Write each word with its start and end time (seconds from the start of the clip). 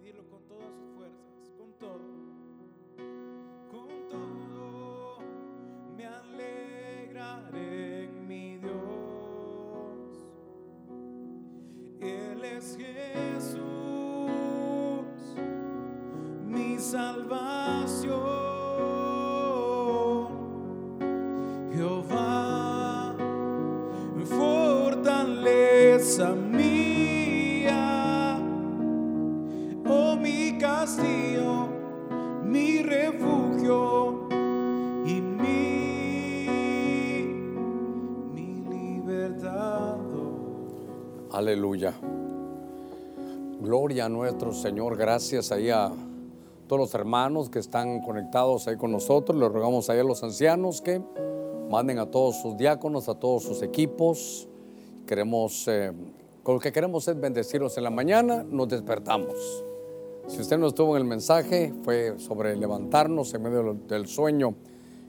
Dilo 0.00 0.24
con 0.28 0.46
todas 0.46 0.72
sus 0.72 0.88
fuerzas, 0.94 1.50
con 1.58 1.72
todo. 1.80 1.98
Con 3.68 3.88
todo 4.08 5.18
me 5.96 6.06
alegraré 6.06 8.04
en 8.04 8.28
mi 8.28 8.58
Dios. 8.58 8.70
Él 12.00 12.44
es 12.44 12.76
Jesús, 12.76 13.58
mi 16.46 16.78
salvación. 16.78 18.14
Jehová, 21.74 23.16
fortaleza 24.24 26.32
mía, 26.32 26.65
Gloria 43.60 44.06
a 44.06 44.08
nuestro 44.08 44.52
Señor. 44.52 44.96
Gracias 44.96 45.52
ahí 45.52 45.68
a 45.68 45.92
todos 46.66 46.80
los 46.80 46.94
hermanos 46.94 47.50
que 47.50 47.58
están 47.58 48.00
conectados 48.00 48.66
ahí 48.66 48.76
con 48.76 48.92
nosotros. 48.92 49.38
Les 49.38 49.50
rogamos 49.50 49.90
ahí 49.90 49.98
a 49.98 50.04
los 50.04 50.22
ancianos 50.22 50.80
que 50.80 51.02
manden 51.70 51.98
a 51.98 52.06
todos 52.06 52.40
sus 52.40 52.56
diáconos, 52.56 53.08
a 53.08 53.14
todos 53.14 53.42
sus 53.42 53.62
equipos. 53.62 54.48
Queremos, 55.06 55.68
eh, 55.68 55.92
lo 56.46 56.58
que 56.58 56.72
queremos 56.72 57.06
es 57.08 57.20
bendecirlos 57.20 57.76
en 57.76 57.84
la 57.84 57.90
mañana, 57.90 58.42
nos 58.42 58.68
despertamos. 58.68 59.64
Si 60.28 60.40
usted 60.40 60.58
no 60.58 60.68
estuvo 60.68 60.96
en 60.96 61.02
el 61.02 61.08
mensaje, 61.08 61.72
fue 61.84 62.18
sobre 62.18 62.56
levantarnos 62.56 63.34
en 63.34 63.42
medio 63.42 63.74
del 63.86 64.06
sueño 64.06 64.54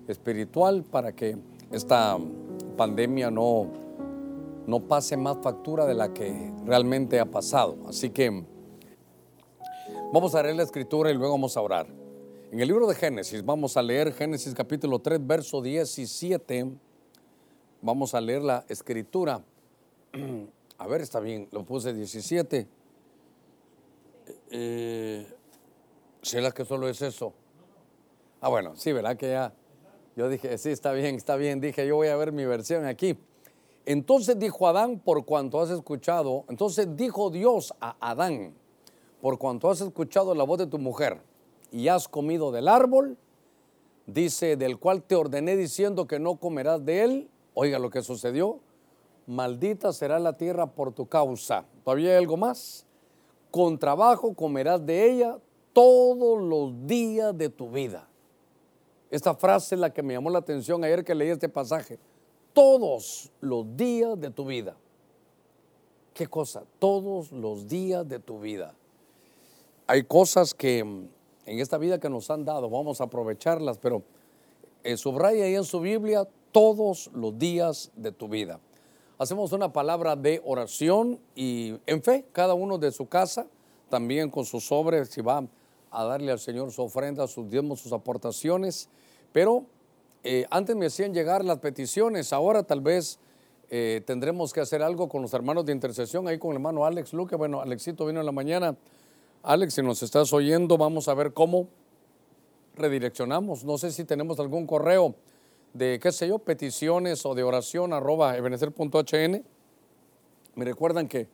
espiritual 0.08 0.84
para 0.84 1.14
que 1.14 1.38
esta 1.72 2.18
pandemia 2.76 3.32
no, 3.32 3.87
no 4.68 4.82
pase 4.82 5.16
más 5.18 5.38
factura 5.42 5.86
de 5.86 5.96
la 5.96 6.14
que 6.14 6.54
realmente 6.66 7.20
ha 7.20 7.26
pasado. 7.26 7.78
Así 7.88 8.10
que 8.10 8.46
vamos 10.14 10.36
a 10.36 10.44
leer 10.44 10.58
la 10.58 10.64
escritura 10.64 11.10
y 11.10 11.14
luego 11.14 11.34
vamos 11.34 11.56
a 11.56 11.62
orar. 11.62 11.88
En 12.52 12.60
el 12.60 12.68
libro 12.68 12.86
de 12.86 12.94
Génesis, 12.94 13.44
vamos 13.44 13.78
a 13.78 13.82
leer 13.82 14.14
Génesis 14.14 14.54
capítulo 14.54 15.00
3, 15.00 15.26
verso 15.26 15.62
17. 15.62 16.70
Vamos 17.82 18.14
a 18.14 18.22
leer 18.22 18.42
la 18.44 18.66
escritura. 18.68 19.42
A 20.80 20.86
ver, 20.86 21.02
está 21.02 21.20
bien, 21.20 21.48
lo 21.52 21.64
puse 21.64 21.94
17. 21.94 22.68
Eh, 24.52 25.28
¿Será 26.22 26.52
que 26.52 26.66
solo 26.66 26.88
es 26.88 27.02
eso? 27.02 27.34
Ah, 28.42 28.50
bueno, 28.50 28.76
sí, 28.76 28.92
¿verdad 28.92 29.18
que 29.18 29.30
ya? 29.30 29.54
Yo 30.16 30.30
dije, 30.30 30.58
sí, 30.58 30.70
está 30.70 30.92
bien, 30.92 31.16
está 31.16 31.36
bien. 31.36 31.62
Dije, 31.62 31.88
yo 31.88 31.96
voy 31.96 32.10
a 32.10 32.16
ver 32.16 32.32
mi 32.32 32.46
versión 32.46 32.86
aquí. 32.86 33.18
Entonces 33.88 34.38
dijo 34.38 34.68
Adán, 34.68 35.00
por 35.00 35.24
cuanto 35.24 35.62
has 35.62 35.70
escuchado, 35.70 36.44
entonces 36.50 36.98
dijo 36.98 37.30
Dios 37.30 37.74
a 37.80 37.96
Adán, 38.02 38.54
por 39.22 39.38
cuanto 39.38 39.70
has 39.70 39.80
escuchado 39.80 40.36
la 40.36 40.44
voz 40.44 40.58
de 40.58 40.68
tu 40.68 40.78
mujer 40.78 41.22
y 41.72 41.88
has 41.88 42.10
comido 42.10 42.52
del 42.52 42.68
árbol, 42.68 43.18
dice, 44.06 44.58
del 44.58 44.78
cual 44.78 45.04
te 45.04 45.16
ordené 45.16 45.56
diciendo 45.56 46.06
que 46.06 46.20
no 46.20 46.36
comerás 46.36 46.84
de 46.84 47.06
él, 47.06 47.30
oiga 47.54 47.80
lo 47.80 47.90
que 47.90 48.02
sucedió, 48.02 48.60
maldita 49.26 49.94
será 49.94 50.20
la 50.20 50.34
tierra 50.34 50.68
por 50.68 50.92
tu 50.92 51.08
causa. 51.08 51.64
¿Todavía 51.86 52.10
hay 52.10 52.18
algo 52.18 52.36
más? 52.36 52.86
Con 53.52 53.80
trabajo 53.80 54.34
comerás 54.34 54.86
de 54.86 55.10
ella 55.10 55.38
todos 55.72 56.42
los 56.42 56.86
días 56.86 57.38
de 57.38 57.48
tu 57.48 57.72
vida. 57.72 58.10
Esta 59.10 59.34
frase 59.34 59.76
es 59.76 59.80
la 59.80 59.94
que 59.94 60.04
me 60.04 60.14
llamó 60.14 60.30
la 60.30 60.40
atención 60.40 60.84
ayer 60.84 61.06
que 61.06 61.16
leí 61.16 61.30
este 61.30 61.48
pasaje. 61.48 61.98
Todos 62.58 63.30
los 63.40 63.78
días 63.78 64.20
de 64.20 64.32
tu 64.32 64.44
vida. 64.44 64.76
¿Qué 66.16 66.26
cosa? 66.26 66.64
Todos 66.80 67.32
los 67.32 67.68
días 67.68 68.10
de 68.10 68.18
tu 68.18 68.40
vida. 68.40 68.74
Hay 69.86 70.06
cosas 70.06 70.56
que 70.56 70.84
mm, 70.84 71.08
en 71.46 71.60
esta 71.60 71.78
vida 71.78 72.00
que 72.00 72.10
nos 72.10 72.32
han 72.32 72.46
dado, 72.46 72.68
vamos 72.68 73.00
a 73.00 73.04
aprovecharlas, 73.04 73.78
pero 73.78 74.02
eh, 74.84 74.98
subraya 74.98 75.46
ahí 75.46 75.54
en 75.54 75.66
su 75.66 75.80
Biblia 75.80 76.28
todos 76.52 77.12
los 77.14 77.38
días 77.38 77.92
de 77.96 78.12
tu 78.12 78.28
vida. 78.28 78.60
Hacemos 79.20 79.52
una 79.52 79.72
palabra 79.72 80.16
de 80.16 80.42
oración 80.44 81.20
y 81.36 81.76
en 81.86 82.02
fe, 82.02 82.26
cada 82.32 82.56
uno 82.56 82.80
de 82.80 82.92
su 82.92 83.08
casa, 83.08 83.46
también 83.88 84.32
con 84.32 84.46
sus 84.46 84.66
sobres, 84.66 85.10
si 85.10 85.22
va 85.22 85.48
a 85.92 86.04
darle 86.06 86.32
al 86.32 86.40
Señor 86.40 86.72
su 86.72 86.82
ofrenda, 86.82 87.28
sus 87.28 87.48
diezmos, 87.52 87.82
sus 87.82 87.94
aportaciones. 87.94 88.90
Pero 89.32 89.68
eh, 90.24 90.46
antes 90.50 90.76
me 90.76 90.88
hacían 90.88 91.14
llegar 91.14 91.46
las 91.46 91.60
peticiones, 91.60 92.34
ahora 92.34 92.64
tal 92.64 92.82
vez 92.82 93.20
eh, 93.70 94.02
tendremos 94.06 94.54
que 94.54 94.62
hacer 94.62 94.82
algo 94.82 95.10
con 95.10 95.22
los 95.22 95.34
hermanos 95.34 95.66
de 95.66 95.74
intercesión, 95.74 96.28
ahí 96.28 96.38
con 96.38 96.52
el 96.52 96.56
hermano 96.58 96.86
Alex 96.86 97.14
Luque. 97.14 97.36
Bueno, 97.36 97.62
Alexito 97.62 98.06
vino 98.06 98.20
en 98.20 98.26
la 98.26 98.32
mañana. 98.32 98.76
Alex, 99.44 99.74
si 99.74 99.82
nos 99.82 100.02
estás 100.04 100.32
oyendo, 100.34 100.78
vamos 100.78 101.08
a 101.08 101.14
ver 101.14 101.34
cómo 101.34 101.68
redireccionamos. 102.76 103.66
No 103.66 103.78
sé 103.78 103.92
si 103.92 104.06
tenemos 104.06 104.40
algún 104.40 104.66
correo 104.66 105.16
de, 105.74 106.00
qué 106.02 106.12
sé 106.12 106.28
yo, 106.28 106.40
peticiones 106.40 107.26
o 107.26 107.36
de 107.36 107.44
oración 107.44 107.94
arroba 107.94 108.38
ebenecer.hn. 108.38 109.44
Me 110.56 110.66
recuerdan 110.66 111.08
que 111.08 111.28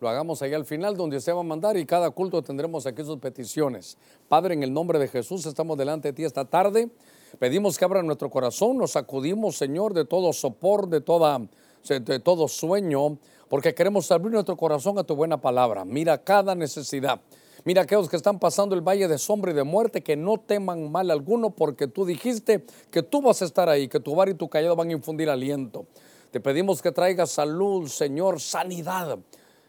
lo 0.00 0.08
hagamos 0.08 0.42
ahí 0.42 0.54
al 0.54 0.64
final 0.64 0.96
donde 0.96 1.16
usted 1.16 1.34
va 1.34 1.40
a 1.40 1.44
mandar 1.44 1.76
y 1.76 1.86
cada 1.86 2.10
culto 2.10 2.42
tendremos 2.42 2.86
aquí 2.86 3.04
sus 3.04 3.18
peticiones. 3.18 3.96
Padre, 4.28 4.54
en 4.54 4.62
el 4.62 4.72
nombre 4.72 4.98
de 4.98 5.08
Jesús 5.08 5.46
estamos 5.46 5.76
delante 5.78 6.08
de 6.08 6.12
ti 6.12 6.24
esta 6.24 6.44
tarde. 6.44 6.90
Pedimos 7.38 7.78
que 7.78 7.84
abra 7.84 8.02
nuestro 8.02 8.30
corazón, 8.30 8.78
nos 8.78 8.92
sacudimos, 8.92 9.56
Señor, 9.56 9.94
de 9.94 10.04
todo 10.04 10.32
sopor, 10.32 10.88
de, 10.88 11.00
toda, 11.00 11.40
de 11.88 12.18
todo 12.20 12.48
sueño, 12.48 13.18
porque 13.48 13.74
queremos 13.74 14.10
abrir 14.10 14.32
nuestro 14.32 14.56
corazón 14.56 14.98
a 14.98 15.04
tu 15.04 15.16
buena 15.16 15.40
palabra. 15.40 15.84
Mira 15.84 16.22
cada 16.22 16.54
necesidad. 16.54 17.20
Mira 17.64 17.82
aquellos 17.82 18.08
que 18.08 18.16
están 18.16 18.40
pasando 18.40 18.74
el 18.74 18.80
valle 18.80 19.06
de 19.06 19.18
sombra 19.18 19.52
y 19.52 19.54
de 19.54 19.62
muerte, 19.62 20.02
que 20.02 20.16
no 20.16 20.38
teman 20.38 20.90
mal 20.90 21.10
alguno, 21.10 21.50
porque 21.50 21.86
tú 21.86 22.04
dijiste 22.04 22.64
que 22.90 23.02
tú 23.02 23.22
vas 23.22 23.40
a 23.40 23.44
estar 23.44 23.68
ahí, 23.68 23.86
que 23.88 24.00
tu 24.00 24.14
bar 24.16 24.28
y 24.28 24.34
tu 24.34 24.48
callado 24.48 24.74
van 24.74 24.88
a 24.88 24.92
infundir 24.92 25.30
aliento. 25.30 25.86
Te 26.32 26.40
pedimos 26.40 26.82
que 26.82 26.90
traigas 26.90 27.30
salud, 27.30 27.88
Señor, 27.88 28.40
sanidad. 28.40 29.18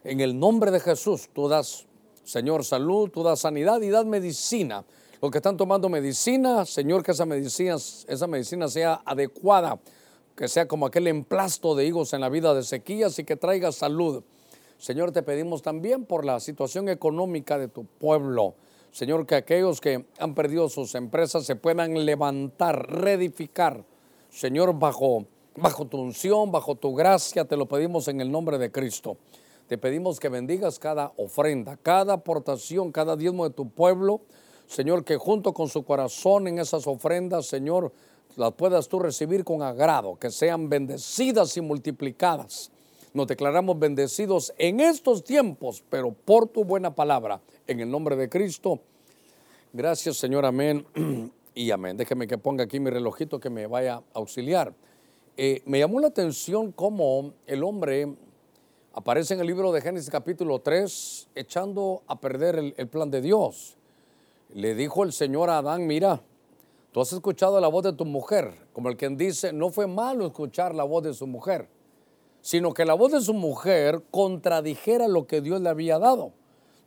En 0.03 0.21
el 0.21 0.39
nombre 0.39 0.71
de 0.71 0.79
Jesús, 0.79 1.29
tú 1.33 1.47
das, 1.47 1.85
Señor, 2.23 2.65
salud, 2.65 3.09
tú 3.09 3.21
das 3.21 3.41
sanidad 3.41 3.79
y 3.81 3.89
das 3.89 4.05
medicina. 4.05 4.83
Los 5.23 5.31
que 5.31 5.37
están 5.37 5.55
tomando 5.55 5.87
medicina, 5.87 6.65
Señor, 6.65 7.01
que 7.01 7.11
esa 7.11 7.25
medicina, 7.25 7.75
esa 7.75 8.27
medicina 8.27 8.67
sea 8.67 9.03
adecuada, 9.05 9.79
que 10.35 10.49
sea 10.49 10.67
como 10.67 10.85
aquel 10.85 11.07
emplasto 11.07 11.75
de 11.75 11.85
higos 11.85 12.11
en 12.11 12.19
la 12.19 12.27
vida 12.27 12.53
de 12.53 12.61
sequías 12.61 13.17
y 13.19 13.23
que 13.23 13.37
traiga 13.37 13.71
salud. 13.71 14.21
Señor, 14.77 15.13
te 15.13 15.23
pedimos 15.23 15.61
también 15.61 16.03
por 16.03 16.25
la 16.25 16.41
situación 16.41 16.89
económica 16.89 17.57
de 17.57 17.69
tu 17.69 17.85
pueblo. 17.85 18.55
Señor, 18.91 19.25
que 19.25 19.35
aquellos 19.35 19.79
que 19.79 20.05
han 20.19 20.35
perdido 20.35 20.67
sus 20.67 20.93
empresas 20.93 21.45
se 21.45 21.55
puedan 21.55 22.05
levantar, 22.05 22.91
reedificar. 22.91 23.85
Señor, 24.29 24.77
bajo, 24.77 25.25
bajo 25.55 25.85
tu 25.85 26.01
unción, 26.01 26.51
bajo 26.51 26.75
tu 26.75 26.93
gracia, 26.95 27.45
te 27.45 27.55
lo 27.55 27.65
pedimos 27.65 28.09
en 28.09 28.19
el 28.19 28.29
nombre 28.29 28.57
de 28.57 28.73
Cristo. 28.73 29.15
Te 29.69 29.77
pedimos 29.77 30.19
que 30.19 30.27
bendigas 30.27 30.79
cada 30.79 31.13
ofrenda, 31.15 31.77
cada 31.77 32.15
aportación, 32.15 32.91
cada 32.91 33.15
diezmo 33.15 33.47
de 33.47 33.55
tu 33.55 33.69
pueblo. 33.69 34.19
Señor, 34.67 35.03
que 35.03 35.17
junto 35.17 35.53
con 35.53 35.69
su 35.69 35.83
corazón 35.83 36.47
en 36.47 36.59
esas 36.59 36.87
ofrendas, 36.87 37.45
Señor, 37.45 37.91
las 38.35 38.53
puedas 38.53 38.87
tú 38.87 38.99
recibir 38.99 39.43
con 39.43 39.61
agrado, 39.61 40.17
que 40.17 40.31
sean 40.31 40.69
bendecidas 40.69 41.55
y 41.57 41.61
multiplicadas. 41.61 42.71
Nos 43.13 43.27
declaramos 43.27 43.77
bendecidos 43.77 44.53
en 44.57 44.79
estos 44.79 45.23
tiempos, 45.23 45.83
pero 45.89 46.11
por 46.11 46.47
tu 46.47 46.63
buena 46.63 46.95
palabra, 46.95 47.41
en 47.67 47.79
el 47.79 47.91
nombre 47.91 48.15
de 48.15 48.27
Cristo. 48.27 48.79
Gracias, 49.71 50.17
Señor, 50.17 50.45
amén 50.45 50.85
y 51.53 51.69
amén. 51.69 51.95
Déjeme 51.95 52.27
que 52.27 52.39
ponga 52.39 52.63
aquí 52.63 52.79
mi 52.79 52.89
relojito 52.89 53.39
que 53.39 53.51
me 53.51 53.67
vaya 53.67 53.97
a 53.97 54.03
auxiliar. 54.13 54.73
Eh, 55.37 55.61
me 55.65 55.79
llamó 55.79 55.99
la 55.99 56.07
atención 56.07 56.71
cómo 56.71 57.33
el 57.45 57.63
hombre 57.63 58.15
aparece 58.93 59.35
en 59.35 59.41
el 59.41 59.47
libro 59.47 59.71
de 59.71 59.81
Génesis 59.81 60.09
capítulo 60.09 60.59
3 60.59 61.29
echando 61.35 62.01
a 62.07 62.19
perder 62.19 62.55
el, 62.55 62.73
el 62.77 62.87
plan 62.87 63.11
de 63.11 63.21
Dios. 63.21 63.77
Le 64.53 64.75
dijo 64.75 65.03
el 65.03 65.11
Señor 65.11 65.49
a 65.49 65.57
Adán, 65.57 65.87
mira, 65.87 66.21
tú 66.91 67.01
has 67.01 67.11
escuchado 67.11 67.59
la 67.59 67.67
voz 67.67 67.83
de 67.83 67.93
tu 67.93 68.05
mujer, 68.05 68.53
como 68.71 68.89
el 68.89 68.97
quien 68.97 69.17
dice, 69.17 69.51
no 69.51 69.71
fue 69.71 69.87
malo 69.87 70.27
escuchar 70.27 70.75
la 70.75 70.83
voz 70.83 71.03
de 71.03 71.13
su 71.15 71.25
mujer, 71.25 71.67
sino 72.41 72.71
que 72.71 72.85
la 72.85 72.93
voz 72.93 73.13
de 73.13 73.21
su 73.21 73.33
mujer 73.33 74.03
contradijera 74.11 75.07
lo 75.07 75.25
que 75.25 75.41
Dios 75.41 75.59
le 75.59 75.69
había 75.69 75.97
dado. 75.97 76.33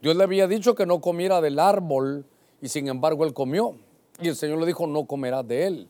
Dios 0.01 0.15
le 0.15 0.23
había 0.23 0.47
dicho 0.47 0.75
que 0.75 0.85
no 0.85 1.01
comiera 1.01 1.41
del 1.41 1.59
árbol 1.59 2.25
y 2.61 2.69
sin 2.69 2.87
embargo 2.87 3.25
él 3.25 3.33
comió. 3.33 3.75
Y 4.21 4.29
el 4.29 4.37
Señor 4.37 4.59
le 4.59 4.65
dijo, 4.65 4.87
no 4.87 5.05
comerás 5.05 5.45
de 5.45 5.67
él. 5.67 5.89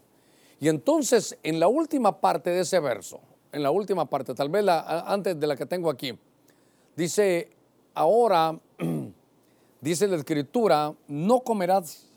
Y 0.59 0.69
entonces 0.69 1.37
en 1.43 1.59
la 1.59 1.67
última 1.67 2.19
parte 2.19 2.49
de 2.49 2.61
ese 2.61 2.79
verso, 2.79 3.19
en 3.51 3.61
la 3.61 3.69
última 3.69 4.05
parte, 4.05 4.33
tal 4.33 4.49
vez 4.49 4.63
la, 4.63 5.01
antes 5.01 5.39
de 5.39 5.45
la 5.45 5.55
que 5.55 5.67
tengo 5.67 5.91
aquí, 5.91 6.17
dice, 6.95 7.51
ahora, 7.93 8.59
dice 9.87 10.07
la 10.07 10.17
escritura, 10.17 10.93
no 11.07 11.39
comerás, 11.41 12.07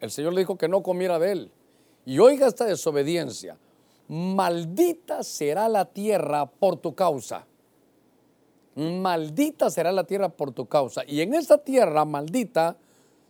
el 0.00 0.10
Señor 0.10 0.32
le 0.32 0.40
dijo 0.40 0.56
que 0.56 0.68
no 0.68 0.82
comiera 0.82 1.18
de 1.18 1.32
él. 1.32 1.50
Y 2.04 2.20
oiga 2.20 2.46
esta 2.46 2.64
desobediencia, 2.64 3.56
maldita 4.08 5.24
será 5.24 5.68
la 5.68 5.86
tierra 5.86 6.46
por 6.46 6.76
tu 6.76 6.94
causa. 6.94 7.44
Maldita 8.76 9.70
será 9.70 9.90
la 9.90 10.04
tierra 10.04 10.28
por 10.28 10.52
tu 10.52 10.66
causa. 10.66 11.02
Y 11.06 11.20
en 11.20 11.34
esa 11.34 11.58
tierra 11.58 12.04
maldita, 12.04 12.76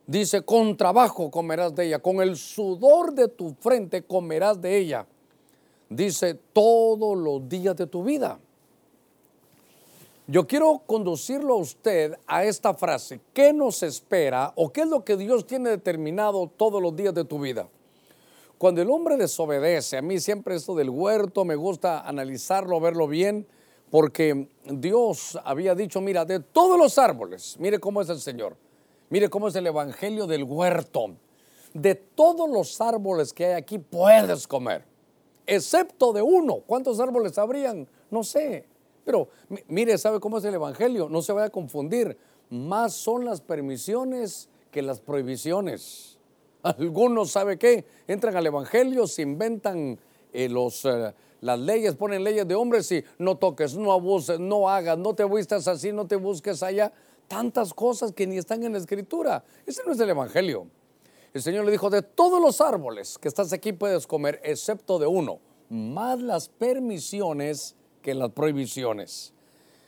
dice, 0.06 0.42
con 0.42 0.76
trabajo 0.76 1.31
comerás 1.31 1.75
de 1.75 1.87
ella, 1.87 2.00
con 2.00 2.20
el 2.20 2.37
sudor 2.37 3.14
de 3.14 3.28
tu 3.28 3.54
frente 3.54 4.02
comerás 4.02 4.60
de 4.60 4.76
ella. 4.76 5.06
Dice, 5.88 6.34
todos 6.52 7.16
los 7.16 7.49
días 7.49 7.76
de 7.76 7.87
tu 7.87 8.04
vida. 8.04 8.40
Yo 10.28 10.49
quiero 10.49 10.82
conducirlo 10.87 11.55
a 11.55 11.58
usted 11.58 12.14
a 12.26 12.43
esta 12.43 12.75
frase. 12.75 13.20
¿Qué 13.32 13.52
nos 13.52 13.84
espera 13.84 14.52
o 14.56 14.73
qué 14.73 14.81
es 14.81 14.88
lo 14.88 15.05
que 15.05 15.17
Dios 15.17 15.46
tiene 15.46 15.70
determinado 15.70 16.49
todos 16.49 16.82
los 16.82 16.96
días 16.96 17.14
de 17.14 17.25
tu 17.25 17.38
vida? 17.38 17.69
Cuando 18.58 18.82
el 18.82 18.90
hombre 18.90 19.17
desobedece, 19.17 19.99
a 19.99 20.02
mí 20.02 20.19
siempre 20.19 20.56
esto 20.56 20.75
del 20.75 20.90
huerto 20.90 21.44
me 21.44 21.55
gusta 21.55 22.00
analizarlo, 22.00 22.81
verlo 22.81 23.06
bien, 23.06 23.46
porque 23.88 24.49
Dios 24.64 25.38
había 25.44 25.76
dicho, 25.76 26.00
mira, 26.00 26.25
de 26.25 26.40
todos 26.40 26.76
los 26.76 26.99
árboles, 26.99 27.56
mire 27.61 27.78
cómo 27.78 28.02
es 28.02 28.08
el 28.08 28.19
Señor, 28.19 28.56
mire 29.11 29.28
cómo 29.28 29.46
es 29.46 29.55
el 29.55 29.69
Evangelio 29.69 30.26
del 30.26 30.43
huerto, 30.43 31.14
de 31.73 31.94
todos 31.94 32.50
los 32.50 32.81
árboles 32.81 33.32
que 33.32 33.46
hay 33.46 33.52
aquí 33.52 33.78
puedes 33.78 34.49
comer, 34.49 34.84
excepto 35.46 36.12
de 36.12 36.23
uno. 36.23 36.62
¿Cuántos 36.67 36.99
árboles 36.99 37.38
habrían? 37.38 37.87
No 38.11 38.25
sé, 38.25 38.67
pero 39.06 39.28
mire, 39.68 39.96
¿sabe 39.98 40.18
cómo 40.18 40.38
es 40.38 40.44
el 40.44 40.54
Evangelio? 40.54 41.08
No 41.08 41.22
se 41.22 41.32
vaya 41.32 41.46
a 41.46 41.50
confundir. 41.50 42.18
Más 42.50 42.92
son 42.92 43.24
las 43.24 43.40
permisiones 43.40 44.48
que 44.72 44.82
las 44.82 44.98
prohibiciones. 44.98 46.18
Algunos, 46.64 47.30
¿sabe 47.30 47.56
qué? 47.56 47.84
Entran 48.08 48.36
al 48.36 48.44
Evangelio, 48.44 49.06
se 49.06 49.22
inventan 49.22 49.96
eh, 50.32 50.48
los, 50.48 50.84
eh, 50.84 51.14
las 51.40 51.60
leyes, 51.60 51.94
ponen 51.94 52.24
leyes 52.24 52.48
de 52.48 52.56
hombres 52.56 52.90
y 52.90 53.04
no 53.18 53.36
toques, 53.36 53.76
no 53.76 53.92
abuses, 53.92 54.40
no 54.40 54.68
hagas, 54.68 54.98
no 54.98 55.14
te 55.14 55.24
vistas 55.24 55.68
así, 55.68 55.92
no 55.92 56.08
te 56.08 56.16
busques 56.16 56.64
allá. 56.64 56.92
Tantas 57.28 57.72
cosas 57.72 58.10
que 58.10 58.26
ni 58.26 58.38
están 58.38 58.64
en 58.64 58.72
la 58.72 58.78
Escritura. 58.78 59.44
Ese 59.64 59.82
no 59.86 59.92
es 59.92 60.00
el 60.00 60.10
Evangelio. 60.10 60.66
El 61.32 61.42
Señor 61.42 61.64
le 61.64 61.70
dijo, 61.70 61.90
de 61.90 62.02
todos 62.02 62.42
los 62.42 62.60
árboles 62.60 63.18
que 63.18 63.28
estás 63.28 63.52
aquí 63.52 63.72
puedes 63.72 64.04
comer, 64.08 64.40
excepto 64.42 64.98
de 64.98 65.06
uno, 65.06 65.38
más 65.68 66.20
las 66.20 66.48
permisiones 66.48 67.76
que 68.06 68.14
las 68.14 68.30
prohibiciones. 68.30 69.32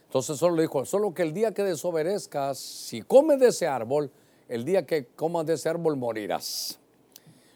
Entonces 0.06 0.38
solo 0.38 0.60
dijo, 0.60 0.84
solo 0.84 1.14
que 1.14 1.22
el 1.22 1.32
día 1.32 1.54
que 1.54 1.62
desobedezcas, 1.62 2.58
si 2.58 3.02
comes 3.02 3.38
de 3.38 3.46
ese 3.46 3.68
árbol, 3.68 4.10
el 4.48 4.64
día 4.64 4.84
que 4.84 5.06
comas 5.06 5.46
de 5.46 5.54
ese 5.54 5.68
árbol 5.68 5.96
morirás. 5.96 6.80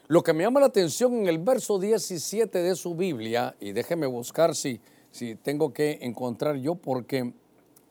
Lo 0.07 0.23
que 0.23 0.31
me 0.31 0.45
llama 0.45 0.61
la 0.61 0.67
atención 0.67 1.15
en 1.15 1.27
el 1.27 1.37
verso 1.37 1.79
17 1.79 2.59
de 2.59 2.75
su 2.77 2.95
Biblia, 2.95 3.57
y 3.59 3.73
déjeme 3.73 4.07
buscar 4.07 4.55
si, 4.55 4.79
si 5.11 5.35
tengo 5.35 5.73
que 5.73 5.99
encontrar 5.99 6.55
yo, 6.55 6.75
porque 6.75 7.33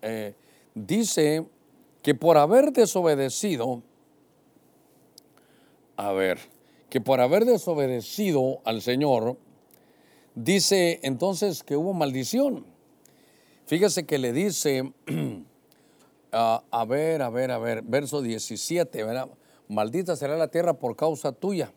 eh, 0.00 0.34
dice 0.74 1.44
que 2.00 2.14
por 2.14 2.38
haber 2.38 2.72
desobedecido, 2.72 3.82
a 5.98 6.10
ver, 6.12 6.38
que 6.88 7.02
por 7.02 7.20
haber 7.20 7.44
desobedecido 7.44 8.60
al 8.64 8.80
Señor, 8.80 9.36
dice 10.34 11.00
entonces 11.02 11.62
que 11.62 11.76
hubo 11.76 11.92
maldición. 11.92 12.64
Fíjese 13.66 14.04
que 14.04 14.18
le 14.18 14.32
dice, 14.32 14.92
a 16.32 16.84
ver, 16.88 17.22
a 17.22 17.30
ver, 17.30 17.50
a 17.50 17.58
ver, 17.58 17.82
verso 17.82 18.22
17, 18.22 19.04
¿verdad? 19.04 19.28
Maldita 19.68 20.16
será 20.16 20.36
la 20.36 20.48
tierra 20.48 20.74
por 20.74 20.96
causa 20.96 21.32
tuya. 21.32 21.72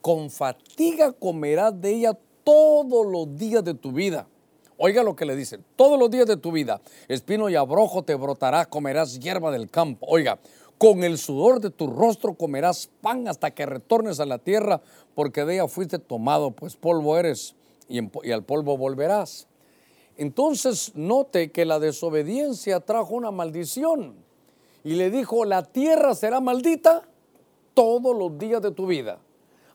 Con 0.00 0.30
fatiga 0.30 1.12
comerás 1.12 1.80
de 1.80 1.90
ella 1.90 2.18
todos 2.42 3.06
los 3.06 3.36
días 3.36 3.64
de 3.64 3.74
tu 3.74 3.92
vida. 3.92 4.26
Oiga 4.76 5.02
lo 5.02 5.14
que 5.14 5.24
le 5.24 5.36
dice, 5.36 5.60
todos 5.76 5.98
los 5.98 6.10
días 6.10 6.26
de 6.26 6.36
tu 6.36 6.50
vida, 6.50 6.80
espino 7.06 7.48
y 7.48 7.54
abrojo 7.54 8.02
te 8.02 8.14
brotará, 8.16 8.66
comerás 8.66 9.20
hierba 9.20 9.52
del 9.52 9.70
campo. 9.70 10.04
Oiga, 10.08 10.40
con 10.78 11.04
el 11.04 11.16
sudor 11.16 11.60
de 11.60 11.70
tu 11.70 11.86
rostro 11.86 12.34
comerás 12.34 12.90
pan 13.00 13.28
hasta 13.28 13.52
que 13.52 13.66
retornes 13.66 14.18
a 14.18 14.26
la 14.26 14.38
tierra, 14.38 14.82
porque 15.14 15.44
de 15.44 15.54
ella 15.54 15.68
fuiste 15.68 15.98
tomado, 15.98 16.50
pues 16.50 16.74
polvo 16.74 17.16
eres 17.16 17.54
y, 17.88 18.30
al 18.30 18.44
polvo 18.44 18.76
volverás. 18.76 19.48
Entonces 20.16 20.92
note 20.94 21.50
que 21.50 21.64
la 21.64 21.78
desobediencia 21.78 22.80
trajo 22.80 23.14
una 23.14 23.30
maldición 23.30 24.14
y 24.84 24.94
le 24.94 25.10
dijo, 25.10 25.44
la 25.44 25.64
tierra 25.64 26.14
será 26.14 26.40
maldita 26.40 27.08
todos 27.74 28.16
los 28.16 28.38
días 28.38 28.62
de 28.62 28.70
tu 28.70 28.86
vida. 28.86 29.18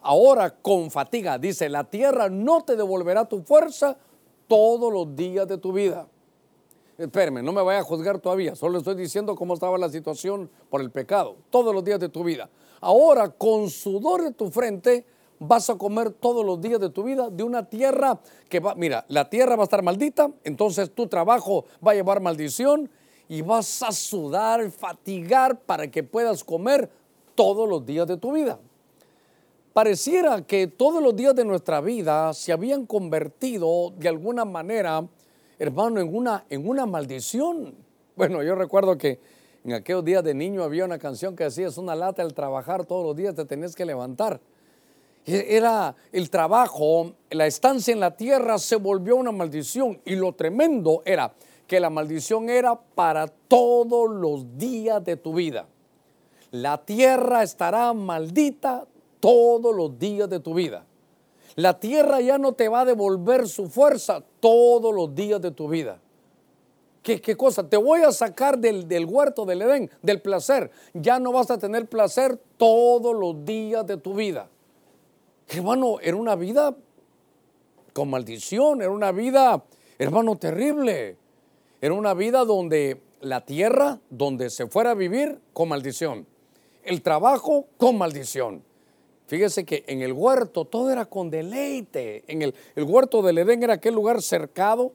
Ahora 0.01 0.51
con 0.51 0.91
fatiga, 0.91 1.37
dice, 1.37 1.67
la 1.67 1.83
tierra 1.83 2.29
no 2.29 2.63
te 2.63 2.75
devolverá 2.75 3.25
tu 3.25 3.41
fuerza 3.41 3.97
todos 4.47 4.91
los 4.93 5.15
días 5.15 5.47
de 5.47 5.57
tu 5.57 5.73
vida. 5.73 6.07
Espérame, 6.97 7.43
no 7.43 7.53
me 7.53 7.61
vaya 7.61 7.79
a 7.79 7.83
juzgar 7.83 8.19
todavía, 8.19 8.55
solo 8.55 8.77
estoy 8.77 8.95
diciendo 8.95 9.35
cómo 9.35 9.53
estaba 9.53 9.77
la 9.77 9.89
situación 9.89 10.49
por 10.69 10.81
el 10.81 10.91
pecado, 10.91 11.37
todos 11.49 11.73
los 11.73 11.83
días 11.83 11.99
de 11.99 12.09
tu 12.09 12.23
vida. 12.23 12.49
Ahora 12.81 13.29
con 13.29 13.69
sudor 13.69 14.23
de 14.23 14.31
tu 14.31 14.51
frente 14.51 15.05
vas 15.39 15.69
a 15.69 15.75
comer 15.75 16.11
todos 16.11 16.45
los 16.45 16.61
días 16.61 16.79
de 16.79 16.89
tu 16.89 17.03
vida 17.03 17.29
de 17.29 17.43
una 17.43 17.67
tierra 17.67 18.19
que 18.49 18.59
va, 18.59 18.75
mira, 18.75 19.05
la 19.07 19.29
tierra 19.29 19.55
va 19.55 19.63
a 19.63 19.65
estar 19.65 19.81
maldita, 19.81 20.31
entonces 20.43 20.91
tu 20.91 21.07
trabajo 21.07 21.65
va 21.85 21.91
a 21.91 21.95
llevar 21.95 22.21
maldición 22.21 22.89
y 23.27 23.41
vas 23.41 23.81
a 23.83 23.91
sudar, 23.91 24.69
fatigar 24.71 25.59
para 25.61 25.89
que 25.89 26.03
puedas 26.03 26.43
comer 26.43 26.89
todos 27.35 27.69
los 27.69 27.85
días 27.85 28.07
de 28.07 28.17
tu 28.17 28.33
vida. 28.33 28.59
Pareciera 29.71 30.41
que 30.41 30.67
todos 30.67 31.01
los 31.01 31.15
días 31.15 31.35
de 31.35 31.45
nuestra 31.45 31.79
vida 31.79 32.33
se 32.33 32.51
habían 32.51 32.85
convertido 32.85 33.93
de 33.97 34.09
alguna 34.09 34.43
manera, 34.43 35.07
hermano, 35.57 36.01
en 36.01 36.13
una, 36.13 36.43
en 36.49 36.67
una 36.67 36.85
maldición. 36.85 37.75
Bueno, 38.15 38.43
yo 38.43 38.55
recuerdo 38.55 38.97
que 38.97 39.19
en 39.63 39.73
aquellos 39.73 40.03
días 40.03 40.23
de 40.23 40.33
niño 40.33 40.63
había 40.63 40.85
una 40.85 40.97
canción 40.97 41.35
que 41.35 41.45
decía, 41.45 41.67
es 41.67 41.77
una 41.77 41.95
lata 41.95 42.23
el 42.23 42.33
trabajar, 42.33 42.85
todos 42.85 43.05
los 43.05 43.15
días 43.15 43.35
te 43.35 43.45
tenés 43.45 43.75
que 43.75 43.85
levantar. 43.85 44.41
E-, 45.25 45.57
era 45.57 45.95
el 46.11 46.29
trabajo, 46.29 47.13
la 47.29 47.47
estancia 47.47 47.91
en 47.91 47.99
la 47.99 48.15
tierra 48.15 48.57
se 48.57 48.75
volvió 48.75 49.15
una 49.15 49.31
maldición 49.31 50.01
y 50.05 50.15
lo 50.15 50.33
tremendo 50.33 51.01
era 51.05 51.33
que 51.67 51.79
la 51.79 51.89
maldición 51.89 52.49
era 52.49 52.79
para 52.79 53.27
todos 53.27 54.09
los 54.09 54.57
días 54.57 55.03
de 55.03 55.17
tu 55.17 55.33
vida. 55.33 55.67
La 56.51 56.83
tierra 56.83 57.43
estará 57.43 57.93
maldita 57.93 58.87
todos 59.19 59.75
los 59.75 59.99
días 59.99 60.27
de 60.29 60.39
tu 60.39 60.55
vida. 60.55 60.85
La 61.55 61.79
tierra 61.79 62.21
ya 62.21 62.37
no 62.37 62.53
te 62.53 62.69
va 62.69 62.81
a 62.81 62.85
devolver 62.85 63.47
su 63.47 63.69
fuerza 63.69 64.23
todos 64.39 64.93
los 64.95 65.13
días 65.13 65.41
de 65.41 65.51
tu 65.51 65.67
vida. 65.67 65.99
¿Qué, 67.03 67.21
qué 67.21 67.35
cosa? 67.35 67.67
Te 67.67 67.77
voy 67.77 68.01
a 68.01 68.11
sacar 68.11 68.57
del, 68.57 68.87
del 68.87 69.05
huerto 69.05 69.45
del 69.45 69.61
Edén, 69.61 69.91
del 70.01 70.21
placer. 70.21 70.71
Ya 70.93 71.19
no 71.19 71.31
vas 71.31 71.51
a 71.51 71.57
tener 71.57 71.87
placer 71.87 72.39
todos 72.57 73.15
los 73.15 73.45
días 73.45 73.85
de 73.85 73.97
tu 73.97 74.15
vida. 74.15 74.49
Hermano, 75.49 75.99
era 76.01 76.15
una 76.15 76.35
vida 76.35 76.75
con 77.93 78.09
maldición, 78.09 78.81
era 78.81 78.91
una 78.91 79.11
vida, 79.11 79.63
hermano, 79.97 80.37
terrible. 80.37 81.17
Era 81.81 81.93
una 81.93 82.13
vida 82.13 82.45
donde 82.45 83.01
la 83.21 83.45
tierra, 83.45 83.99
donde 84.09 84.49
se 84.49 84.67
fuera 84.67 84.91
a 84.91 84.93
vivir 84.93 85.39
con 85.53 85.69
maldición. 85.69 86.27
El 86.83 87.01
trabajo 87.01 87.65
con 87.77 87.97
maldición. 87.97 88.63
Fíjese 89.27 89.65
que 89.65 89.83
en 89.87 90.01
el 90.01 90.13
huerto 90.13 90.65
todo 90.65 90.91
era 90.91 91.05
con 91.05 91.29
deleite. 91.29 92.23
En 92.27 92.41
el, 92.41 92.55
el 92.75 92.83
huerto 92.83 93.21
del 93.21 93.39
Edén 93.39 93.63
era 93.63 93.75
aquel 93.75 93.95
lugar 93.95 94.21
cercado 94.21 94.91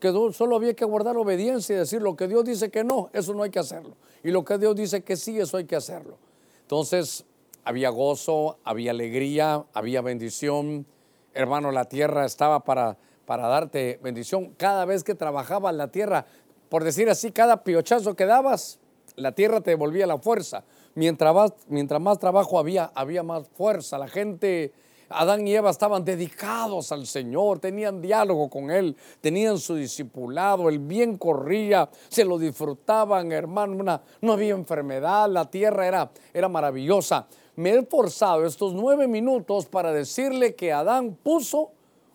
que 0.00 0.12
solo 0.32 0.56
había 0.56 0.74
que 0.74 0.84
guardar 0.84 1.16
obediencia 1.16 1.74
y 1.74 1.78
decir 1.78 2.02
lo 2.02 2.16
que 2.16 2.28
Dios 2.28 2.44
dice 2.44 2.70
que 2.70 2.84
no, 2.84 3.10
eso 3.12 3.32
no 3.32 3.42
hay 3.42 3.50
que 3.50 3.58
hacerlo. 3.58 3.96
Y 4.22 4.30
lo 4.30 4.44
que 4.44 4.58
Dios 4.58 4.76
dice 4.76 5.02
que 5.02 5.16
sí, 5.16 5.38
eso 5.38 5.56
hay 5.56 5.64
que 5.64 5.76
hacerlo. 5.76 6.18
Entonces, 6.62 7.24
había 7.64 7.90
gozo, 7.90 8.58
había 8.64 8.90
alegría, 8.90 9.64
había 9.72 10.02
bendición. 10.02 10.86
Hermano, 11.32 11.72
la 11.72 11.86
tierra 11.86 12.24
estaba 12.24 12.60
para, 12.60 12.96
para 13.26 13.48
darte 13.48 13.98
bendición. 14.02 14.54
Cada 14.56 14.84
vez 14.84 15.02
que 15.02 15.14
trabajabas 15.14 15.74
la 15.74 15.88
tierra, 15.88 16.26
por 16.68 16.84
decir 16.84 17.08
así, 17.08 17.32
cada 17.32 17.64
piochazo 17.64 18.14
que 18.14 18.26
dabas, 18.26 18.78
la 19.16 19.32
tierra 19.32 19.60
te 19.60 19.70
devolvía 19.70 20.06
la 20.06 20.18
fuerza. 20.18 20.64
Mientras 20.94 21.52
mientras 21.68 22.00
más 22.00 22.18
trabajo 22.18 22.58
había, 22.58 22.92
había 22.94 23.22
más 23.22 23.48
fuerza. 23.48 23.98
La 23.98 24.08
gente, 24.08 24.72
Adán 25.20 25.46
y 25.46 25.54
Eva 25.54 25.70
estaban 25.70 26.04
dedicados 26.04 26.92
al 26.92 27.06
Señor, 27.06 27.58
tenían 27.58 28.00
diálogo 28.00 28.48
con 28.48 28.70
Él, 28.70 28.96
tenían 29.20 29.58
su 29.58 29.74
discipulado, 29.74 30.68
el 30.68 30.78
bien 30.78 31.18
corría, 31.18 31.88
se 32.08 32.24
lo 32.24 32.38
disfrutaban, 32.38 33.32
hermano. 33.32 34.00
no 34.20 34.32
había 34.32 34.54
enfermedad, 34.54 35.28
la 35.28 35.50
tierra 35.50 35.86
era, 35.86 36.10
era 36.32 36.48
maravillosa 36.48 37.26
me 37.56 37.70
he 37.70 37.82
forzado 37.84 38.44
estos 38.44 38.72
nueve 38.74 39.06
minutos 39.06 39.66
para 39.66 39.92
decirle 39.92 40.54
que 40.54 40.72
Adán 40.72 41.16
puso 41.22 41.70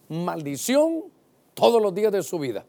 maldición 0.10 1.06
todos 1.54 1.82
los 1.82 1.94
días 1.94 2.12
de 2.12 2.24
su 2.24 2.40
vida. 2.40 2.66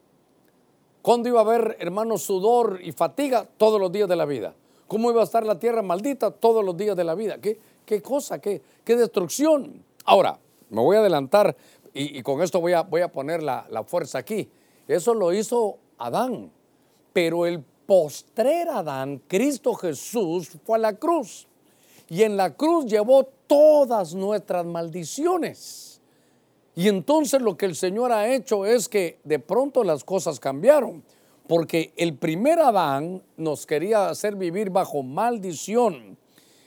Cuando 1.02 1.28
iba 1.28 1.40
a 1.40 1.42
haber, 1.42 1.76
hermano, 1.80 2.18
sudor 2.18 2.80
y 2.82 2.92
fatiga 2.92 3.48
todos 3.56 3.80
los 3.80 3.90
días 3.90 4.08
de 4.08 4.16
la 4.16 4.26
vida. 4.26 4.54
¿Cómo 4.86 5.10
iba 5.10 5.20
a 5.20 5.24
estar 5.24 5.44
la 5.44 5.58
tierra 5.58 5.82
maldita 5.82 6.30
todos 6.30 6.64
los 6.64 6.76
días 6.76 6.96
de 6.96 7.04
la 7.04 7.14
vida? 7.14 7.38
¿Qué, 7.38 7.58
qué 7.84 8.02
cosa? 8.02 8.40
¿Qué, 8.40 8.60
¿Qué 8.84 8.96
destrucción? 8.96 9.84
Ahora, 10.10 10.40
me 10.70 10.80
voy 10.80 10.96
a 10.96 10.98
adelantar 10.98 11.56
y, 11.94 12.20
con 12.22 12.42
esto 12.42 12.60
voy 12.60 12.72
a, 12.72 12.82
voy 12.82 13.00
a 13.00 13.12
poner 13.12 13.44
la, 13.44 13.64
la 13.70 13.84
fuerza 13.84 14.18
aquí. 14.18 14.50
Eso 14.88 15.14
lo 15.14 15.32
hizo 15.32 15.78
Adán. 15.98 16.50
Pero 17.12 17.46
el 17.46 17.62
postrer 17.86 18.70
Adán, 18.70 19.22
Cristo 19.28 19.72
Jesús, 19.74 20.50
fue 20.64 20.78
a 20.78 20.80
la 20.80 20.94
cruz. 20.94 21.46
Y 22.08 22.24
en 22.24 22.36
la 22.36 22.56
cruz 22.56 22.86
llevó 22.86 23.22
todas 23.46 24.12
nuestras 24.12 24.66
maldiciones. 24.66 26.00
Y 26.74 26.88
entonces 26.88 27.40
lo 27.40 27.56
que 27.56 27.66
el 27.66 27.76
Señor 27.76 28.10
ha 28.10 28.34
hecho 28.34 28.66
es 28.66 28.88
que 28.88 29.20
de 29.22 29.38
pronto 29.38 29.84
las 29.84 30.02
cosas 30.02 30.40
cambiaron. 30.40 31.04
Porque 31.46 31.92
el 31.96 32.16
primer 32.16 32.58
Adán 32.58 33.22
nos 33.36 33.64
quería 33.64 34.08
hacer 34.08 34.34
vivir 34.34 34.70
bajo 34.70 35.04
maldición. 35.04 36.18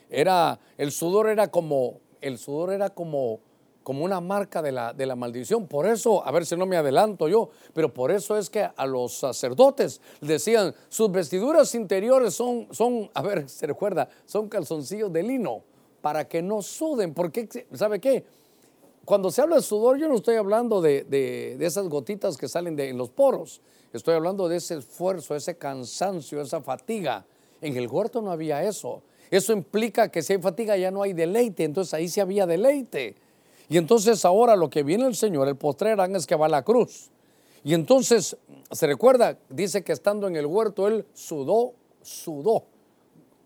Era, 0.09 0.61
el 0.77 0.93
sudor 0.93 1.27
era 1.27 1.49
como, 1.49 1.99
el 2.23 2.37
sudor 2.37 2.73
era 2.73 2.89
como 2.89 3.39
como 3.83 4.05
una 4.05 4.21
marca 4.21 4.61
de 4.61 4.71
la, 4.71 4.93
de 4.93 5.05
la 5.05 5.15
maldición. 5.15 5.67
Por 5.67 5.85
eso, 5.85 6.25
a 6.25 6.31
ver 6.31 6.45
si 6.45 6.55
no 6.55 6.65
me 6.65 6.77
adelanto 6.77 7.27
yo, 7.27 7.49
pero 7.73 7.93
por 7.93 8.11
eso 8.11 8.37
es 8.37 8.49
que 8.49 8.67
a 8.75 8.85
los 8.85 9.13
sacerdotes 9.13 10.01
decían, 10.21 10.73
sus 10.89 11.11
vestiduras 11.11 11.75
interiores 11.75 12.33
son, 12.33 12.67
son 12.71 13.09
a 13.13 13.21
ver, 13.21 13.47
se 13.49 13.67
recuerda, 13.67 14.09
son 14.25 14.49
calzoncillos 14.49 15.11
de 15.11 15.23
lino 15.23 15.63
para 16.01 16.27
que 16.27 16.41
no 16.41 16.61
suden. 16.61 17.13
Porque, 17.13 17.47
¿sabe 17.73 17.99
qué? 17.99 18.23
Cuando 19.05 19.29
se 19.29 19.41
habla 19.41 19.57
de 19.57 19.61
sudor, 19.61 19.97
yo 19.97 20.07
no 20.07 20.15
estoy 20.15 20.37
hablando 20.37 20.81
de, 20.81 21.03
de, 21.03 21.57
de 21.57 21.65
esas 21.65 21.87
gotitas 21.89 22.37
que 22.37 22.47
salen 22.47 22.75
de, 22.75 22.89
en 22.89 22.97
los 22.97 23.09
poros. 23.09 23.61
Estoy 23.91 24.15
hablando 24.15 24.47
de 24.47 24.57
ese 24.57 24.75
esfuerzo, 24.75 25.35
ese 25.35 25.57
cansancio, 25.57 26.41
esa 26.41 26.61
fatiga. 26.61 27.25
En 27.61 27.75
el 27.77 27.87
huerto 27.87 28.21
no 28.21 28.31
había 28.31 28.63
eso. 28.63 29.03
Eso 29.33 29.51
implica 29.51 30.09
que 30.09 30.21
si 30.21 30.33
hay 30.33 30.39
fatiga 30.39 30.77
ya 30.77 30.91
no 30.91 31.01
hay 31.01 31.13
deleite. 31.13 31.63
Entonces 31.63 31.91
ahí 31.95 32.07
sí 32.07 32.19
había 32.19 32.45
deleite. 32.45 33.15
Y 33.67 33.77
entonces 33.77 34.25
ahora 34.25 34.55
lo 34.55 34.69
que 34.69 34.83
viene 34.83 35.07
el 35.07 35.15
Señor, 35.15 35.47
el 35.47 35.55
postrer 35.55 35.99
es 36.15 36.27
que 36.27 36.35
va 36.35 36.45
a 36.45 36.49
la 36.49 36.61
cruz. 36.61 37.09
Y 37.63 37.73
entonces, 37.73 38.37
se 38.69 38.85
recuerda, 38.85 39.39
dice 39.49 39.83
que 39.83 39.91
estando 39.91 40.27
en 40.27 40.35
el 40.35 40.45
huerto, 40.45 40.87
él 40.87 41.07
sudó, 41.15 41.73
sudó. 42.03 42.65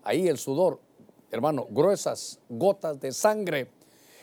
Ahí 0.02 0.28
el 0.28 0.36
sudor, 0.36 0.78
hermano, 1.30 1.66
gruesas 1.70 2.38
gotas 2.50 3.00
de 3.00 3.10
sangre. 3.10 3.68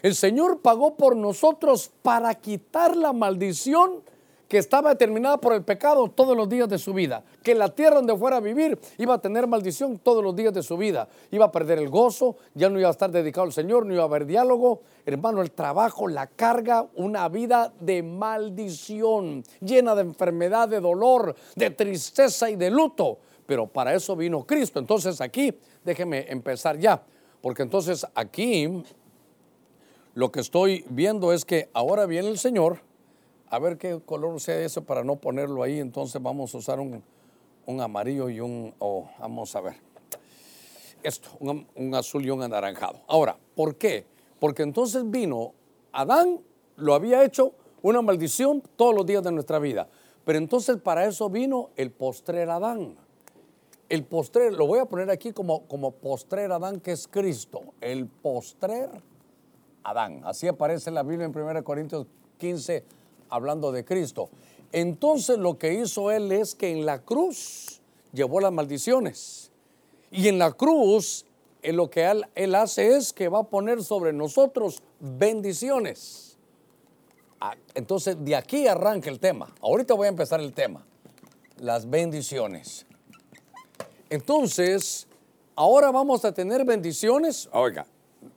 El 0.04 0.14
Señor 0.14 0.62
pagó 0.62 0.96
por 0.96 1.16
nosotros 1.16 1.90
para 2.04 2.36
quitar 2.36 2.96
la 2.96 3.12
maldición 3.12 4.04
que 4.48 4.58
estaba 4.58 4.90
determinada 4.90 5.38
por 5.38 5.54
el 5.54 5.64
pecado 5.64 6.10
todos 6.10 6.36
los 6.36 6.48
días 6.48 6.70
de 6.70 6.78
su 6.78 6.94
vida, 6.94 7.24
que 7.44 7.56
la 7.56 7.70
tierra 7.70 7.96
donde 7.96 8.16
fuera 8.16 8.38
a 8.38 8.40
vivir 8.40 8.78
iba 8.98 9.16
a 9.16 9.18
tener 9.20 9.48
maldición 9.48 9.98
todos 9.98 10.24
los 10.24 10.36
días 10.36 10.54
de 10.54 10.62
su 10.62 10.78
vida, 10.78 11.08
iba 11.32 11.46
a 11.46 11.52
perder 11.52 11.80
el 11.80 11.90
gozo, 11.90 12.36
ya 12.54 12.70
no 12.70 12.80
iba 12.80 12.88
a 12.88 12.92
estar 12.92 13.12
dedicado 13.12 13.46
al 13.46 13.54
Señor, 13.54 13.86
no 13.86 13.94
iba 13.94 14.04
a 14.04 14.06
haber 14.06 14.26
diálogo, 14.26 14.82
hermano, 15.06 15.42
el 15.42 15.52
trabajo, 15.52 16.08
la 16.08 16.28
carga, 16.28 16.86
una 16.96 17.28
vida 17.30 17.74
de 17.80 18.04
maldición, 18.04 19.44
llena 19.62 19.96
de 19.96 20.02
enfermedad, 20.02 20.70
de 20.70 20.80
dolor, 20.80 21.36
de 21.56 21.72
tristeza 21.72 22.50
y 22.50 22.56
de 22.56 22.70
luto. 22.70 23.18
Pero 23.46 23.68
para 23.68 23.94
eso 23.94 24.16
vino 24.16 24.46
Cristo. 24.46 24.80
Entonces 24.80 25.22
aquí, 25.22 25.54
déjeme 25.84 26.26
empezar 26.30 26.78
ya, 26.78 27.04
porque 27.42 27.64
entonces 27.64 28.06
aquí 28.16 28.84
lo 30.16 30.32
que 30.32 30.40
estoy 30.40 30.86
viendo 30.90 31.34
es 31.34 31.46
que 31.46 31.70
ahora 31.74 32.06
viene 32.06 32.30
el 32.30 32.40
Señor, 32.40 32.80
a 33.56 33.60
ver 33.60 33.78
qué 33.78 34.00
color 34.06 34.40
sea 34.40 34.60
eso 34.60 34.84
para 34.84 35.04
no 35.04 35.16
ponerlo 35.16 35.64
ahí. 35.64 35.80
Entonces 35.80 36.22
vamos 36.22 36.54
a 36.54 36.58
usar 36.58 36.80
un, 36.80 37.02
amarillo 37.82 38.30
y 38.30 38.40
un, 38.40 38.74
oh, 38.80 39.10
vamos 39.20 39.56
a 39.56 39.62
ver, 39.62 39.76
esto, 41.04 41.30
un, 41.40 41.66
un, 41.76 41.96
azul 41.96 42.26
y 42.26 42.30
un 42.30 42.44
anaranjado. 42.44 43.02
Ahora, 43.08 43.38
¿por 43.56 43.76
qué? 43.76 44.06
Porque 44.40 44.64
entonces 44.64 45.10
vino, 45.10 45.54
Adán 45.92 46.40
lo 46.76 46.94
había 46.94 47.24
hecho 47.24 47.54
una 47.82 48.02
maldición 48.02 48.62
todos 48.76 48.94
los 48.96 49.06
días 49.06 49.24
de 49.24 49.32
nuestra 49.32 49.60
vida. 49.60 49.88
Pero 50.26 50.40
entonces 50.40 50.78
para 50.78 51.06
eso 51.06 51.30
vino 51.30 51.70
el 51.76 51.92
postrer 51.92 52.50
Adán. 52.50 52.96
El 53.88 54.04
postrer, 54.04 54.54
lo 54.54 54.66
voy 54.66 54.80
a 54.80 54.86
poner 54.86 55.12
aquí 55.12 55.32
como, 55.32 55.68
como 55.68 55.92
postrer 55.92 56.52
Adán, 56.52 56.80
que 56.80 56.92
es 56.92 57.08
Cristo. 57.08 57.62
El 57.80 58.08
postrer 58.08 58.90
Adán. 59.84 60.22
Así 60.26 60.48
aparece 60.48 60.90
en 60.90 60.96
la 60.96 61.04
Biblia 61.04 61.26
en 61.26 61.38
1 61.38 61.64
Corintios 61.64 62.08
15, 62.40 62.84
hablando 63.36 63.72
de 63.72 63.86
Cristo. 63.86 64.30
Entonces 64.72 65.38
lo 65.38 65.58
que 65.58 65.74
hizo 65.74 66.12
él 66.12 66.32
es 66.32 66.56
que 66.56 66.72
en 66.72 66.86
la 66.86 67.02
cruz 67.02 67.82
llevó 68.12 68.40
las 68.40 68.52
maldiciones. 68.52 69.52
Y 70.12 70.28
en 70.28 70.40
la 70.40 70.52
cruz 70.52 71.26
lo 71.64 71.90
que 71.90 72.06
él, 72.06 72.26
él, 72.36 72.56
hace 72.56 72.96
es 72.96 73.12
que 73.12 73.28
va 73.28 73.40
a 73.40 73.44
poner 73.44 73.84
sobre 73.84 74.14
nosotros 74.14 74.82
bendiciones. 75.00 76.38
Ah, 77.40 77.56
entonces 77.74 78.18
de 78.24 78.36
aquí 78.36 78.68
arranca 78.68 79.10
el 79.10 79.20
tema. 79.20 79.54
Ahorita 79.62 79.94
voy 79.94 80.06
a 80.06 80.10
empezar 80.10 80.40
el 80.40 80.54
tema. 80.54 80.86
Las 81.58 81.90
bendiciones. 81.90 82.86
Entonces, 84.10 85.08
ahora 85.56 85.92
vamos 85.92 86.24
a 86.26 86.34
tener 86.34 86.64
bendiciones. 86.66 87.50
Oiga, 87.52 87.88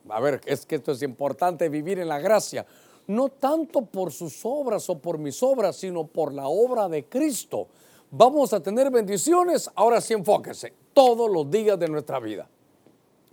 a 0.09 0.21
ver, 0.21 0.41
es 0.47 0.65
que 0.65 0.77
esto 0.77 0.93
es 0.93 1.03
importante 1.03 1.69
vivir 1.69 1.99
en 1.99 2.09
la 2.09 2.19
gracia 2.19 2.67
no 3.09 3.31
tanto 3.31 3.83
por 3.83 4.13
sus 4.13 4.41
obras 4.45 4.89
o 4.89 4.99
por 4.99 5.19
mis 5.19 5.43
obras, 5.43 5.77
sino 5.77 6.07
por 6.07 6.33
la 6.33 6.47
obra 6.47 6.89
de 6.89 7.07
Cristo. 7.07 7.67
Vamos 8.11 8.53
a 8.53 8.61
tener 8.61 8.91
bendiciones, 8.91 9.71
ahora 9.75 10.01
sí 10.01 10.15
enfóquese, 10.15 10.73
todos 10.95 11.31
los 11.31 11.51
días 11.51 11.79
de 11.79 11.89
nuestra 11.89 12.21
vida. 12.21 12.49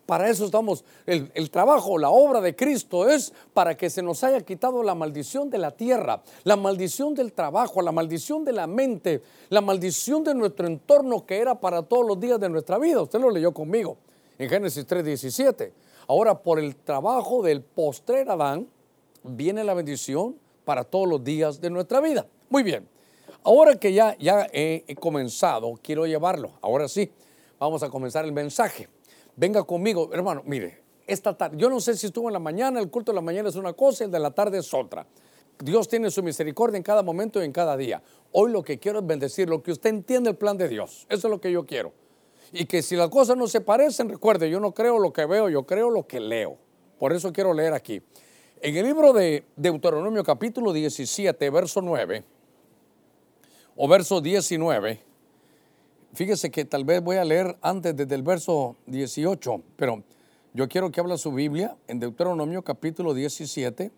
Para 0.05 0.29
eso 0.29 0.45
estamos, 0.45 0.85
el, 1.07 1.49
trabajo, 1.49 1.97
la 1.97 2.09
obra 2.09 2.39
de 2.39 2.55
Cristo 2.55 3.09
es 3.09 3.33
para 3.53 3.75
que 3.75 3.89
se 3.89 4.03
nos 4.03 4.23
haya 4.23 4.39
quitado 4.41 4.83
la 4.83 4.93
maldición 4.93 5.49
de 5.49 5.57
la 5.57 5.71
tierra, 5.71 6.21
la 6.43 6.55
maldición 6.55 7.15
del 7.15 7.33
trabajo, 7.33 7.81
la 7.81 7.91
maldición 7.91 8.45
de 8.45 8.53
la 8.53 8.67
mente, 8.67 9.23
la 9.49 9.61
maldición 9.61 10.23
de 10.23 10.35
nuestro 10.35 10.67
entorno 10.67 11.25
que 11.25 11.39
era 11.39 11.59
para 11.59 11.81
todos 11.81 12.05
los 12.05 12.19
días 12.19 12.39
de 12.39 12.49
nuestra 12.49 12.77
vida. 12.77 13.01
Usted 13.01 13.19
lo 13.19 13.31
leyó 13.31 13.51
conmigo 13.51 13.97
en 14.37 14.47
Génesis 14.47 14.85
3:17. 14.85 15.73
Ahora, 16.07 16.37
por 16.37 16.59
el 16.59 16.75
trabajo 16.75 17.41
del 17.41 17.61
postrer 17.61 18.29
Adán, 18.29 18.67
viene 19.27 19.63
la 19.63 19.73
bendición 19.73 20.37
para 20.63 20.83
todos 20.83 21.07
los 21.07 21.23
días 21.23 21.61
de 21.61 21.69
nuestra 21.69 22.01
vida. 22.01 22.27
Muy 22.49 22.63
bien, 22.63 22.87
ahora 23.43 23.75
que 23.75 23.93
ya, 23.93 24.17
ya 24.17 24.47
he, 24.51 24.95
comenzado, 24.99 25.73
quiero 25.81 26.05
llevarlo. 26.05 26.51
Ahora 26.61 26.87
sí, 26.87 27.11
vamos 27.59 27.83
a 27.83 27.89
comenzar 27.89 28.25
el 28.25 28.31
mensaje. 28.31 28.87
Venga 29.35 29.63
conmigo, 29.63 30.09
hermano, 30.13 30.41
mire, 30.45 30.83
esta 31.07 31.37
tarde, 31.37 31.57
yo 31.57 31.69
no 31.69 31.79
sé 31.79 31.95
si 31.95 32.07
estuvo 32.07 32.29
en 32.29 32.33
la 32.33 32.39
mañana, 32.39 32.79
el 32.79 32.89
culto 32.89 33.11
de 33.11 33.15
la 33.15 33.21
mañana 33.21 33.49
es 33.49 33.55
una 33.55 33.73
cosa, 33.73 34.05
el 34.05 34.11
de 34.11 34.19
la 34.19 34.31
tarde 34.31 34.59
es 34.59 34.73
otra. 34.73 35.05
Dios 35.59 35.87
tiene 35.87 36.11
su 36.11 36.21
misericordia 36.21 36.77
en 36.77 36.83
cada 36.83 37.01
momento 37.01 37.41
y 37.41 37.45
en 37.45 37.51
cada 37.51 37.77
día. 37.77 38.01
Hoy 38.31 38.51
lo 38.51 38.63
que 38.63 38.77
quiero 38.77 38.99
es 38.99 39.07
bendecir, 39.07 39.47
lo 39.47 39.63
que 39.63 39.71
usted 39.71 39.89
entiende 39.89 40.29
el 40.29 40.35
plan 40.35 40.57
de 40.57 40.67
Dios. 40.67 41.05
Eso 41.09 41.27
es 41.27 41.31
lo 41.31 41.39
que 41.39 41.51
yo 41.51 41.65
quiero. 41.65 41.93
Y 42.51 42.65
que 42.65 42.81
si 42.81 42.95
las 42.95 43.09
cosas 43.09 43.37
no 43.37 43.47
se 43.47 43.61
parecen, 43.61 44.09
recuerde, 44.09 44.49
yo 44.49 44.59
no 44.59 44.73
creo 44.73 44.99
lo 44.99 45.13
que 45.13 45.25
veo, 45.25 45.49
yo 45.49 45.65
creo 45.65 45.89
lo 45.89 46.07
que 46.07 46.19
leo. 46.19 46.57
Por 46.99 47.13
eso 47.13 47.31
quiero 47.31 47.53
leer 47.53 47.73
aquí. 47.73 48.01
En 48.65 48.75
el 48.75 48.83
libro 48.83 49.13
de 49.13 49.45
Deuteronomio 49.55 50.23
capítulo 50.23 50.73
17, 50.73 51.51
verso 51.51 51.83
9, 51.83 52.23
o 53.75 53.87
verso 53.87 54.21
19, 54.21 55.03
fíjese 56.13 56.49
que 56.49 56.65
tal 56.65 56.83
vez 56.83 56.99
voy 57.03 57.17
a 57.17 57.23
leer 57.23 57.55
antes 57.61 57.95
desde 57.95 58.15
el 58.15 58.23
verso 58.23 58.75
18, 58.87 59.61
pero 59.75 60.01
yo 60.55 60.67
quiero 60.67 60.91
que 60.91 60.99
hable 60.99 61.15
su 61.19 61.31
Biblia 61.31 61.77
en 61.87 61.99
Deuteronomio 61.99 62.63
capítulo 62.63 63.13
17. 63.13 63.91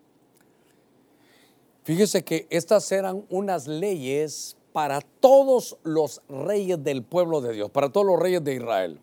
Fíjese 1.83 2.25
que 2.25 2.45
estas 2.49 2.91
eran 2.91 3.23
unas 3.29 3.67
leyes 3.67 4.57
para 4.73 4.99
todos 4.99 5.77
los 5.83 6.21
reyes 6.27 6.83
del 6.83 7.03
pueblo 7.03 7.39
de 7.39 7.53
Dios, 7.53 7.71
para 7.71 7.89
todos 7.89 8.05
los 8.05 8.19
reyes 8.19 8.43
de 8.43 8.55
Israel. 8.55 8.99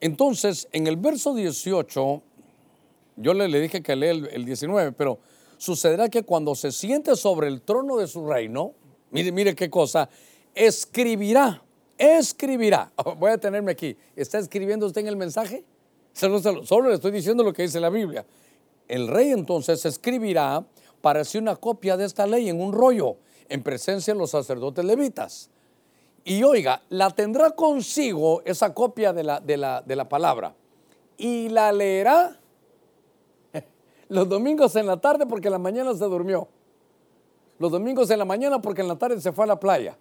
Entonces, 0.00 0.66
en 0.72 0.86
el 0.86 0.96
verso 0.96 1.34
18 1.34 2.22
yo 3.16 3.34
le, 3.34 3.60
dije 3.60 3.82
que 3.82 3.96
lee 3.96 4.28
el, 4.30 4.44
19, 4.44 4.92
pero 4.92 5.18
sucederá 5.58 6.08
que 6.08 6.22
cuando 6.22 6.54
se 6.54 6.72
siente 6.72 7.16
sobre 7.16 7.48
el 7.48 7.62
trono 7.62 7.96
de 7.96 8.06
su 8.06 8.26
reino, 8.26 8.72
mire, 9.10 9.32
mire 9.32 9.54
qué 9.54 9.70
cosa, 9.70 10.08
escribirá, 10.54 11.62
escribirá. 11.98 12.92
Voy 13.18 13.30
a 13.30 13.38
tenerme 13.38 13.72
aquí. 13.72 13.96
¿Está 14.16 14.38
escribiendo 14.38 14.86
usted 14.86 15.02
en 15.02 15.08
el 15.08 15.16
mensaje? 15.16 15.64
Solo, 16.12 16.40
solo, 16.64 16.88
le 16.88 16.94
estoy 16.94 17.10
diciendo 17.10 17.42
lo 17.42 17.52
que 17.52 17.62
dice 17.62 17.80
la 17.80 17.90
Biblia. 17.90 18.24
El 18.88 19.08
rey 19.08 19.30
entonces 19.30 19.84
escribirá 19.84 20.64
para 21.00 21.24
sí 21.24 21.38
una 21.38 21.56
copia 21.56 21.96
de 21.96 22.04
esta 22.04 22.26
ley 22.26 22.48
en 22.48 22.60
un 22.60 22.72
rollo, 22.72 23.16
en 23.48 23.62
presencia 23.62 24.12
de 24.12 24.18
los 24.18 24.30
sacerdotes 24.30 24.84
levitas. 24.84 25.50
Y 26.24 26.42
oiga, 26.42 26.82
la 26.90 27.10
tendrá 27.10 27.50
consigo 27.50 28.42
esa 28.44 28.72
copia 28.74 29.12
de 29.12 29.24
la, 29.24 29.40
de 29.40 29.56
la, 29.56 29.82
de 29.82 29.96
la 29.96 30.08
palabra 30.08 30.54
y 31.16 31.48
la 31.48 31.72
leerá 31.72 32.38
los 34.12 34.28
domingos 34.28 34.76
en 34.76 34.86
la 34.86 34.98
tarde 34.98 35.24
porque 35.24 35.48
en 35.48 35.52
la 35.52 35.58
mañana 35.58 35.94
se 35.94 36.04
durmió. 36.04 36.46
Los 37.58 37.72
domingos 37.72 38.10
en 38.10 38.18
la 38.18 38.26
mañana 38.26 38.60
porque 38.60 38.82
en 38.82 38.88
la 38.88 38.96
tarde 38.96 39.18
se 39.22 39.32
fue 39.32 39.44
a 39.44 39.48
la 39.48 39.58
playa. 39.58 39.96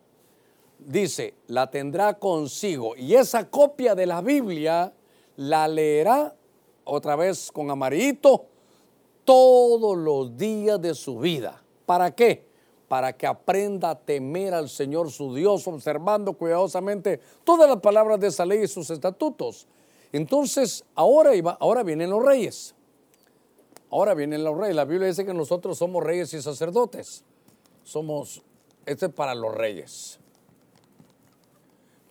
dice, 0.80 1.36
la 1.48 1.72
tendrá 1.72 2.20
consigo. 2.20 2.94
Y 2.98 3.16
esa 3.16 3.50
copia 3.50 3.96
de 3.96 4.06
la 4.06 4.22
Biblia 4.22 4.92
la 5.38 5.66
leerá 5.66 6.36
otra 6.84 7.16
vez 7.16 7.52
con 7.54 7.72
amarillito 7.72 8.48
todos 9.24 9.98
los 9.98 10.36
días 10.36 10.82
de 10.82 10.94
su 10.94 11.20
vida. 11.20 11.64
¿Para 11.86 12.14
qué? 12.14 12.46
Para 12.90 13.14
que 13.14 13.26
aprenda 13.26 13.92
a 13.92 13.96
temer 14.00 14.54
al 14.54 14.68
Señor 14.68 15.10
su 15.10 15.34
Dios, 15.34 15.66
observando 15.68 16.34
cuidadosamente 16.34 17.22
todas 17.46 17.70
las 17.70 17.80
palabras 17.80 18.20
de 18.20 18.28
esa 18.28 18.46
ley 18.46 18.64
y 18.64 18.68
sus 18.68 18.90
estatutos. 18.90 19.68
Entonces, 20.12 20.84
ahora, 20.96 21.34
iba, 21.34 21.52
ahora 21.62 21.84
vienen 21.84 22.10
los 22.10 22.26
reyes. 22.26 22.76
Ahora 23.92 24.14
vienen 24.14 24.44
los 24.44 24.58
reyes. 24.58 24.76
La 24.76 24.86
Biblia 24.86 25.08
dice 25.08 25.26
que 25.26 25.34
nosotros 25.34 25.78
somos 25.78 26.04
reyes 26.04 26.34
y 26.34 26.42
sacerdotes. 26.42 27.24
Somos, 27.84 28.42
este 28.86 29.08
es 29.08 29.14
para 29.14 29.36
los 29.36 29.54
reyes. 29.54 30.20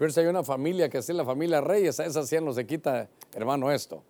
Pero 0.00 0.10
si 0.12 0.20
hay 0.20 0.26
una 0.26 0.42
familia 0.42 0.88
que 0.88 0.96
es 0.96 1.08
la 1.10 1.26
familia 1.26 1.60
Reyes, 1.60 2.00
a 2.00 2.06
esa 2.06 2.24
sí 2.24 2.34
no 2.40 2.54
se 2.54 2.66
quita, 2.66 3.10
hermano, 3.34 3.70
esto. 3.70 4.02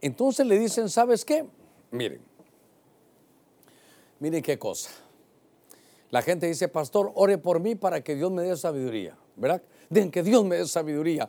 Entonces 0.00 0.46
le 0.46 0.58
dicen, 0.58 0.88
¿sabes 0.88 1.22
qué? 1.22 1.46
Miren, 1.90 2.22
miren 4.20 4.42
qué 4.42 4.58
cosa. 4.58 4.88
La 6.08 6.22
gente 6.22 6.46
dice, 6.46 6.68
pastor, 6.68 7.12
ore 7.14 7.36
por 7.36 7.60
mí 7.60 7.74
para 7.74 8.02
que 8.02 8.14
Dios 8.14 8.32
me 8.32 8.42
dé 8.42 8.56
sabiduría, 8.56 9.18
¿verdad? 9.36 9.60
Digan 9.90 10.10
que 10.10 10.22
Dios 10.22 10.46
me 10.46 10.56
dé 10.56 10.66
sabiduría. 10.66 11.28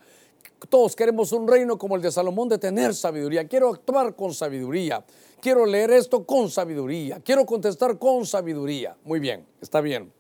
Todos 0.68 0.96
queremos 0.96 1.32
un 1.32 1.48
reino 1.48 1.78
como 1.78 1.96
el 1.96 2.02
de 2.02 2.12
Salomón 2.12 2.50
de 2.50 2.58
tener 2.58 2.94
sabiduría. 2.94 3.48
Quiero 3.48 3.70
actuar 3.70 4.16
con 4.16 4.34
sabiduría. 4.34 5.06
Quiero 5.42 5.66
leer 5.66 5.92
esto 5.92 6.26
con 6.26 6.50
sabiduría. 6.50 7.22
Quiero 7.24 7.46
contestar 7.46 7.98
con 7.98 8.26
sabiduría. 8.26 8.98
Muy 9.06 9.20
bien, 9.20 9.46
está 9.62 9.80
bien. 9.80 10.12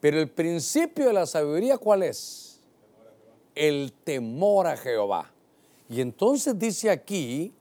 Pero 0.00 0.18
el 0.18 0.28
principio 0.28 1.06
de 1.06 1.12
la 1.12 1.26
sabiduría, 1.26 1.76
¿cuál 1.76 2.02
es? 2.02 2.60
El 3.54 3.92
temor 4.04 4.66
a 4.66 4.76
Jehová. 4.76 5.30
Y 5.88 6.00
entonces 6.00 6.58
dice 6.58 6.88
aquí 6.88 7.52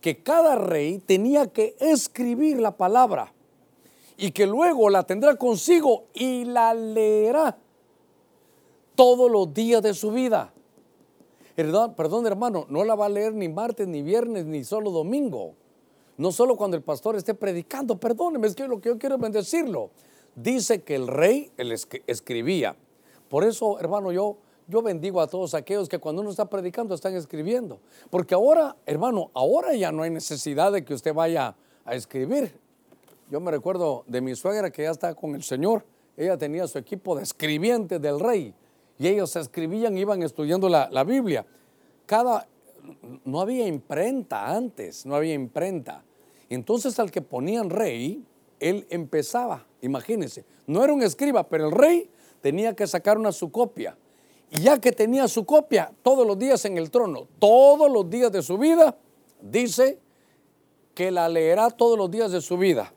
que 0.00 0.22
cada 0.22 0.54
rey 0.54 0.98
tenía 0.98 1.48
que 1.48 1.76
escribir 1.80 2.60
la 2.60 2.76
palabra 2.76 3.32
y 4.16 4.30
que 4.30 4.46
luego 4.46 4.88
la 4.88 5.02
tendrá 5.02 5.34
consigo 5.36 6.04
y 6.14 6.44
la 6.44 6.72
leerá 6.74 7.58
todos 8.94 9.30
los 9.30 9.52
días 9.52 9.82
de 9.82 9.94
su 9.94 10.12
vida. 10.12 10.52
Perdón, 11.96 12.26
hermano, 12.26 12.66
no 12.68 12.84
la 12.84 12.94
va 12.94 13.06
a 13.06 13.08
leer 13.08 13.34
ni 13.34 13.48
martes, 13.48 13.86
ni 13.86 14.02
viernes, 14.02 14.46
ni 14.46 14.64
solo 14.64 14.90
domingo. 14.90 15.54
No 16.16 16.32
solo 16.32 16.56
cuando 16.56 16.76
el 16.76 16.82
pastor 16.82 17.16
esté 17.16 17.34
predicando, 17.34 17.98
perdóneme, 17.98 18.46
es 18.46 18.54
que 18.54 18.68
lo 18.68 18.80
que 18.80 18.90
yo 18.90 18.98
quiero 18.98 19.16
es 19.16 19.20
bendecirlo. 19.20 19.90
Dice 20.34 20.82
que 20.82 20.94
el 20.94 21.06
rey 21.06 21.50
él 21.56 21.72
escribía. 22.06 22.76
Por 23.28 23.44
eso, 23.44 23.78
hermano, 23.78 24.12
yo 24.12 24.36
yo 24.70 24.82
bendigo 24.82 25.20
a 25.20 25.26
todos 25.26 25.54
aquellos 25.54 25.88
que 25.88 25.98
cuando 25.98 26.22
uno 26.22 26.30
está 26.30 26.44
predicando 26.48 26.94
están 26.94 27.16
escribiendo. 27.16 27.80
Porque 28.08 28.34
ahora, 28.34 28.76
hermano, 28.86 29.30
ahora 29.34 29.74
ya 29.74 29.90
no 29.90 30.04
hay 30.04 30.10
necesidad 30.10 30.70
de 30.70 30.84
que 30.84 30.94
usted 30.94 31.12
vaya 31.12 31.56
a 31.84 31.94
escribir. 31.96 32.54
Yo 33.30 33.40
me 33.40 33.50
recuerdo 33.50 34.04
de 34.06 34.20
mi 34.20 34.36
suegra 34.36 34.70
que 34.70 34.84
ya 34.84 34.92
está 34.92 35.14
con 35.14 35.34
el 35.34 35.42
Señor. 35.42 35.84
Ella 36.16 36.38
tenía 36.38 36.68
su 36.68 36.78
equipo 36.78 37.16
de 37.16 37.24
escribientes 37.24 38.00
del 38.00 38.20
rey. 38.20 38.54
Y 39.00 39.08
ellos 39.08 39.34
escribían, 39.34 39.98
iban 39.98 40.22
estudiando 40.22 40.68
la, 40.68 40.88
la 40.92 41.02
Biblia. 41.02 41.44
Cada, 42.06 42.46
no 43.24 43.40
había 43.40 43.66
imprenta 43.66 44.54
antes, 44.54 45.06
no 45.06 45.16
había 45.16 45.34
imprenta. 45.34 46.04
Entonces 46.50 46.98
al 47.00 47.10
que 47.10 47.22
ponían 47.22 47.70
rey, 47.70 48.22
él 48.60 48.86
empezaba, 48.90 49.66
imagínense, 49.80 50.44
no 50.66 50.84
era 50.84 50.92
un 50.92 51.02
escriba, 51.02 51.48
pero 51.48 51.68
el 51.68 51.72
rey 51.72 52.10
tenía 52.42 52.76
que 52.76 52.86
sacar 52.86 53.16
una 53.16 53.32
su 53.32 53.50
copia 53.50 53.96
y 54.50 54.60
ya 54.60 54.80
que 54.80 54.92
tenía 54.92 55.28
su 55.28 55.44
copia 55.46 55.92
todos 56.02 56.26
los 56.26 56.38
días 56.38 56.64
en 56.64 56.76
el 56.76 56.90
trono, 56.90 57.28
todos 57.38 57.90
los 57.90 58.10
días 58.10 58.32
de 58.32 58.42
su 58.42 58.58
vida, 58.58 58.96
dice 59.40 59.98
que 60.94 61.10
la 61.10 61.28
leerá 61.28 61.70
todos 61.70 61.96
los 61.96 62.10
días 62.10 62.32
de 62.32 62.40
su 62.40 62.58
vida. 62.58 62.92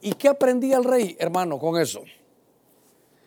¿Y 0.00 0.14
qué 0.14 0.28
aprendía 0.28 0.78
el 0.78 0.84
rey, 0.84 1.16
hermano, 1.18 1.58
con 1.58 1.80
eso? 1.80 2.02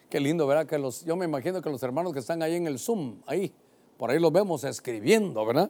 Qué 0.10 0.19
lindo, 0.19 0.48
¿verdad? 0.48 0.65
Que 0.65 0.80
los, 0.80 1.06
yo 1.06 1.15
me 1.15 1.26
imagino 1.26 1.62
que 1.62 1.69
los 1.69 1.84
hermanos 1.84 2.13
que 2.13 2.19
están 2.19 2.41
ahí 2.41 2.56
en 2.56 2.65
el 2.65 2.80
Zoom, 2.80 3.22
ahí, 3.28 3.54
por 3.95 4.10
ahí 4.10 4.19
los 4.19 4.32
vemos 4.32 4.63
escribiendo, 4.63 5.45
¿verdad? 5.45 5.69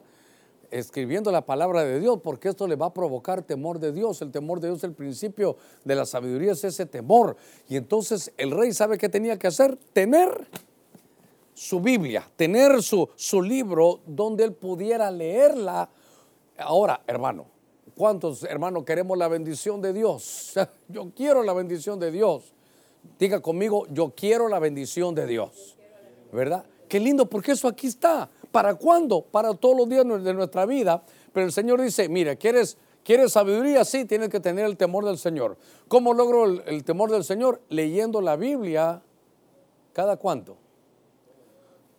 Escribiendo 0.70 1.30
la 1.30 1.44
palabra 1.44 1.84
de 1.84 2.00
Dios, 2.00 2.20
porque 2.24 2.48
esto 2.48 2.66
le 2.66 2.74
va 2.74 2.86
a 2.86 2.94
provocar 2.94 3.42
temor 3.42 3.78
de 3.78 3.92
Dios. 3.92 4.22
El 4.22 4.30
temor 4.30 4.60
de 4.60 4.68
Dios, 4.68 4.82
el 4.84 4.94
principio 4.94 5.58
de 5.84 5.94
la 5.94 6.06
sabiduría 6.06 6.52
es 6.52 6.64
ese 6.64 6.86
temor. 6.86 7.36
Y 7.68 7.76
entonces 7.76 8.32
el 8.38 8.50
rey 8.52 8.72
sabe 8.72 8.96
qué 8.96 9.10
tenía 9.10 9.38
que 9.38 9.46
hacer, 9.46 9.76
tener 9.92 10.48
su 11.52 11.80
Biblia, 11.80 12.26
tener 12.36 12.82
su, 12.82 13.10
su 13.16 13.42
libro 13.42 14.00
donde 14.06 14.44
él 14.44 14.54
pudiera 14.54 15.10
leerla. 15.10 15.90
Ahora, 16.56 17.02
hermano, 17.06 17.44
¿cuántos 17.94 18.44
hermanos 18.44 18.84
queremos 18.84 19.18
la 19.18 19.28
bendición 19.28 19.82
de 19.82 19.92
Dios? 19.92 20.54
Yo 20.88 21.12
quiero 21.14 21.42
la 21.42 21.52
bendición 21.52 22.00
de 22.00 22.10
Dios. 22.10 22.54
Diga 23.18 23.40
conmigo, 23.40 23.86
yo 23.90 24.12
quiero 24.14 24.48
la 24.48 24.58
bendición 24.58 25.14
de 25.14 25.26
Dios. 25.26 25.76
¿Verdad? 26.32 26.64
Qué 26.88 26.98
lindo, 26.98 27.26
porque 27.26 27.52
eso 27.52 27.68
aquí 27.68 27.86
está. 27.86 28.30
¿Para 28.50 28.74
cuándo? 28.74 29.22
Para 29.22 29.54
todos 29.54 29.76
los 29.76 29.88
días 29.88 30.04
de 30.24 30.34
nuestra 30.34 30.66
vida. 30.66 31.02
Pero 31.32 31.46
el 31.46 31.52
Señor 31.52 31.80
dice, 31.80 32.08
mira, 32.08 32.36
¿quieres, 32.36 32.76
¿quieres 33.04 33.32
sabiduría? 33.32 33.84
Sí, 33.84 34.04
tienes 34.04 34.28
que 34.28 34.40
tener 34.40 34.64
el 34.64 34.76
temor 34.76 35.04
del 35.04 35.18
Señor. 35.18 35.56
¿Cómo 35.88 36.14
logro 36.14 36.44
el, 36.44 36.84
temor 36.84 37.10
del 37.10 37.24
Señor? 37.24 37.60
Leyendo 37.68 38.20
la 38.20 38.36
Biblia 38.36 39.02
cada 39.92 40.16
cuánto 40.16 40.56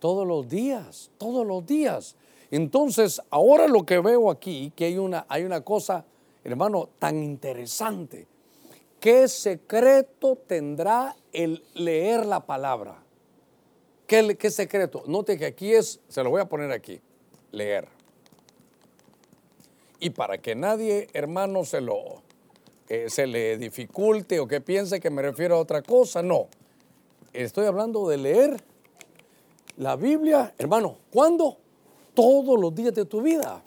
todos 0.02 0.26
los 0.26 0.48
días, 0.48 1.12
todos 1.16 1.46
los 1.46 1.64
días. 1.64 2.16
Entonces, 2.50 3.22
ahora 3.30 3.68
lo 3.68 3.86
que 3.86 4.00
veo 4.00 4.32
aquí, 4.32 4.72
que 4.74 4.86
hay 4.86 4.98
una, 4.98 5.24
hay 5.28 5.44
una 5.44 5.60
cosa, 5.60 6.04
hermano, 6.42 6.88
tan 6.98 7.22
interesante. 7.22 8.26
¿Qué 9.02 9.26
secreto 9.26 10.36
tendrá 10.46 11.16
el 11.32 11.64
leer 11.74 12.24
la 12.24 12.46
palabra? 12.46 13.02
¿Qué, 14.06 14.48
secreto? 14.48 15.02
Note 15.08 15.36
que 15.36 15.44
aquí 15.44 15.72
es, 15.72 15.98
se 16.06 16.22
lo 16.22 16.30
voy 16.30 16.40
a 16.40 16.44
poner 16.44 16.70
aquí, 16.70 17.00
leer. 17.50 17.88
Y 19.98 20.10
para 20.10 20.38
que 20.38 20.54
nadie, 20.54 21.08
hermano, 21.14 21.64
se 21.64 21.80
lo, 21.80 22.22
eh, 22.88 23.06
se 23.08 23.26
le 23.26 23.58
dificulte 23.58 24.38
o 24.38 24.46
que 24.46 24.60
piense 24.60 25.00
que 25.00 25.10
me 25.10 25.20
refiero 25.20 25.56
a 25.56 25.58
otra 25.58 25.82
cosa, 25.82 26.22
no. 26.22 26.46
Estoy 27.32 27.66
hablando 27.66 28.08
de 28.08 28.18
leer 28.18 28.62
la 29.78 29.96
Biblia, 29.96 30.54
hermano, 30.58 30.98
¿cuándo? 31.10 31.56
Todos 32.14 32.56
los 32.56 32.72
días 32.72 32.94
de 32.94 33.04
tu 33.04 33.20
vida. 33.20 33.64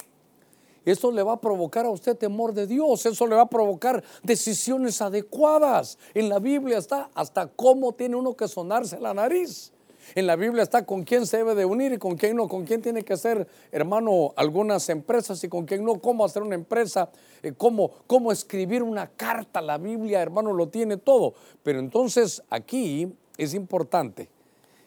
Eso 0.85 1.11
le 1.11 1.23
va 1.23 1.33
a 1.33 1.41
provocar 1.41 1.85
a 1.85 1.89
usted 1.89 2.15
temor 2.15 2.53
de 2.53 2.67
Dios, 2.67 3.05
eso 3.05 3.27
le 3.27 3.35
va 3.35 3.43
a 3.43 3.49
provocar 3.49 4.03
decisiones 4.23 5.01
adecuadas. 5.01 5.97
En 6.13 6.29
la 6.29 6.39
Biblia 6.39 6.77
está 6.77 7.09
hasta 7.13 7.47
cómo 7.47 7.93
tiene 7.93 8.15
uno 8.15 8.35
que 8.35 8.47
sonarse 8.47 8.99
la 8.99 9.13
nariz. 9.13 9.71
En 10.13 10.27
la 10.27 10.35
Biblia 10.35 10.61
está 10.61 10.85
con 10.85 11.03
quién 11.03 11.25
se 11.25 11.37
debe 11.37 11.55
de 11.55 11.65
unir 11.65 11.91
y 11.93 11.97
con 11.97 12.15
quién 12.15 12.37
no, 12.37 12.47
con 12.47 12.63
quién 12.63 12.81
tiene 12.81 13.03
que 13.03 13.13
hacer, 13.13 13.47
hermano, 13.71 14.33
algunas 14.35 14.87
empresas 14.89 15.43
y 15.43 15.49
con 15.49 15.65
quién 15.65 15.83
no, 15.83 15.99
cómo 15.99 16.23
hacer 16.23 16.43
una 16.43 16.53
empresa, 16.53 17.09
eh, 17.41 17.53
cómo, 17.57 17.91
cómo 18.05 18.31
escribir 18.31 18.83
una 18.83 19.07
carta. 19.07 19.61
La 19.61 19.79
Biblia, 19.79 20.21
hermano, 20.21 20.53
lo 20.53 20.67
tiene 20.69 20.97
todo. 20.97 21.33
Pero 21.63 21.79
entonces 21.79 22.43
aquí 22.51 23.11
es 23.37 23.55
importante 23.55 24.29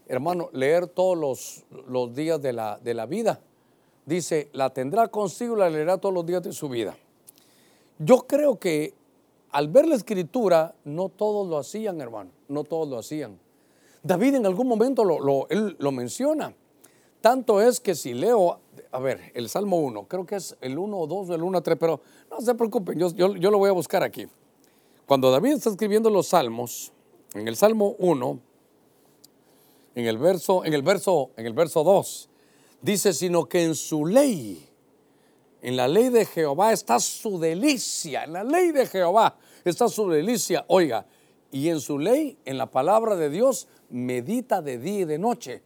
hermano, 0.09 0.49
leer 0.53 0.87
todos 0.87 1.65
los, 1.87 2.15
días 2.15 2.41
de 2.41 2.53
la, 2.53 2.79
de 2.83 2.95
la 2.95 3.07
vida. 3.07 3.41
Dice, 4.09 4.49
la 4.55 4.71
tendrá 4.71 5.09
consigo 5.09 5.55
y 5.55 5.59
la 5.59 5.69
leerá 5.69 5.99
todos 5.99 6.15
los 6.15 6.25
días 6.25 6.43
de 6.43 6.55
su 6.55 6.71
vida. 6.71 6.97
Yo 7.99 8.27
creo 8.27 8.59
que 8.59 8.95
al 9.51 9.69
ver 9.69 9.87
la 9.87 9.97
escritura, 9.97 10.75
no 10.85 11.11
todos 11.11 11.47
lo 11.47 11.59
hacían, 11.59 12.01
hermano, 12.01 12.31
no 12.49 12.65
todos 12.65 12.89
lo 12.89 12.97
hacían. 12.97 13.39
David 14.03 14.37
en 14.37 14.47
algún 14.47 14.67
momento 14.67 15.05
lo, 15.05 15.47
él 15.51 15.77
lo 15.79 15.93
menciona. 15.93 16.55
Tanto 17.21 17.61
es 17.61 17.81
que 17.81 17.95
si 17.95 18.15
leo, 18.15 18.61
a 18.93 18.99
ver, 18.99 19.31
el 19.35 19.51
Salmo 19.51 19.77
1, 19.77 20.05
creo 20.09 20.25
que 20.25 20.37
es 20.37 20.57
el 20.63 20.79
1 20.79 20.97
o 20.97 21.07
2 21.07 21.29
o 21.29 21.35
el 21.35 21.43
1 21.43 21.59
o 21.59 21.63
3, 21.63 21.77
pero 21.79 22.01
no 22.31 22.41
se 22.41 22.55
preocupen, 22.55 22.99
yo, 22.99 23.13
yo, 23.13 23.37
yo, 23.37 23.51
lo 23.51 23.59
voy 23.59 23.69
a 23.69 23.73
buscar 23.73 24.03
aquí. 24.03 24.27
Cuando 25.05 25.31
David 25.31 25.53
está 25.53 25.69
escribiendo 25.69 26.09
los 26.09 26.29
salmos, 26.29 26.95
en 27.35 27.47
el 27.47 27.57
Salmo 27.57 27.95
1, 27.99 28.41
en 29.97 30.07
el 30.07 30.17
verso, 30.17 30.65
en 30.65 30.73
el 30.73 30.81
verso, 30.81 31.29
en 31.37 31.45
el 31.45 31.53
verso 31.53 31.85
2, 31.85 32.28
dice, 32.81 33.13
sino 33.13 33.47
que 33.47 33.65
en 33.65 33.75
su 33.75 34.07
ley, 34.07 34.69
en 35.63 35.77
la 35.77 35.89
ley 35.89 36.09
de 36.09 36.25
Jehová 36.25 36.73
está 36.73 37.01
su 37.01 37.39
delicia, 37.39 38.25
en 38.25 38.33
la 38.33 38.45
ley 38.45 38.73
de 38.73 38.87
Jehová 38.87 39.37
está 39.65 39.89
su 39.89 40.09
delicia, 40.09 40.65
oiga, 40.69 41.07
y 41.51 41.69
en 41.69 41.81
su 41.81 41.99
ley, 41.99 42.39
en 42.45 42.59
la 42.59 42.67
palabra 42.67 43.17
de 43.17 43.31
Dios, 43.31 43.69
medita 43.91 44.61
de 44.63 44.79
día 44.79 45.01
y 45.01 45.05
de 45.05 45.19
noche. 45.19 45.63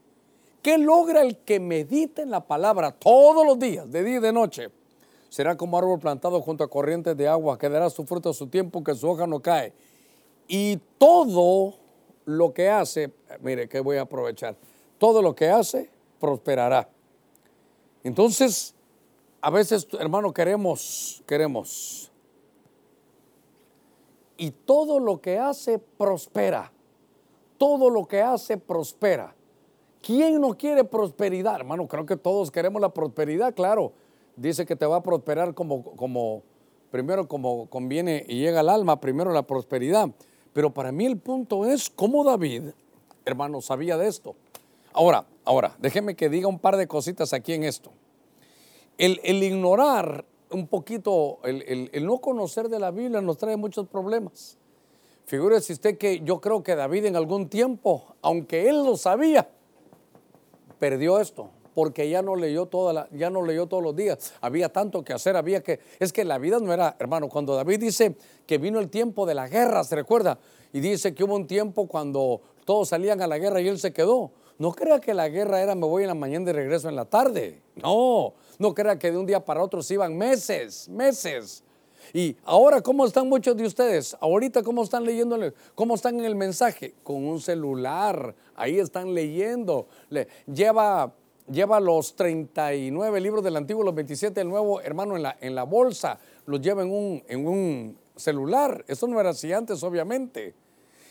¿Qué 0.62 0.78
logra 0.78 1.22
el 1.22 1.38
que 1.38 1.58
medita 1.58 2.22
en 2.22 2.30
la 2.30 2.46
palabra 2.46 2.92
todos 2.92 3.44
los 3.44 3.58
días, 3.58 3.90
de 3.90 4.04
día 4.04 4.18
y 4.18 4.20
de 4.20 4.32
noche? 4.32 4.70
Será 5.28 5.56
como 5.56 5.76
árbol 5.76 5.98
plantado 5.98 6.40
junto 6.40 6.62
a 6.62 6.70
corrientes 6.70 7.16
de 7.16 7.26
agua, 7.26 7.58
que 7.58 7.68
dará 7.68 7.90
su 7.90 8.04
fruto 8.04 8.30
a 8.30 8.34
su 8.34 8.46
tiempo, 8.46 8.84
que 8.84 8.94
su 8.94 9.08
hoja 9.08 9.26
no 9.26 9.40
cae. 9.40 9.72
Y 10.46 10.78
todo 10.98 11.74
lo 12.26 12.52
que 12.52 12.68
hace, 12.68 13.12
mire, 13.40 13.68
que 13.68 13.80
voy 13.80 13.96
a 13.96 14.02
aprovechar, 14.02 14.56
todo 14.98 15.20
lo 15.20 15.34
que 15.34 15.48
hace 15.48 15.90
prosperará. 16.20 16.88
Entonces, 18.04 18.74
a 19.40 19.50
veces, 19.50 19.86
hermano, 19.98 20.32
queremos, 20.32 21.22
queremos. 21.26 22.10
Y 24.36 24.50
todo 24.50 24.98
lo 24.98 25.20
que 25.20 25.38
hace 25.38 25.78
prospera. 25.78 26.72
Todo 27.58 27.90
lo 27.90 28.06
que 28.06 28.20
hace 28.20 28.56
prospera. 28.56 29.34
¿Quién 30.00 30.40
no 30.40 30.56
quiere 30.56 30.82
prosperidad? 30.84 31.56
Hermano, 31.56 31.86
creo 31.86 32.04
que 32.06 32.16
todos 32.16 32.50
queremos 32.50 32.82
la 32.82 32.88
prosperidad, 32.88 33.54
claro. 33.54 33.92
Dice 34.36 34.66
que 34.66 34.74
te 34.74 34.86
va 34.86 34.96
a 34.96 35.02
prosperar 35.02 35.54
como, 35.54 35.84
como, 35.94 36.42
primero 36.90 37.28
como 37.28 37.66
conviene 37.70 38.24
y 38.28 38.40
llega 38.40 38.60
al 38.60 38.68
alma, 38.68 39.00
primero 39.00 39.32
la 39.32 39.46
prosperidad. 39.46 40.10
Pero 40.52 40.74
para 40.74 40.90
mí 40.90 41.06
el 41.06 41.18
punto 41.18 41.66
es 41.66 41.88
cómo 41.88 42.24
David, 42.24 42.70
hermano, 43.24 43.60
sabía 43.60 43.96
de 43.96 44.08
esto. 44.08 44.34
Ahora, 44.92 45.24
ahora, 45.44 45.76
déjeme 45.78 46.14
que 46.14 46.28
diga 46.28 46.48
un 46.48 46.58
par 46.58 46.76
de 46.76 46.86
cositas 46.86 47.32
aquí 47.32 47.52
en 47.52 47.64
esto. 47.64 47.92
El, 48.98 49.20
ignorar 49.42 50.24
un 50.50 50.68
poquito, 50.68 51.38
el, 51.44 51.90
el, 51.92 52.06
no 52.06 52.18
conocer 52.18 52.68
de 52.68 52.78
la 52.78 52.90
Biblia 52.90 53.20
nos 53.20 53.38
trae 53.38 53.56
muchos 53.56 53.88
problemas. 53.88 54.58
Figúrese 55.24 55.72
usted 55.72 55.98
que 55.98 56.20
yo 56.20 56.40
creo 56.40 56.62
que 56.62 56.76
David 56.76 57.06
en 57.06 57.16
algún 57.16 57.48
tiempo, 57.48 58.16
aunque 58.22 58.68
él 58.68 58.84
lo 58.84 58.96
sabía, 58.96 59.48
perdió 60.78 61.20
esto 61.20 61.50
porque 61.74 62.08
ya 62.08 62.22
no 62.22 62.36
leyó 62.36 62.66
toda 62.66 62.92
la, 62.92 63.08
ya 63.12 63.30
no 63.30 63.42
leyó 63.42 63.66
todos 63.66 63.82
los 63.82 63.96
días. 63.96 64.34
Había 64.40 64.68
tanto 64.70 65.04
que 65.04 65.12
hacer, 65.12 65.36
había 65.36 65.62
que 65.62 65.80
es 65.98 66.12
que 66.12 66.24
la 66.24 66.38
vida 66.38 66.58
no 66.60 66.72
era, 66.72 66.96
hermano, 66.98 67.28
cuando 67.28 67.54
David 67.54 67.80
dice 67.80 68.16
que 68.46 68.58
vino 68.58 68.78
el 68.78 68.90
tiempo 68.90 69.26
de 69.26 69.34
la 69.34 69.48
guerra, 69.48 69.84
se 69.84 69.96
recuerda, 69.96 70.38
y 70.72 70.80
dice 70.80 71.14
que 71.14 71.24
hubo 71.24 71.34
un 71.34 71.46
tiempo 71.46 71.86
cuando 71.86 72.40
todos 72.64 72.88
salían 72.88 73.20
a 73.22 73.26
la 73.26 73.38
guerra 73.38 73.60
y 73.60 73.68
él 73.68 73.78
se 73.78 73.92
quedó. 73.92 74.32
No 74.62 74.70
crea 74.70 75.00
que 75.00 75.12
la 75.12 75.28
guerra 75.28 75.60
era 75.60 75.74
me 75.74 75.88
voy 75.88 76.04
en 76.04 76.08
la 76.08 76.14
mañana 76.14 76.48
y 76.48 76.52
regreso 76.52 76.88
en 76.88 76.94
la 76.94 77.04
tarde. 77.04 77.60
No, 77.74 78.34
no 78.60 78.72
crea 78.72 78.96
que 78.96 79.10
de 79.10 79.18
un 79.18 79.26
día 79.26 79.44
para 79.44 79.60
otro 79.60 79.82
se 79.82 79.94
iban 79.94 80.16
meses, 80.16 80.88
meses. 80.88 81.64
Y 82.14 82.36
ahora, 82.44 82.80
¿cómo 82.80 83.04
están 83.04 83.28
muchos 83.28 83.56
de 83.56 83.66
ustedes? 83.66 84.16
Ahorita, 84.20 84.62
¿cómo 84.62 84.84
están 84.84 85.04
leyendo? 85.04 85.36
¿Cómo 85.74 85.96
están 85.96 86.16
en 86.20 86.26
el 86.26 86.36
mensaje? 86.36 86.94
Con 87.02 87.24
un 87.26 87.40
celular. 87.40 88.36
Ahí 88.54 88.78
están 88.78 89.12
leyendo. 89.12 89.88
Le, 90.10 90.28
lleva, 90.46 91.12
lleva 91.50 91.80
los 91.80 92.14
39 92.14 93.20
libros 93.20 93.42
del 93.42 93.56
Antiguo, 93.56 93.82
los 93.82 93.96
27 93.96 94.32
del 94.38 94.48
Nuevo, 94.48 94.80
hermano, 94.80 95.16
en 95.16 95.24
la, 95.24 95.36
en 95.40 95.56
la 95.56 95.64
bolsa. 95.64 96.20
Los 96.46 96.60
lleva 96.60 96.82
en 96.82 96.92
un, 96.92 97.24
en 97.26 97.48
un 97.48 97.98
celular. 98.14 98.84
Eso 98.86 99.08
no 99.08 99.18
era 99.18 99.30
así 99.30 99.52
antes, 99.52 99.82
obviamente. 99.82 100.54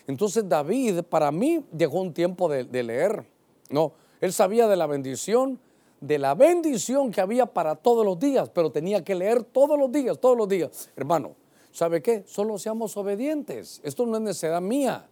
Entonces 0.08 0.48
David, 0.48 1.02
para 1.02 1.34
mí, 1.34 1.66
llegó 1.78 2.00
un 2.00 2.14
tiempo 2.14 2.48
de 2.48 2.84
leer. 2.84 3.26
No, 3.72 3.94
él 4.20 4.34
sabía 4.34 4.68
de 4.68 4.76
la 4.76 4.88
bendición, 4.88 5.60
de 6.00 6.20
la 6.20 6.36
bendición 6.36 7.12
que 7.12 7.22
había 7.22 7.46
para 7.46 7.76
todos 7.76 8.06
los 8.06 8.20
días, 8.20 8.50
pero 8.50 8.72
tenía 8.72 9.04
que 9.04 9.16
leer 9.16 9.44
todos 9.44 9.80
los 9.80 9.92
días, 9.92 10.20
todos 10.20 10.38
los 10.38 10.48
días. 10.48 10.90
Hermano, 10.96 11.36
¿sabe 11.72 12.02
qué? 12.02 12.24
Solo 12.28 12.58
seamos 12.58 12.96
obedientes. 12.98 13.82
Esto 13.84 14.06
no 14.06 14.18
es 14.18 14.22
necesidad 14.22 14.62
mía. 14.62 15.08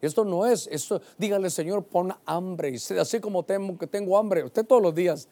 Esto 0.00 0.24
no 0.24 0.46
es, 0.46 0.68
esto, 0.70 1.00
dígale 1.16 1.50
Señor, 1.50 1.84
pon 1.84 2.14
hambre. 2.24 2.70
Y 2.70 2.98
así 2.98 3.20
como 3.20 3.42
tengo, 3.42 3.76
que 3.76 3.86
tengo 3.86 4.16
hambre, 4.16 4.44
usted 4.44 4.64
todos 4.64 4.80
los 4.80 4.94
días, 4.94 5.28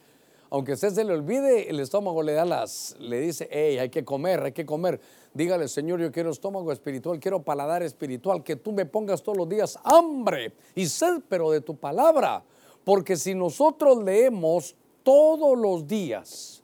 aunque 0.49 0.73
usted 0.73 0.89
se 0.89 1.03
le 1.03 1.13
olvide, 1.13 1.69
el 1.69 1.79
estómago 1.79 2.21
le 2.21 2.33
da 2.33 2.45
las, 2.45 2.95
le 2.99 3.19
dice, 3.19 3.47
hey, 3.51 3.77
hay 3.79 3.89
que 3.89 4.03
comer, 4.03 4.43
hay 4.43 4.51
que 4.51 4.65
comer. 4.65 4.99
Dígale, 5.33 5.67
Señor, 5.67 5.99
yo 5.99 6.11
quiero 6.11 6.31
estómago 6.31 6.71
espiritual, 6.71 7.19
quiero 7.19 7.41
paladar 7.41 7.83
espiritual, 7.83 8.43
que 8.43 8.55
tú 8.55 8.71
me 8.71 8.85
pongas 8.85 9.21
todos 9.23 9.37
los 9.37 9.47
días 9.47 9.77
hambre 9.83 10.53
y 10.75 10.87
sed, 10.87 11.21
pero 11.29 11.51
de 11.51 11.61
tu 11.61 11.75
palabra. 11.75 12.43
Porque 12.87 13.17
si 13.17 13.35
nosotros 13.35 14.01
leemos 14.01 14.73
todos 15.03 15.59
los 15.59 15.85
días 15.85 16.63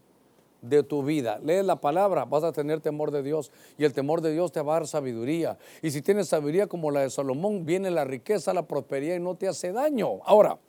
de 0.62 0.82
tu 0.82 1.04
vida. 1.04 1.38
Lees 1.44 1.66
la 1.66 1.82
palabra, 1.82 2.24
vas 2.24 2.46
a 2.46 2.54
tener 2.54 2.80
temor 2.80 3.12
de 3.12 3.22
Dios 3.22 3.52
y 3.78 3.84
el 3.84 3.92
temor 3.92 4.22
de 4.22 4.32
Dios 4.32 4.54
te 4.54 4.62
va 4.62 4.78
a 4.78 4.80
dar 4.80 4.88
sabiduría. 4.88 5.58
Y 5.82 5.92
si 5.92 6.02
tienes 6.02 6.30
sabiduría 6.30 6.68
como 6.68 6.92
la 6.92 7.02
de 7.02 7.10
Salomón, 7.10 7.66
viene 7.66 7.92
la 7.92 8.06
riqueza, 8.06 8.54
la 8.54 8.66
prosperidad 8.66 9.18
y 9.18 9.20
no 9.20 9.36
te 9.36 9.50
hace 9.50 9.74
daño. 9.74 10.22
Ahora, 10.24 10.60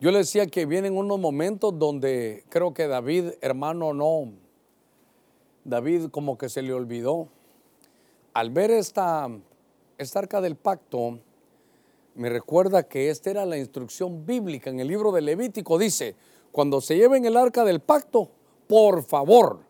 yo 0.00 0.10
le 0.10 0.18
decía 0.18 0.48
que 0.48 0.66
vienen 0.66 0.96
unos 0.96 1.20
momentos 1.20 1.78
donde 1.78 2.42
creo 2.48 2.74
que 2.74 2.88
David, 2.88 3.34
hermano, 3.40 3.94
no, 3.94 4.32
David 5.64 6.06
como 6.10 6.36
que 6.36 6.48
se 6.48 6.62
le 6.62 6.72
olvidó. 6.72 7.28
Al 8.34 8.50
ver 8.50 8.72
esta, 8.72 9.28
esta 9.98 10.18
arca 10.18 10.40
del 10.40 10.56
pacto, 10.56 11.20
me 12.14 12.28
recuerda 12.28 12.82
que 12.82 13.10
esta 13.10 13.30
era 13.30 13.46
la 13.46 13.58
instrucción 13.58 14.26
bíblica. 14.26 14.70
En 14.70 14.80
el 14.80 14.88
libro 14.88 15.12
de 15.12 15.20
Levítico 15.20 15.78
dice, 15.78 16.16
cuando 16.52 16.80
se 16.80 16.96
lleven 16.96 17.24
el 17.24 17.36
arca 17.36 17.64
del 17.64 17.80
pacto, 17.80 18.30
por 18.66 19.02
favor, 19.02 19.60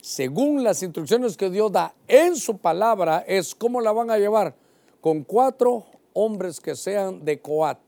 según 0.00 0.62
las 0.62 0.82
instrucciones 0.82 1.36
que 1.36 1.50
Dios 1.50 1.72
da 1.72 1.94
en 2.06 2.36
su 2.36 2.58
palabra, 2.58 3.24
es 3.26 3.54
cómo 3.54 3.80
la 3.80 3.92
van 3.92 4.10
a 4.10 4.18
llevar 4.18 4.54
con 5.00 5.22
cuatro 5.24 5.84
hombres 6.12 6.60
que 6.60 6.74
sean 6.74 7.24
de 7.24 7.40
Coat, 7.40 7.78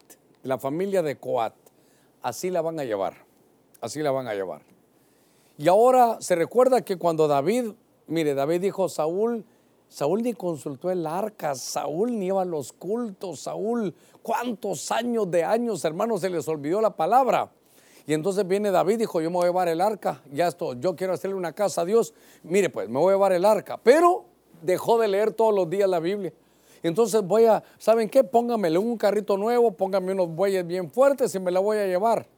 la 0.42 0.58
familia 0.58 1.02
de 1.02 1.16
Coat. 1.16 1.54
Así 2.22 2.50
la 2.50 2.60
van 2.60 2.78
a 2.78 2.84
llevar, 2.84 3.14
así 3.80 4.00
la 4.00 4.10
van 4.10 4.28
a 4.28 4.34
llevar. 4.34 4.62
Y 5.56 5.68
ahora 5.68 6.18
se 6.20 6.34
recuerda 6.34 6.82
que 6.82 6.96
cuando 6.96 7.28
David, 7.28 7.72
mire, 8.06 8.34
David 8.34 8.60
dijo, 8.62 8.88
Saúl, 8.88 9.44
Saúl 9.90 10.22
ni 10.22 10.34
consultó 10.34 10.88
el 10.88 11.04
arca, 11.04 11.56
Saúl 11.56 12.16
ni 12.16 12.26
iba 12.26 12.42
a 12.42 12.44
los 12.44 12.72
cultos, 12.72 13.40
Saúl, 13.40 13.92
cuántos 14.22 14.92
años 14.92 15.28
de 15.28 15.42
años, 15.42 15.84
hermanos, 15.84 16.20
se 16.20 16.30
les 16.30 16.46
olvidó 16.46 16.80
la 16.80 16.90
palabra. 16.90 17.50
Y 18.06 18.14
entonces 18.14 18.46
viene 18.46 18.70
David 18.70 19.00
dijo, 19.00 19.20
yo 19.20 19.30
me 19.30 19.36
voy 19.36 19.44
a 19.44 19.48
llevar 19.48 19.66
el 19.66 19.80
arca, 19.80 20.22
ya 20.32 20.46
esto, 20.46 20.74
yo 20.74 20.94
quiero 20.94 21.12
hacerle 21.12 21.34
una 21.34 21.52
casa 21.52 21.80
a 21.80 21.84
Dios. 21.84 22.14
Mire, 22.44 22.70
pues 22.70 22.88
me 22.88 23.00
voy 23.00 23.10
a 23.10 23.16
llevar 23.16 23.32
el 23.32 23.44
arca, 23.44 23.80
pero 23.82 24.26
dejó 24.62 24.96
de 24.96 25.08
leer 25.08 25.32
todos 25.32 25.52
los 25.52 25.68
días 25.68 25.90
la 25.90 25.98
Biblia. 25.98 26.32
Entonces 26.84 27.20
voy 27.22 27.46
a, 27.46 27.64
¿saben 27.78 28.08
qué? 28.08 28.22
Póngamele 28.22 28.78
un 28.78 28.96
carrito 28.96 29.36
nuevo, 29.36 29.72
póngame 29.72 30.12
unos 30.12 30.28
bueyes 30.28 30.64
bien 30.64 30.88
fuertes 30.88 31.34
y 31.34 31.40
me 31.40 31.50
la 31.50 31.58
voy 31.58 31.78
a 31.78 31.86
llevar. 31.86 32.28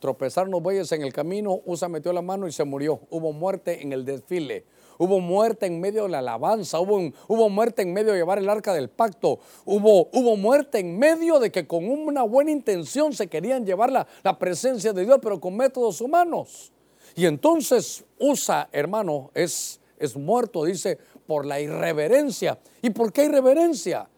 Tropezaron 0.00 0.50
los 0.50 0.60
bueyes 0.60 0.90
en 0.90 1.02
el 1.02 1.12
camino, 1.12 1.60
Usa 1.64 1.88
metió 1.88 2.12
la 2.12 2.22
mano 2.22 2.48
y 2.48 2.52
se 2.52 2.64
murió. 2.64 3.00
Hubo 3.08 3.32
muerte 3.32 3.82
en 3.82 3.92
el 3.92 4.04
desfile 4.04 4.64
hubo 5.00 5.18
muerte 5.18 5.66
en 5.66 5.80
medio 5.80 6.04
de 6.04 6.10
la 6.10 6.18
alabanza, 6.20 6.78
hubo, 6.78 7.10
hubo 7.26 7.48
muerte 7.48 7.82
en 7.82 7.92
medio 7.92 8.12
de 8.12 8.18
llevar 8.18 8.38
el 8.38 8.48
arca 8.48 8.72
del 8.72 8.88
pacto, 8.88 9.40
hubo, 9.64 10.08
hubo 10.12 10.36
muerte 10.36 10.78
en 10.78 10.98
medio 10.98 11.40
de 11.40 11.50
que 11.50 11.66
con 11.66 11.88
una 11.88 12.22
buena 12.22 12.50
intención 12.50 13.12
se 13.12 13.26
querían 13.26 13.64
llevar 13.64 13.90
la, 13.90 14.06
la 14.22 14.38
presencia 14.38 14.92
de 14.92 15.04
Dios, 15.04 15.18
pero 15.20 15.40
con 15.40 15.56
métodos 15.56 16.00
humanos. 16.00 16.70
Y 17.16 17.26
entonces 17.26 18.04
Usa, 18.22 18.68
hermano, 18.70 19.30
es, 19.32 19.80
es 19.98 20.14
muerto, 20.14 20.66
dice, 20.66 20.98
por 21.26 21.46
la 21.46 21.58
irreverencia. 21.58 22.58
¿Y 22.82 22.90
por 22.90 23.14
qué 23.14 23.24
irreverencia? 23.24 24.10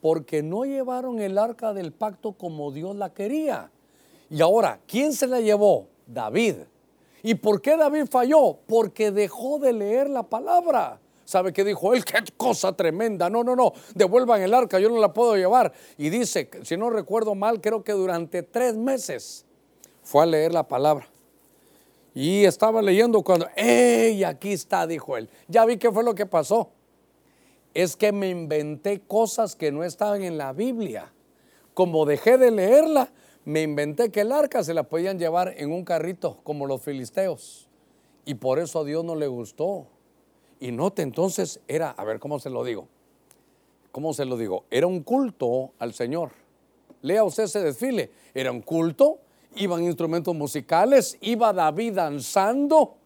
Porque 0.00 0.44
no 0.44 0.64
llevaron 0.64 1.20
el 1.20 1.38
arca 1.38 1.74
del 1.74 1.92
pacto 1.92 2.34
como 2.34 2.70
Dios 2.70 2.94
la 2.94 3.12
quería. 3.12 3.72
Y 4.30 4.40
ahora, 4.40 4.78
¿quién 4.86 5.12
se 5.12 5.26
la 5.26 5.40
llevó? 5.40 5.88
David. 6.06 6.54
¿Y 7.22 7.34
por 7.34 7.60
qué 7.60 7.76
David 7.76 8.06
falló? 8.10 8.58
Porque 8.66 9.10
dejó 9.10 9.58
de 9.58 9.72
leer 9.72 10.08
la 10.10 10.22
palabra. 10.22 11.00
¿Sabe 11.24 11.52
qué 11.52 11.62
dijo 11.62 11.92
él? 11.92 12.04
¡Qué 12.06 12.18
cosa 12.36 12.72
tremenda! 12.72 13.28
No, 13.28 13.44
no, 13.44 13.54
no, 13.54 13.74
devuelvan 13.94 14.40
el 14.40 14.54
arca, 14.54 14.78
yo 14.78 14.88
no 14.88 14.98
la 14.98 15.12
puedo 15.12 15.36
llevar. 15.36 15.72
Y 15.98 16.08
dice, 16.08 16.50
si 16.62 16.76
no 16.76 16.88
recuerdo 16.88 17.34
mal, 17.34 17.60
creo 17.60 17.84
que 17.84 17.92
durante 17.92 18.42
tres 18.42 18.76
meses 18.76 19.44
fue 20.02 20.22
a 20.22 20.26
leer 20.26 20.54
la 20.54 20.66
palabra. 20.66 21.06
Y 22.14 22.46
estaba 22.46 22.80
leyendo 22.80 23.22
cuando, 23.22 23.46
¡ey! 23.56 24.24
Aquí 24.24 24.52
está, 24.52 24.86
dijo 24.86 25.16
él. 25.16 25.28
Ya 25.48 25.64
vi 25.66 25.76
qué 25.76 25.92
fue 25.92 26.02
lo 26.02 26.14
que 26.14 26.26
pasó. 26.26 26.70
Es 27.74 27.94
que 27.94 28.10
me 28.10 28.30
inventé 28.30 29.00
cosas 29.00 29.54
que 29.54 29.70
no 29.70 29.84
estaban 29.84 30.22
en 30.22 30.38
la 30.38 30.52
Biblia. 30.52 31.12
Como 31.74 32.06
dejé 32.06 32.38
de 32.38 32.50
leerla, 32.50 33.12
me 33.48 33.62
inventé 33.62 34.10
que 34.10 34.20
el 34.20 34.32
arca 34.32 34.62
se 34.62 34.74
la 34.74 34.82
podían 34.82 35.18
llevar 35.18 35.54
en 35.56 35.72
un 35.72 35.82
carrito 35.82 36.36
como 36.44 36.66
los 36.66 36.82
filisteos. 36.82 37.66
Y 38.26 38.34
por 38.34 38.58
eso 38.58 38.80
a 38.80 38.84
Dios 38.84 39.06
no 39.06 39.16
le 39.16 39.26
gustó. 39.26 39.86
Y 40.60 40.70
note 40.70 41.00
entonces, 41.00 41.58
era, 41.66 41.92
a 41.92 42.04
ver 42.04 42.18
cómo 42.18 42.38
se 42.40 42.50
lo 42.50 42.62
digo. 42.62 42.88
¿Cómo 43.90 44.12
se 44.12 44.26
lo 44.26 44.36
digo? 44.36 44.64
Era 44.70 44.86
un 44.86 45.02
culto 45.02 45.70
al 45.78 45.94
Señor. 45.94 46.32
Lea 47.00 47.24
usted 47.24 47.44
ese 47.44 47.60
desfile. 47.60 48.10
Era 48.34 48.52
un 48.52 48.60
culto, 48.60 49.16
iban 49.56 49.82
instrumentos 49.82 50.34
musicales, 50.34 51.16
iba 51.22 51.50
David 51.54 51.94
danzando. 51.94 52.96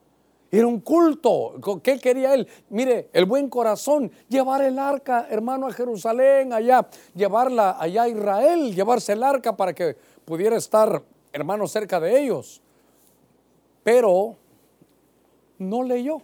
Era 0.50 0.66
un 0.66 0.80
culto. 0.80 1.80
¿Qué 1.84 2.00
quería 2.00 2.34
él? 2.34 2.48
Mire, 2.68 3.08
el 3.12 3.26
buen 3.26 3.48
corazón, 3.48 4.10
llevar 4.28 4.60
el 4.62 4.78
arca, 4.78 5.28
hermano, 5.30 5.68
a 5.68 5.72
Jerusalén, 5.72 6.52
allá, 6.52 6.88
llevarla 7.14 7.76
allá 7.78 8.02
a 8.02 8.08
Israel, 8.08 8.74
llevarse 8.74 9.12
el 9.12 9.22
arca 9.22 9.56
para 9.56 9.72
que 9.72 9.96
pudiera 10.24 10.56
estar, 10.56 11.02
hermano, 11.32 11.66
cerca 11.66 12.00
de 12.00 12.22
ellos. 12.22 12.60
Pero 13.82 14.36
no 15.58 15.82
leyó. 15.82 16.22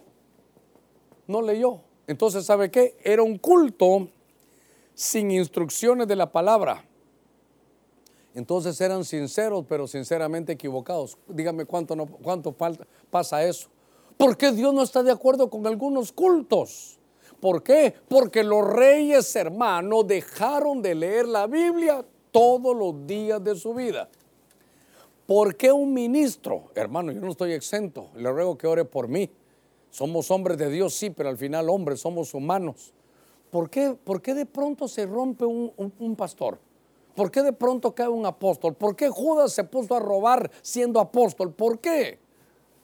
No 1.27 1.41
leyó. 1.41 1.81
Entonces, 2.07 2.45
¿sabe 2.45 2.71
qué? 2.71 2.97
Era 3.03 3.23
un 3.23 3.37
culto 3.37 4.07
sin 4.93 5.31
instrucciones 5.31 6.07
de 6.07 6.15
la 6.15 6.31
palabra. 6.31 6.83
Entonces 8.33 8.79
eran 8.81 9.03
sinceros, 9.05 9.65
pero 9.67 9.87
sinceramente 9.87 10.53
equivocados. 10.53 11.17
Dígame 11.27 11.65
cuánto, 11.65 11.95
no, 11.95 12.05
cuánto 12.05 12.53
falta, 12.53 12.87
pasa 13.09 13.43
eso. 13.43 13.69
¿Por 14.17 14.37
qué 14.37 14.51
Dios 14.51 14.73
no 14.73 14.83
está 14.83 15.03
de 15.03 15.11
acuerdo 15.11 15.49
con 15.49 15.65
algunos 15.65 16.11
cultos? 16.11 16.99
¿Por 17.39 17.63
qué? 17.63 17.93
Porque 18.07 18.43
los 18.43 18.67
reyes 18.67 19.35
hermanos 19.35 20.07
dejaron 20.07 20.81
de 20.81 20.95
leer 20.95 21.27
la 21.27 21.47
Biblia 21.47 22.05
todos 22.31 22.75
los 22.75 23.05
días 23.05 23.43
de 23.43 23.55
su 23.55 23.73
vida. 23.73 24.09
¿Por 25.25 25.55
qué 25.55 25.71
un 25.71 25.93
ministro? 25.93 26.71
Hermano, 26.75 27.11
yo 27.11 27.21
no 27.21 27.29
estoy 27.29 27.53
exento. 27.53 28.09
Le 28.15 28.31
ruego 28.31 28.57
que 28.57 28.67
ore 28.67 28.85
por 28.85 29.07
mí. 29.07 29.29
Somos 29.91 30.31
hombres 30.31 30.57
de 30.57 30.69
Dios, 30.69 30.93
sí, 30.93 31.09
pero 31.09 31.29
al 31.29 31.37
final 31.37 31.69
hombres, 31.69 31.99
somos 31.99 32.33
humanos. 32.33 32.93
¿Por 33.51 33.69
qué, 33.69 33.95
por 34.03 34.21
qué 34.21 34.33
de 34.33 34.45
pronto 34.45 34.87
se 34.87 35.05
rompe 35.05 35.45
un, 35.45 35.71
un 35.77 36.15
pastor? 36.15 36.59
¿Por 37.15 37.31
qué 37.31 37.41
de 37.41 37.53
pronto 37.53 37.93
cae 37.93 38.07
un 38.07 38.25
apóstol? 38.25 38.75
¿Por 38.75 38.95
qué 38.95 39.09
Judas 39.09 39.51
se 39.51 39.63
puso 39.63 39.95
a 39.95 39.99
robar 39.99 40.49
siendo 40.61 40.99
apóstol? 40.99 41.51
¿Por 41.51 41.79
qué? 41.79 42.19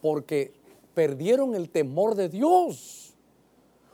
Porque 0.02 0.52
perdieron 0.94 1.54
el 1.54 1.70
temor 1.70 2.14
de 2.14 2.28
Dios. 2.28 3.05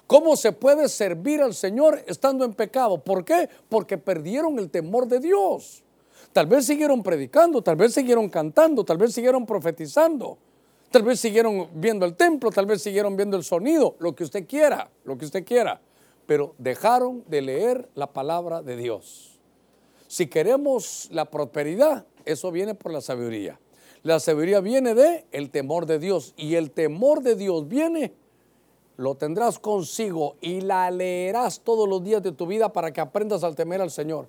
¿Cómo 0.07 0.37
se 0.37 0.53
puede 0.53 0.89
servir 0.89 1.41
al 1.41 1.55
Señor 1.55 2.03
estando 2.07 2.45
en 2.45 2.55
pecado? 2.55 2.99
¿Por 2.99 3.25
qué? 3.25 3.49
Porque 3.69 3.97
perdieron 3.99 4.59
el 4.59 4.71
temor 4.71 5.07
de 5.07 5.21
Dios. 5.21 5.83
Tal 6.33 6.47
vez 6.47 6.67
siguieron 6.67 7.03
predicando, 7.03 7.63
tal 7.63 7.77
vez 7.77 7.93
siguieron 7.93 8.29
cantando, 8.29 8.85
tal 8.85 8.97
vez 8.97 9.13
siguieron 9.13 9.45
profetizando, 9.45 10.39
tal 10.91 11.03
vez 11.03 11.21
siguieron 11.21 11.69
viendo 11.75 12.07
el 12.07 12.15
templo, 12.15 12.51
tal 12.51 12.67
vez 12.67 12.83
siguieron 12.83 13.17
viendo 13.17 13.37
el 13.37 13.45
sonido, 13.45 13.97
lo 13.99 14.15
que 14.15 14.25
usted 14.25 14.47
quiera, 14.47 14.91
lo 15.05 15.19
que 15.19 15.27
usted 15.27 15.45
quiera, 15.45 15.81
pero 16.27 16.55
dejaron 16.59 17.25
de 17.27 17.43
leer 17.43 17.89
la 17.95 18.13
palabra 18.13 18.63
de 18.63 18.77
Dios. 18.77 19.39
Si 20.09 20.27
queremos 20.27 21.09
la 21.11 21.27
prosperidad, 21.27 22.07
eso 22.25 22.51
viene 22.51 22.75
por 22.75 22.93
la 22.93 23.01
sabiduría. 23.01 23.59
La 24.03 24.19
sabiduría 24.19 24.61
viene 24.61 24.95
de 24.95 25.27
el 25.33 25.51
temor 25.51 25.87
de 25.87 25.99
Dios 25.99 26.35
y 26.37 26.57
el 26.57 26.71
temor 26.71 27.23
de 27.23 27.37
Dios 27.37 27.69
viene 27.69 28.13
lo 28.97 29.15
tendrás 29.15 29.59
consigo 29.59 30.37
y 30.41 30.61
la 30.61 30.91
leerás 30.91 31.61
todos 31.61 31.89
los 31.89 32.03
días 32.05 32.23
de 32.23 32.33
tu 32.33 32.47
vida 32.47 32.73
para 32.73 32.93
que 32.93 33.01
aprendas 33.01 33.45
al 33.45 33.55
temer 33.55 33.81
al 33.81 33.91
Señor. 33.91 34.27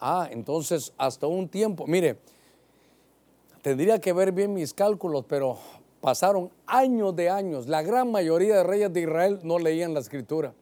Ah, 0.00 0.28
entonces 0.30 0.92
hasta 0.98 1.26
un 1.26 1.48
tiempo, 1.48 1.86
mire, 1.86 2.18
tendría 3.62 4.00
que 4.00 4.12
ver 4.12 4.32
bien 4.32 4.54
mis 4.54 4.72
cálculos, 4.72 5.24
pero 5.28 5.58
pasaron 6.00 6.50
años 6.66 7.14
de 7.14 7.30
años. 7.30 7.68
La 7.68 7.82
gran 7.82 8.10
mayoría 8.10 8.56
de 8.56 8.64
reyes 8.64 8.92
de 8.92 9.02
Israel 9.02 9.40
no 9.42 9.58
leían 9.58 9.94
la 9.94 10.00
escritura. 10.00 10.54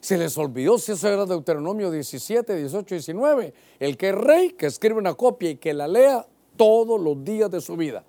Se 0.00 0.16
les 0.16 0.38
olvidó 0.38 0.78
si 0.78 0.92
eso 0.92 1.08
era 1.08 1.26
Deuteronomio 1.26 1.90
17, 1.90 2.54
18, 2.54 2.94
19. 2.94 3.54
El 3.80 3.96
que 3.96 4.10
es 4.10 4.14
rey, 4.14 4.50
que 4.50 4.66
escribe 4.66 4.98
una 4.98 5.14
copia 5.14 5.50
y 5.50 5.56
que 5.56 5.74
la 5.74 5.88
lea 5.88 6.24
todos 6.56 7.00
los 7.00 7.24
días 7.24 7.50
de 7.50 7.60
su 7.60 7.76
vida. 7.76 8.04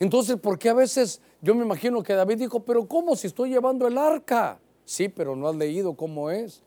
Entonces, 0.00 0.36
¿por 0.36 0.58
qué 0.58 0.68
a 0.68 0.74
veces 0.74 1.20
yo 1.40 1.54
me 1.54 1.64
imagino 1.64 2.02
que 2.02 2.14
David 2.14 2.38
dijo, 2.38 2.60
pero 2.60 2.86
¿cómo 2.86 3.16
si 3.16 3.26
estoy 3.26 3.50
llevando 3.50 3.86
el 3.86 3.98
arca? 3.98 4.60
Sí, 4.84 5.08
pero 5.08 5.36
no 5.36 5.48
has 5.48 5.56
leído 5.56 5.94
cómo 5.94 6.30
es. 6.30 6.62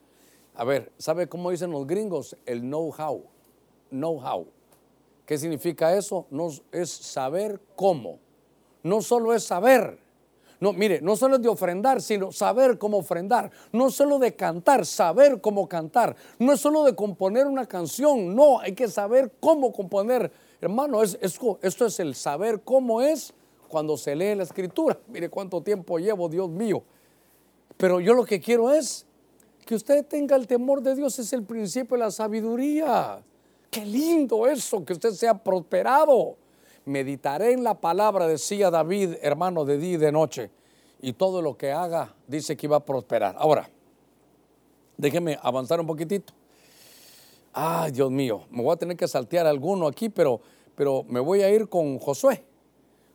A 0.55 0.63
ver, 0.63 0.91
¿sabe 0.97 1.27
cómo 1.27 1.49
dicen 1.49 1.71
los 1.71 1.87
gringos? 1.87 2.35
El 2.45 2.61
know-how. 2.61 3.23
Know-how. 3.89 4.47
¿Qué 5.25 5.37
significa 5.37 5.95
eso? 5.95 6.27
No, 6.29 6.49
es 6.71 6.89
saber 6.89 7.61
cómo. 7.75 8.19
No 8.83 9.01
solo 9.01 9.33
es 9.33 9.43
saber. 9.43 9.97
No, 10.59 10.73
mire, 10.73 11.01
no 11.01 11.15
solo 11.15 11.37
es 11.37 11.41
de 11.41 11.49
ofrendar, 11.49 12.01
sino 12.01 12.31
saber 12.31 12.77
cómo 12.77 12.97
ofrendar. 12.97 13.49
No 13.71 13.89
solo 13.89 14.19
de 14.19 14.35
cantar, 14.35 14.85
saber 14.85 15.41
cómo 15.41 15.67
cantar. 15.67 16.15
No 16.37 16.53
es 16.53 16.59
solo 16.59 16.83
de 16.83 16.95
componer 16.95 17.47
una 17.47 17.65
canción, 17.65 18.35
no, 18.35 18.59
hay 18.59 18.73
que 18.73 18.87
saber 18.87 19.31
cómo 19.39 19.73
componer 19.73 20.31
Hermano, 20.61 21.01
es, 21.01 21.17
esto 21.19 21.85
es 21.85 21.99
el 21.99 22.13
saber 22.13 22.61
cómo 22.61 23.01
es 23.01 23.33
cuando 23.67 23.97
se 23.97 24.15
lee 24.15 24.35
la 24.35 24.43
escritura. 24.43 24.99
Mire 25.07 25.29
cuánto 25.29 25.61
tiempo 25.61 25.97
llevo, 25.97 26.29
Dios 26.29 26.49
mío. 26.49 26.83
Pero 27.77 27.99
yo 27.99 28.13
lo 28.13 28.23
que 28.23 28.39
quiero 28.39 28.71
es 28.71 29.07
que 29.65 29.73
usted 29.73 30.05
tenga 30.05 30.35
el 30.35 30.45
temor 30.45 30.81
de 30.81 30.93
Dios, 30.93 31.17
es 31.17 31.33
el 31.33 31.43
principio 31.43 31.97
de 31.97 32.03
la 32.03 32.11
sabiduría. 32.11 33.23
Qué 33.71 33.85
lindo 33.85 34.45
eso, 34.45 34.85
que 34.85 34.93
usted 34.93 35.11
sea 35.11 35.33
prosperado. 35.33 36.35
Meditaré 36.85 37.53
en 37.53 37.63
la 37.63 37.79
palabra, 37.79 38.27
decía 38.27 38.69
David, 38.69 39.15
hermano, 39.21 39.65
de 39.65 39.77
día 39.77 39.93
y 39.93 39.97
de 39.97 40.11
noche. 40.11 40.51
Y 41.01 41.13
todo 41.13 41.41
lo 41.41 41.57
que 41.57 41.71
haga 41.71 42.13
dice 42.27 42.55
que 42.55 42.67
iba 42.67 42.77
a 42.77 42.85
prosperar. 42.85 43.35
Ahora, 43.37 43.67
déjeme 44.97 45.39
avanzar 45.41 45.79
un 45.79 45.87
poquitito. 45.87 46.33
Ay, 47.53 47.91
Dios 47.91 48.09
mío, 48.09 48.45
me 48.49 48.63
voy 48.63 48.73
a 48.73 48.77
tener 48.77 48.95
que 48.95 49.07
saltear 49.07 49.45
alguno 49.45 49.87
aquí, 49.87 50.07
pero, 50.07 50.39
pero 50.75 51.03
me 51.03 51.19
voy 51.19 51.41
a 51.41 51.49
ir 51.49 51.67
con 51.67 51.99
Josué. 51.99 52.43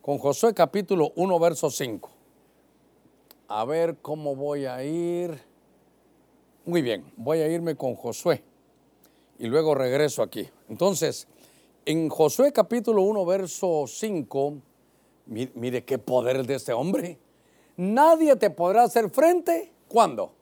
Con 0.03 0.19
Josué 0.19 0.53
capítulo 0.53 1.13
1, 1.17 1.39
verso 1.39 1.71
5. 1.71 2.11
A 3.49 3.65
ver 3.65 3.97
cómo 4.03 4.37
voy 4.37 4.67
a 4.67 4.85
ir. 4.85 5.41
Muy 6.67 6.83
bien, 6.83 7.11
voy 7.17 7.39
a 7.39 7.49
irme 7.49 7.77
con 7.77 7.95
Josué 7.95 8.43
y 9.39 9.47
luego 9.47 9.75
regreso 9.75 10.23
aquí. 10.23 10.49
Entonces, 10.69 11.27
en 11.87 12.11
Josué 12.11 12.53
capítulo 12.53 13.03
1, 13.03 13.25
verso 13.25 13.85
5, 13.87 14.55
mire, 15.27 15.53
mire 15.55 15.85
qué 15.85 15.99
poder 15.99 16.47
de 16.47 16.57
este 16.57 16.75
hombre. 16.75 17.19
Nadie 17.79 18.37
te 18.37 18.51
podrá 18.51 18.83
hacer 18.83 19.09
frente. 19.09 19.73
¿Cuándo? 19.89 20.36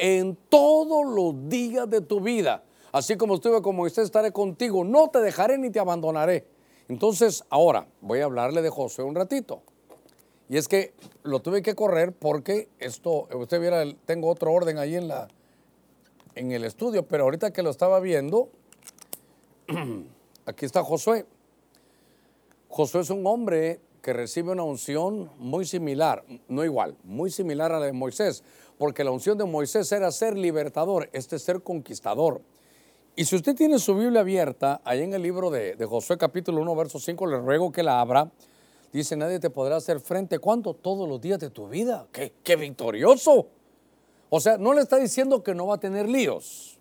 En 0.00 0.34
todos 0.48 1.06
los 1.06 1.48
días 1.50 1.88
de 1.88 2.00
tu 2.00 2.20
vida. 2.20 2.64
Así 2.90 3.16
como 3.16 3.34
estuve 3.34 3.60
con 3.60 3.76
Moisés, 3.76 4.04
estaré 4.04 4.32
contigo. 4.32 4.82
No 4.82 5.08
te 5.08 5.20
dejaré 5.20 5.58
ni 5.58 5.70
te 5.70 5.78
abandonaré. 5.78 6.46
Entonces, 6.88 7.44
ahora 7.50 7.86
voy 8.00 8.20
a 8.20 8.24
hablarle 8.24 8.62
de 8.62 8.70
Josué 8.70 9.04
un 9.04 9.14
ratito. 9.14 9.62
Y 10.48 10.56
es 10.56 10.68
que 10.68 10.94
lo 11.22 11.40
tuve 11.40 11.62
que 11.62 11.74
correr 11.74 12.12
porque 12.12 12.68
esto, 12.78 13.28
usted 13.34 13.60
viera, 13.60 13.84
tengo 14.06 14.28
otro 14.28 14.52
orden 14.52 14.78
ahí 14.78 14.96
en, 14.96 15.06
la, 15.06 15.28
en 16.34 16.50
el 16.50 16.64
estudio, 16.64 17.06
pero 17.06 17.24
ahorita 17.24 17.52
que 17.52 17.62
lo 17.62 17.70
estaba 17.70 18.00
viendo, 18.00 18.48
aquí 20.46 20.64
está 20.64 20.82
Josué. 20.82 21.26
Josué 22.68 23.02
es 23.02 23.10
un 23.10 23.26
hombre 23.26 23.80
que 24.00 24.14
recibe 24.14 24.52
una 24.52 24.62
unción 24.62 25.30
muy 25.38 25.66
similar, 25.66 26.24
no 26.48 26.64
igual, 26.64 26.96
muy 27.04 27.30
similar 27.30 27.70
a 27.72 27.80
la 27.80 27.86
de 27.86 27.92
Moisés, 27.92 28.42
porque 28.80 29.04
la 29.04 29.10
unción 29.10 29.36
de 29.36 29.44
Moisés 29.44 29.92
era 29.92 30.10
ser 30.10 30.38
libertador, 30.38 31.10
este 31.12 31.38
ser 31.38 31.60
conquistador. 31.60 32.40
Y 33.14 33.26
si 33.26 33.36
usted 33.36 33.54
tiene 33.54 33.78
su 33.78 33.94
Biblia 33.94 34.22
abierta, 34.22 34.80
ahí 34.86 35.02
en 35.02 35.12
el 35.12 35.20
libro 35.20 35.50
de, 35.50 35.76
Josué 35.86 36.16
capítulo 36.16 36.62
1, 36.62 36.76
verso 36.76 36.98
5, 36.98 37.26
le 37.26 37.36
ruego 37.40 37.70
que 37.70 37.82
la 37.82 38.00
abra. 38.00 38.32
Dice, 38.90 39.16
nadie 39.16 39.38
te 39.38 39.50
podrá 39.50 39.76
hacer 39.76 40.00
frente. 40.00 40.38
¿Cuánto? 40.38 40.72
Todos 40.72 41.06
los 41.06 41.20
días 41.20 41.38
de 41.38 41.50
tu 41.50 41.68
vida. 41.68 42.06
¡Qué, 42.10 42.32
qué 42.42 42.56
victorioso! 42.56 43.48
O 44.30 44.40
sea, 44.40 44.56
no 44.56 44.72
le 44.72 44.80
está 44.80 44.96
diciendo 44.96 45.42
que 45.42 45.54
no 45.54 45.66
va 45.66 45.74
a 45.74 45.78
tener 45.78 46.08
líos. 46.08 46.78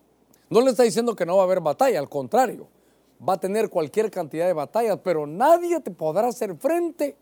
No 0.49 0.61
le 0.61 0.69
está 0.69 0.83
diciendo 0.83 1.17
que 1.17 1.25
no 1.25 1.35
va 1.35 1.41
a 1.41 1.45
haber 1.47 1.59
batalla, 1.59 1.99
al 1.99 2.07
contrario. 2.07 2.69
Va 3.27 3.33
a 3.33 3.39
tener 3.41 3.69
cualquier 3.69 4.09
cantidad 4.09 4.47
de 4.47 4.53
batallas, 4.53 4.99
pero 5.03 5.27
nadie 5.27 5.81
te 5.81 5.91
podrá 5.91 6.29
hacer 6.29 6.55
frente 6.55 7.17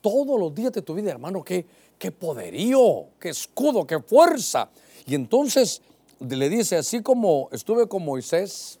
todos 0.00 0.38
los 0.38 0.54
días 0.54 0.70
de 0.70 0.82
tu 0.82 0.94
vida, 0.94 1.10
hermano. 1.10 1.42
Qué, 1.42 1.66
qué 1.98 2.10
poderío, 2.10 3.08
qué 3.18 3.30
escudo, 3.30 3.86
qué 3.86 4.00
fuerza. 4.00 4.70
Y 5.06 5.14
entonces 5.14 5.82
le 6.20 6.48
dice, 6.48 6.76
así 6.76 7.02
como 7.02 7.48
estuve 7.52 7.88
con 7.88 8.04
Moisés, 8.04 8.78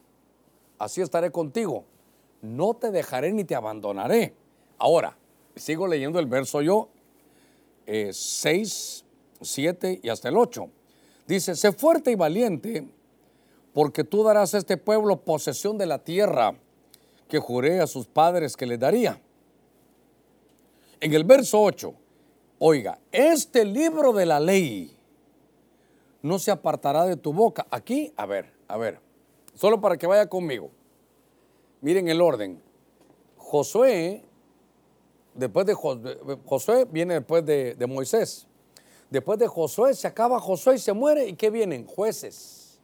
así 0.78 1.00
estaré 1.00 1.30
contigo. 1.30 1.84
No 2.42 2.74
te 2.74 2.90
dejaré 2.90 3.32
ni 3.32 3.44
te 3.44 3.54
abandonaré. 3.54 4.34
Ahora, 4.78 5.16
sigo 5.54 5.86
leyendo 5.86 6.18
el 6.18 6.26
verso 6.26 6.60
yo, 6.62 6.88
6, 7.86 9.04
eh, 9.04 9.36
7 9.40 10.00
y 10.02 10.08
hasta 10.08 10.28
el 10.28 10.36
8. 10.36 10.68
Dice, 11.26 11.56
sé 11.56 11.72
fuerte 11.72 12.12
y 12.12 12.14
valiente, 12.14 12.86
porque 13.72 14.04
tú 14.04 14.22
darás 14.22 14.54
a 14.54 14.58
este 14.58 14.76
pueblo 14.76 15.20
posesión 15.22 15.76
de 15.78 15.86
la 15.86 15.98
tierra 15.98 16.54
que 17.28 17.38
juré 17.38 17.80
a 17.80 17.86
sus 17.86 18.06
padres 18.06 18.56
que 18.56 18.66
les 18.66 18.78
daría. 18.78 19.20
En 21.00 21.12
el 21.12 21.24
verso 21.24 21.60
8, 21.60 21.94
Oiga, 22.58 22.98
este 23.12 23.64
libro 23.64 24.12
de 24.12 24.24
la 24.24 24.40
ley 24.40 24.96
no 26.22 26.38
se 26.38 26.50
apartará 26.50 27.04
de 27.04 27.16
tu 27.16 27.32
boca. 27.32 27.66
Aquí, 27.70 28.12
a 28.16 28.24
ver, 28.24 28.52
a 28.66 28.76
ver, 28.76 28.98
solo 29.54 29.80
para 29.80 29.96
que 29.96 30.06
vaya 30.06 30.26
conmigo. 30.28 30.70
Miren 31.82 32.08
el 32.08 32.20
orden. 32.20 32.62
Josué, 33.36 34.24
después 35.34 35.66
de 35.66 35.74
Josué, 35.74 36.86
viene 36.90 37.14
después 37.14 37.44
de, 37.44 37.86
Moisés. 37.86 38.46
Después 39.10 39.38
de 39.38 39.46
Josué 39.46 39.94
se 39.94 40.08
acaba 40.08 40.40
Josué 40.40 40.76
y 40.76 40.78
se 40.78 40.92
muere. 40.94 41.28
¿Y 41.28 41.34
qué 41.34 41.50
vienen? 41.50 41.86
Jueces. 41.86 42.80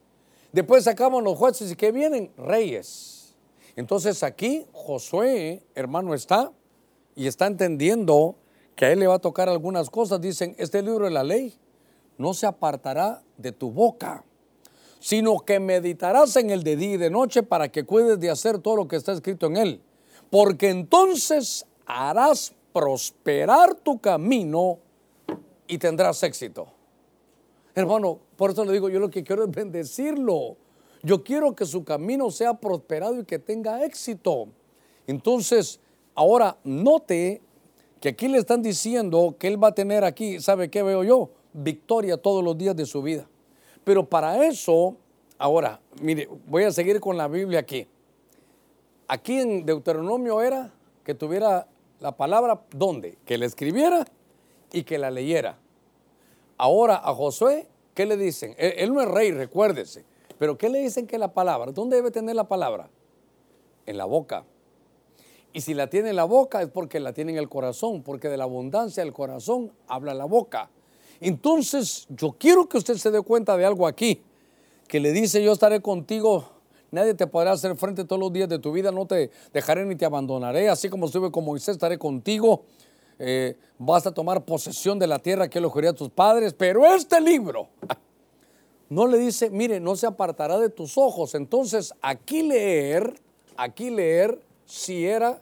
Después 0.53 0.85
se 0.85 0.91
acaban 0.91 1.25
los 1.25 1.39
jueces 1.39 1.73
y 1.73 1.77
qué 1.77 1.91
vienen? 1.93 2.31
Reyes. 2.37 3.35
Entonces 3.75 4.23
aquí 4.23 4.67
Josué, 4.73 5.65
hermano, 5.75 6.13
está 6.13 6.53
y 7.17 7.27
está 7.27 7.47
entendiendo 7.47 8.37
que 8.77 8.87
a 8.87 8.93
él 8.93 9.01
le 9.01 9.07
va 9.07 9.15
a 9.15 9.19
tocar 9.19 9.49
algunas 9.49 9.91
cosas, 9.91 10.21
dicen, 10.21 10.55
este 10.59 10.83
libro 10.83 11.05
de 11.05 11.11
la 11.11 11.23
ley 11.23 11.55
no 12.19 12.35
se 12.35 12.47
apartará 12.47 13.23
de 13.37 13.53
tu 13.53 13.71
boca, 13.71 14.25
sino 15.01 15.41
que 15.41 15.61
meditarás 15.61 16.37
en 16.37 16.51
el 16.51 16.63
de 16.63 16.77
día 16.77 16.93
y 16.93 16.97
de 16.97 17.11
noche 17.11 17.43
para 17.43 17.71
que 17.71 17.85
cuides 17.85 18.21
de 18.21 18.31
hacer 18.31 18.59
todo 18.59 18.77
lo 18.77 18.89
que 18.89 18.97
está 18.97 19.13
escrito 19.13 19.47
en 19.47 19.57
él. 19.57 19.83
Porque 20.31 20.71
entonces 20.71 21.67
harás 21.87 22.55
prosperar 22.73 23.75
tu 23.75 24.01
camino 24.01 24.79
y 25.67 25.79
tendrás 25.79 26.23
éxito. 26.23 26.69
Hermano, 27.75 28.21
por 28.37 28.51
eso 28.51 28.65
le 28.65 28.73
digo, 28.73 28.89
yo 28.89 29.01
lo 29.01 29.11
que 29.11 29.25
quiero 29.25 29.45
es 29.45 29.51
bendecirlo. 29.51 30.57
Yo 31.03 31.25
quiero 31.25 31.55
que 31.55 31.67
su 31.67 31.85
camino 31.85 32.31
sea 32.31 32.55
prosperado 32.55 33.19
y 33.19 33.25
que 33.25 33.39
tenga 33.39 33.85
éxito. 33.85 34.49
Entonces, 35.07 35.81
ahora 36.15 36.59
note 36.65 37.43
que 38.03 38.09
aquí 38.09 38.27
le 38.27 38.38
están 38.38 38.62
diciendo 38.62 39.37
que 39.38 39.47
él 39.47 39.62
va 39.62 39.69
a 39.69 39.75
tener 39.77 40.03
aquí, 40.03 40.41
¿sabe 40.41 40.69
qué 40.69 40.83
veo 40.83 41.05
yo? 41.05 41.31
Victoria 41.53 42.17
todos 42.17 42.43
los 42.43 42.59
días 42.59 42.75
de 42.75 42.85
su 42.85 43.01
vida. 43.01 43.29
Pero 43.85 44.05
para 44.05 44.45
eso, 44.45 44.97
ahora, 45.38 45.81
mire, 46.01 46.29
voy 46.49 46.65
a 46.65 46.73
seguir 46.73 46.99
con 46.99 47.17
la 47.17 47.29
Biblia 47.29 47.61
aquí. 47.61 47.87
Aquí 49.07 49.38
en 49.38 49.65
Deuteronomio 49.65 50.43
era 50.43 50.73
que 51.05 51.15
tuviera 51.15 51.69
la 52.01 52.17
palabra, 52.17 52.61
¿dónde? 52.73 53.19
Que 53.25 53.38
la 53.38 53.47
escribiera 53.47 54.05
y 54.73 54.83
que 54.83 54.99
la 54.99 55.12
leyera. 55.12 55.57
Ahora 56.59 56.97
a 56.97 57.15
Josué, 57.15 57.69
¿qué 57.95 58.05
le 58.05 58.17
dicen? 58.17 58.57
Él, 58.59 58.93
no 58.93 59.01
es 59.01 59.07
rey, 59.07 59.31
recuérdese. 59.31 60.05
Pero 60.41 60.59
¿qué 60.59 60.69
le 60.69 60.81
dicen 60.81 61.07
que 61.07 61.19
la 61.19 61.33
palabra? 61.33 61.71
¿Dónde 61.71 61.95
debe 61.95 62.11
tener 62.11 62.35
la 62.35 62.49
palabra? 62.49 62.91
En 63.87 63.97
la 63.97 64.07
boca. 64.07 64.45
Y 65.53 65.61
si 65.61 65.75
la 65.75 65.88
tiene 65.88 66.11
en 66.11 66.17
la 66.17 66.25
boca 66.25 66.62
es 66.62 66.69
porque 66.69 66.99
la 66.99 67.12
tiene 67.12 67.33
en 67.33 67.38
el 67.38 67.49
corazón, 67.49 68.03
porque 68.03 68.29
de 68.29 68.37
la 68.37 68.45
abundancia 68.45 69.03
del 69.03 69.12
corazón 69.12 69.73
habla 69.87 70.15
la 70.15 70.25
boca. 70.25 70.71
Entonces, 71.21 72.07
yo 72.09 72.33
quiero 72.38 72.69
que 72.69 72.79
usted 72.79 72.97
se 72.97 73.11
dé 73.11 73.21
cuenta 73.21 73.57
de 73.57 73.65
algo 73.65 73.87
aquí, 73.87 74.23
que 74.88 74.99
le 74.99 75.12
dice, 75.12 75.43
yo 75.43 75.53
estaré 75.53 75.81
contigo, 75.81 76.45
nadie 76.91 77.15
te 77.15 77.27
podrá 77.27 77.53
hacer 77.53 77.77
frente 77.77 78.05
todos 78.05 78.19
los 78.19 78.33
días 78.33 78.49
de 78.49 78.59
tu 78.59 78.73
vida, 78.73 78.91
no 78.91 79.07
te 79.07 79.31
dejaré 79.53 79.85
ni 79.85 79.95
te 79.95 80.05
abandonaré, 80.05 80.69
así 80.69 80.88
como 80.88 81.07
estuve 81.07 81.31
con 81.31 81.45
Moisés, 81.45 81.77
estaré 81.77 81.99
contigo, 81.99 82.62
eh, 83.19 83.57
vas 83.79 84.07
a 84.07 84.12
tomar 84.12 84.45
posesión 84.45 84.99
de 84.99 85.07
la 85.07 85.19
tierra 85.19 85.49
que 85.49 85.61
juré 85.61 85.88
a 85.88 85.93
tus 85.93 86.09
padres, 86.09 86.55
pero 86.55 86.85
este 86.93 87.21
libro 87.21 87.69
no 88.88 89.07
le 89.07 89.19
dice, 89.19 89.49
mire, 89.51 89.81
no 89.81 89.97
se 89.97 90.07
apartará 90.07 90.59
de 90.59 90.71
tus 90.71 90.99
ojos. 90.99 91.35
Entonces, 91.35 91.95
aquí 92.03 92.43
leer, 92.43 93.15
aquí 93.57 93.91
leer, 93.91 94.41
si 94.73 95.07
era 95.07 95.39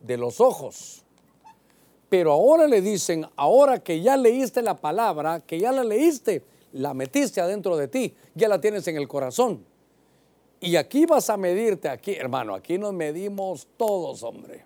de 0.00 0.16
los 0.16 0.40
ojos. 0.40 1.04
Pero 2.08 2.32
ahora 2.32 2.66
le 2.66 2.80
dicen, 2.80 3.26
ahora 3.36 3.78
que 3.80 4.00
ya 4.00 4.16
leíste 4.16 4.62
la 4.62 4.74
palabra, 4.74 5.40
que 5.40 5.60
ya 5.60 5.70
la 5.70 5.84
leíste, 5.84 6.42
la 6.72 6.94
metiste 6.94 7.42
adentro 7.42 7.76
de 7.76 7.88
ti, 7.88 8.14
ya 8.34 8.48
la 8.48 8.58
tienes 8.58 8.88
en 8.88 8.96
el 8.96 9.06
corazón. 9.06 9.66
Y 10.60 10.76
aquí 10.76 11.04
vas 11.04 11.28
a 11.28 11.36
medirte, 11.36 11.90
aquí, 11.90 12.14
hermano, 12.14 12.54
aquí 12.54 12.78
nos 12.78 12.94
medimos 12.94 13.68
todos, 13.76 14.22
hombre. 14.22 14.64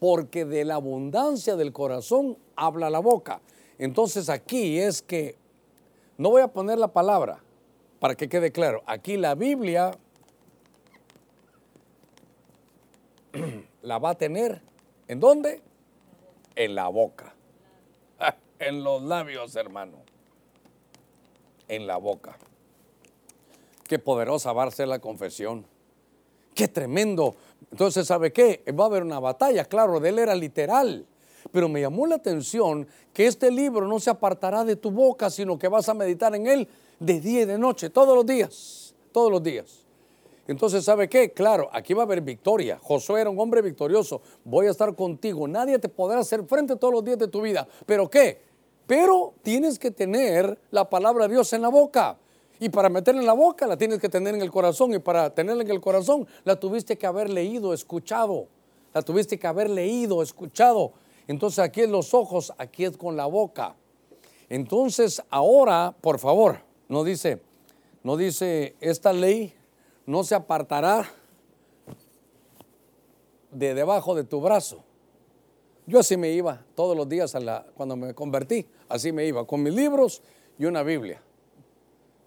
Porque 0.00 0.46
de 0.46 0.64
la 0.64 0.76
abundancia 0.76 1.56
del 1.56 1.70
corazón 1.70 2.38
habla 2.56 2.88
la 2.88 3.00
boca. 3.00 3.42
Entonces 3.76 4.30
aquí 4.30 4.78
es 4.78 5.02
que, 5.02 5.36
no 6.16 6.30
voy 6.30 6.40
a 6.40 6.48
poner 6.48 6.78
la 6.78 6.88
palabra 6.88 7.42
para 7.98 8.14
que 8.14 8.26
quede 8.26 8.52
claro, 8.52 8.82
aquí 8.86 9.18
la 9.18 9.34
Biblia 9.34 9.98
la 13.84 13.98
va 13.98 14.10
a 14.10 14.14
tener. 14.16 14.60
¿En 15.06 15.20
dónde? 15.20 15.60
En 16.56 16.74
la 16.74 16.88
boca. 16.88 17.34
En 18.58 18.82
los 18.82 19.02
labios, 19.02 19.54
hermano. 19.56 19.98
En 21.68 21.86
la 21.86 21.98
boca. 21.98 22.38
Qué 23.86 23.98
poderosa 23.98 24.52
va 24.52 24.64
a 24.64 24.70
ser 24.70 24.88
la 24.88 24.98
confesión. 24.98 25.66
Qué 26.54 26.68
tremendo. 26.68 27.34
Entonces, 27.70 28.06
¿sabe 28.06 28.32
qué? 28.32 28.64
Va 28.78 28.84
a 28.84 28.86
haber 28.86 29.02
una 29.02 29.20
batalla, 29.20 29.64
claro, 29.64 30.00
de 30.00 30.08
él 30.08 30.18
era 30.18 30.34
literal. 30.34 31.04
Pero 31.52 31.68
me 31.68 31.80
llamó 31.80 32.06
la 32.06 32.14
atención 32.14 32.88
que 33.12 33.26
este 33.26 33.50
libro 33.50 33.86
no 33.86 34.00
se 34.00 34.10
apartará 34.10 34.64
de 34.64 34.76
tu 34.76 34.90
boca, 34.90 35.28
sino 35.28 35.58
que 35.58 35.68
vas 35.68 35.88
a 35.88 35.94
meditar 35.94 36.34
en 36.34 36.46
él 36.46 36.68
de 36.98 37.20
día 37.20 37.42
y 37.42 37.44
de 37.44 37.58
noche, 37.58 37.90
todos 37.90 38.16
los 38.16 38.24
días, 38.24 38.94
todos 39.12 39.30
los 39.30 39.42
días. 39.42 39.83
Entonces, 40.46 40.84
¿sabe 40.84 41.08
qué? 41.08 41.32
Claro, 41.32 41.70
aquí 41.72 41.94
va 41.94 42.02
a 42.02 42.04
haber 42.06 42.20
victoria. 42.20 42.78
Josué 42.82 43.22
era 43.22 43.30
un 43.30 43.40
hombre 43.40 43.62
victorioso. 43.62 44.20
Voy 44.44 44.66
a 44.66 44.70
estar 44.70 44.94
contigo. 44.94 45.48
Nadie 45.48 45.78
te 45.78 45.88
podrá 45.88 46.20
hacer 46.20 46.44
frente 46.44 46.76
todos 46.76 46.92
los 46.92 47.04
días 47.04 47.18
de 47.18 47.28
tu 47.28 47.40
vida. 47.40 47.66
¿Pero 47.86 48.10
qué? 48.10 48.42
Pero 48.86 49.34
tienes 49.42 49.78
que 49.78 49.90
tener 49.90 50.58
la 50.70 50.88
palabra 50.90 51.26
de 51.26 51.34
Dios 51.34 51.52
en 51.54 51.62
la 51.62 51.68
boca. 51.68 52.18
Y 52.60 52.68
para 52.68 52.88
meterla 52.88 53.20
en 53.20 53.26
la 53.26 53.32
boca 53.32 53.66
la 53.66 53.76
tienes 53.76 53.98
que 53.98 54.08
tener 54.08 54.34
en 54.34 54.42
el 54.42 54.50
corazón. 54.50 54.92
Y 54.92 54.98
para 54.98 55.34
tenerla 55.34 55.62
en 55.62 55.70
el 55.70 55.80
corazón 55.80 56.26
la 56.44 56.60
tuviste 56.60 56.98
que 56.98 57.06
haber 57.06 57.30
leído, 57.30 57.72
escuchado. 57.72 58.46
La 58.92 59.00
tuviste 59.00 59.38
que 59.38 59.46
haber 59.46 59.70
leído, 59.70 60.22
escuchado. 60.22 60.92
Entonces 61.26 61.60
aquí 61.60 61.80
es 61.80 61.88
los 61.88 62.12
ojos, 62.12 62.52
aquí 62.58 62.84
es 62.84 62.98
con 62.98 63.16
la 63.16 63.26
boca. 63.26 63.76
Entonces 64.50 65.22
ahora, 65.30 65.96
por 66.02 66.18
favor, 66.18 66.60
no 66.88 67.02
dice, 67.02 67.40
no 68.02 68.18
dice 68.18 68.76
esta 68.80 69.14
ley 69.14 69.54
no 70.06 70.24
se 70.24 70.34
apartará 70.34 71.10
de 73.50 73.74
debajo 73.74 74.14
de 74.14 74.24
tu 74.24 74.40
brazo. 74.40 74.84
Yo 75.86 75.98
así 75.98 76.16
me 76.16 76.30
iba 76.32 76.64
todos 76.74 76.96
los 76.96 77.08
días 77.08 77.34
cuando 77.74 77.96
me 77.96 78.14
convertí, 78.14 78.66
así 78.88 79.12
me 79.12 79.26
iba, 79.26 79.46
con 79.46 79.62
mis 79.62 79.74
libros 79.74 80.22
y 80.58 80.64
una 80.64 80.82
Biblia. 80.82 81.20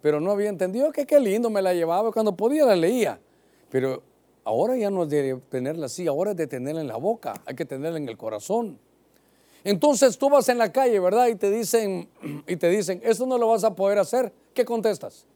Pero 0.00 0.20
no 0.20 0.30
había 0.30 0.48
entendido 0.48 0.92
que 0.92 1.06
qué 1.06 1.18
lindo 1.18 1.50
me 1.50 1.60
la 1.60 1.74
llevaba, 1.74 2.12
cuando 2.12 2.36
podía 2.36 2.64
la 2.64 2.76
leía. 2.76 3.20
Pero 3.68 4.02
ahora 4.44 4.76
ya 4.76 4.90
no 4.90 5.02
es 5.02 5.10
de 5.10 5.40
tenerla 5.48 5.86
así, 5.86 6.06
ahora 6.06 6.30
es 6.30 6.36
de 6.36 6.46
tenerla 6.46 6.80
en 6.80 6.88
la 6.88 6.96
boca, 6.96 7.34
hay 7.46 7.56
que 7.56 7.64
tenerla 7.64 7.98
en 7.98 8.08
el 8.08 8.16
corazón. 8.16 8.78
Entonces 9.64 10.16
tú 10.16 10.30
vas 10.30 10.48
en 10.48 10.58
la 10.58 10.72
calle, 10.72 11.00
¿verdad? 11.00 11.26
Y 11.26 11.34
te 11.34 11.50
dicen, 11.50 12.08
y 12.46 12.56
te 12.56 12.68
dicen, 12.68 13.00
esto 13.02 13.26
no 13.26 13.38
lo 13.38 13.48
vas 13.48 13.64
a 13.64 13.74
poder 13.74 13.98
hacer. 13.98 14.32
¿Qué 14.54 14.64
contestas? 14.64 15.26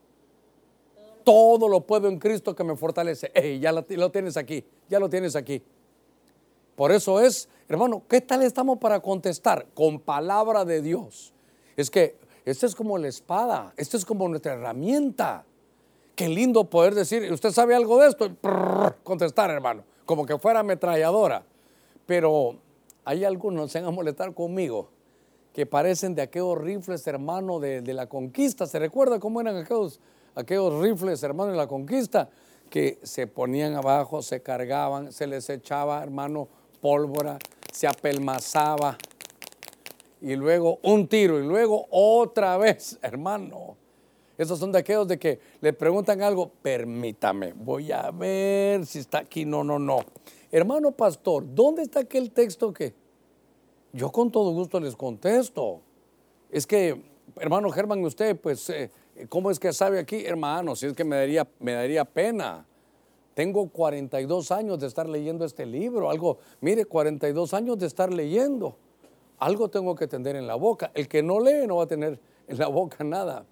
Todo 1.23 1.67
lo 1.67 1.81
puedo 1.81 2.07
en 2.07 2.19
Cristo 2.19 2.55
que 2.55 2.63
me 2.63 2.75
fortalece. 2.75 3.31
ya 3.59 3.71
lo, 3.71 3.83
tienes 4.11 4.37
aquí, 4.37 4.63
ya 4.89 4.99
lo 4.99 5.09
tienes 5.09 5.35
aquí. 5.35 5.61
Por 6.75 6.91
eso 6.91 7.19
es, 7.19 7.49
hermano, 7.67 8.03
¿qué 8.07 8.21
tal 8.21 8.41
estamos 8.41 8.79
para 8.79 8.99
contestar? 8.99 9.67
Con 9.73 9.99
palabra 9.99 10.65
de 10.65 10.81
Dios. 10.81 11.33
Es 11.77 11.89
que 11.89 12.15
esta 12.45 12.65
es 12.65 12.75
como 12.75 12.97
la 12.97 13.07
espada, 13.07 13.73
esta 13.77 13.97
es 13.97 14.05
como 14.05 14.27
nuestra 14.27 14.53
herramienta. 14.53 15.45
Qué 16.15 16.27
lindo 16.27 16.65
poder 16.65 16.93
decir, 16.95 17.31
¿usted 17.31 17.51
sabe 17.51 17.75
algo 17.75 17.99
de 17.99 18.09
esto? 18.09 18.29
contestar, 19.03 19.49
hermano, 19.49 19.83
como 20.05 20.25
que 20.25 20.37
fuera 20.37 20.59
ametralladora. 20.59 21.43
Pero 22.05 22.55
hay 23.05 23.23
algunos, 23.23 23.71
se 23.71 23.79
van 23.79 23.89
a 23.89 23.91
molestar 23.91 24.33
conmigo, 24.33 24.89
que 25.53 25.65
parecen 25.65 26.15
de 26.15 26.23
aquellos 26.23 26.57
rifles, 26.57 27.05
hermano, 27.07 27.59
de 27.59 27.93
la 27.93 28.07
conquista. 28.07 28.65
¿Se 28.65 28.79
recuerda 28.79 29.19
cómo 29.19 29.41
eran 29.41 29.55
aquellos 29.57 29.99
aquellos 30.35 30.81
rifles, 30.81 31.21
hermano, 31.23 31.51
en 31.51 31.57
la 31.57 31.67
conquista, 31.67 32.29
que 32.69 32.99
se 33.03 33.27
ponían 33.27 33.75
abajo, 33.75 34.21
se 34.21 34.41
cargaban, 34.41 35.11
se 35.11 35.27
les 35.27 35.49
echaba, 35.49 36.01
hermano, 36.01 36.47
pólvora, 36.81 37.37
se 37.71 37.87
apelmazaba, 37.87 38.97
y 40.23 40.37
luego 40.37 40.79
un 40.83 41.07
tiro, 41.07 41.37
y 41.37 41.45
luego 41.45 41.85
otra 41.91 42.57
vez, 42.57 42.97
hermano. 43.03 43.75
Esos 44.37 44.57
son 44.57 44.71
de 44.71 44.79
aquellos 44.79 45.07
de 45.07 45.19
que 45.19 45.39
le 45.61 45.73
preguntan 45.73 46.21
algo, 46.21 46.49
permítame, 46.61 47.53
voy 47.53 47.91
a 47.91 48.09
ver 48.09 48.85
si 48.85 48.99
está 48.99 49.19
aquí, 49.19 49.45
no, 49.45 49.63
no, 49.63 49.77
no. 49.77 49.99
Hermano 50.51 50.91
pastor, 50.91 51.43
¿dónde 51.53 51.83
está 51.83 51.99
aquel 51.99 52.31
texto 52.31 52.73
que 52.73 52.93
yo 53.91 54.11
con 54.11 54.31
todo 54.31 54.51
gusto 54.51 54.79
les 54.79 54.95
contesto? 54.95 55.81
Es 56.49 56.65
que, 56.65 56.99
hermano 57.39 57.69
Germán, 57.69 58.03
usted 58.03 58.39
pues 58.39 58.69
eh, 58.69 58.89
¿Cómo 59.29 59.51
es 59.51 59.59
que 59.59 59.71
sabe 59.73 59.99
aquí, 59.99 60.25
hermano? 60.25 60.75
Si 60.75 60.87
es 60.87 60.93
que 60.93 61.03
me 61.03 61.15
daría, 61.15 61.47
me 61.59 61.73
daría 61.73 62.03
pena. 62.03 62.65
Tengo 63.35 63.69
42 63.69 64.51
años 64.51 64.79
de 64.79 64.87
estar 64.87 65.07
leyendo 65.07 65.45
este 65.45 65.65
libro. 65.65 66.09
Algo, 66.09 66.39
mire, 66.61 66.85
42 66.85 67.53
años 67.53 67.77
de 67.77 67.85
estar 67.85 68.11
leyendo. 68.11 68.75
Algo 69.37 69.69
tengo 69.69 69.95
que 69.95 70.07
tener 70.07 70.35
en 70.35 70.47
la 70.47 70.55
boca. 70.55 70.91
El 70.95 71.07
que 71.07 71.21
no 71.21 71.39
lee 71.39 71.67
no 71.67 71.77
va 71.77 71.83
a 71.83 71.87
tener 71.87 72.19
en 72.47 72.57
la 72.57 72.67
boca 72.67 73.03
nada. 73.03 73.45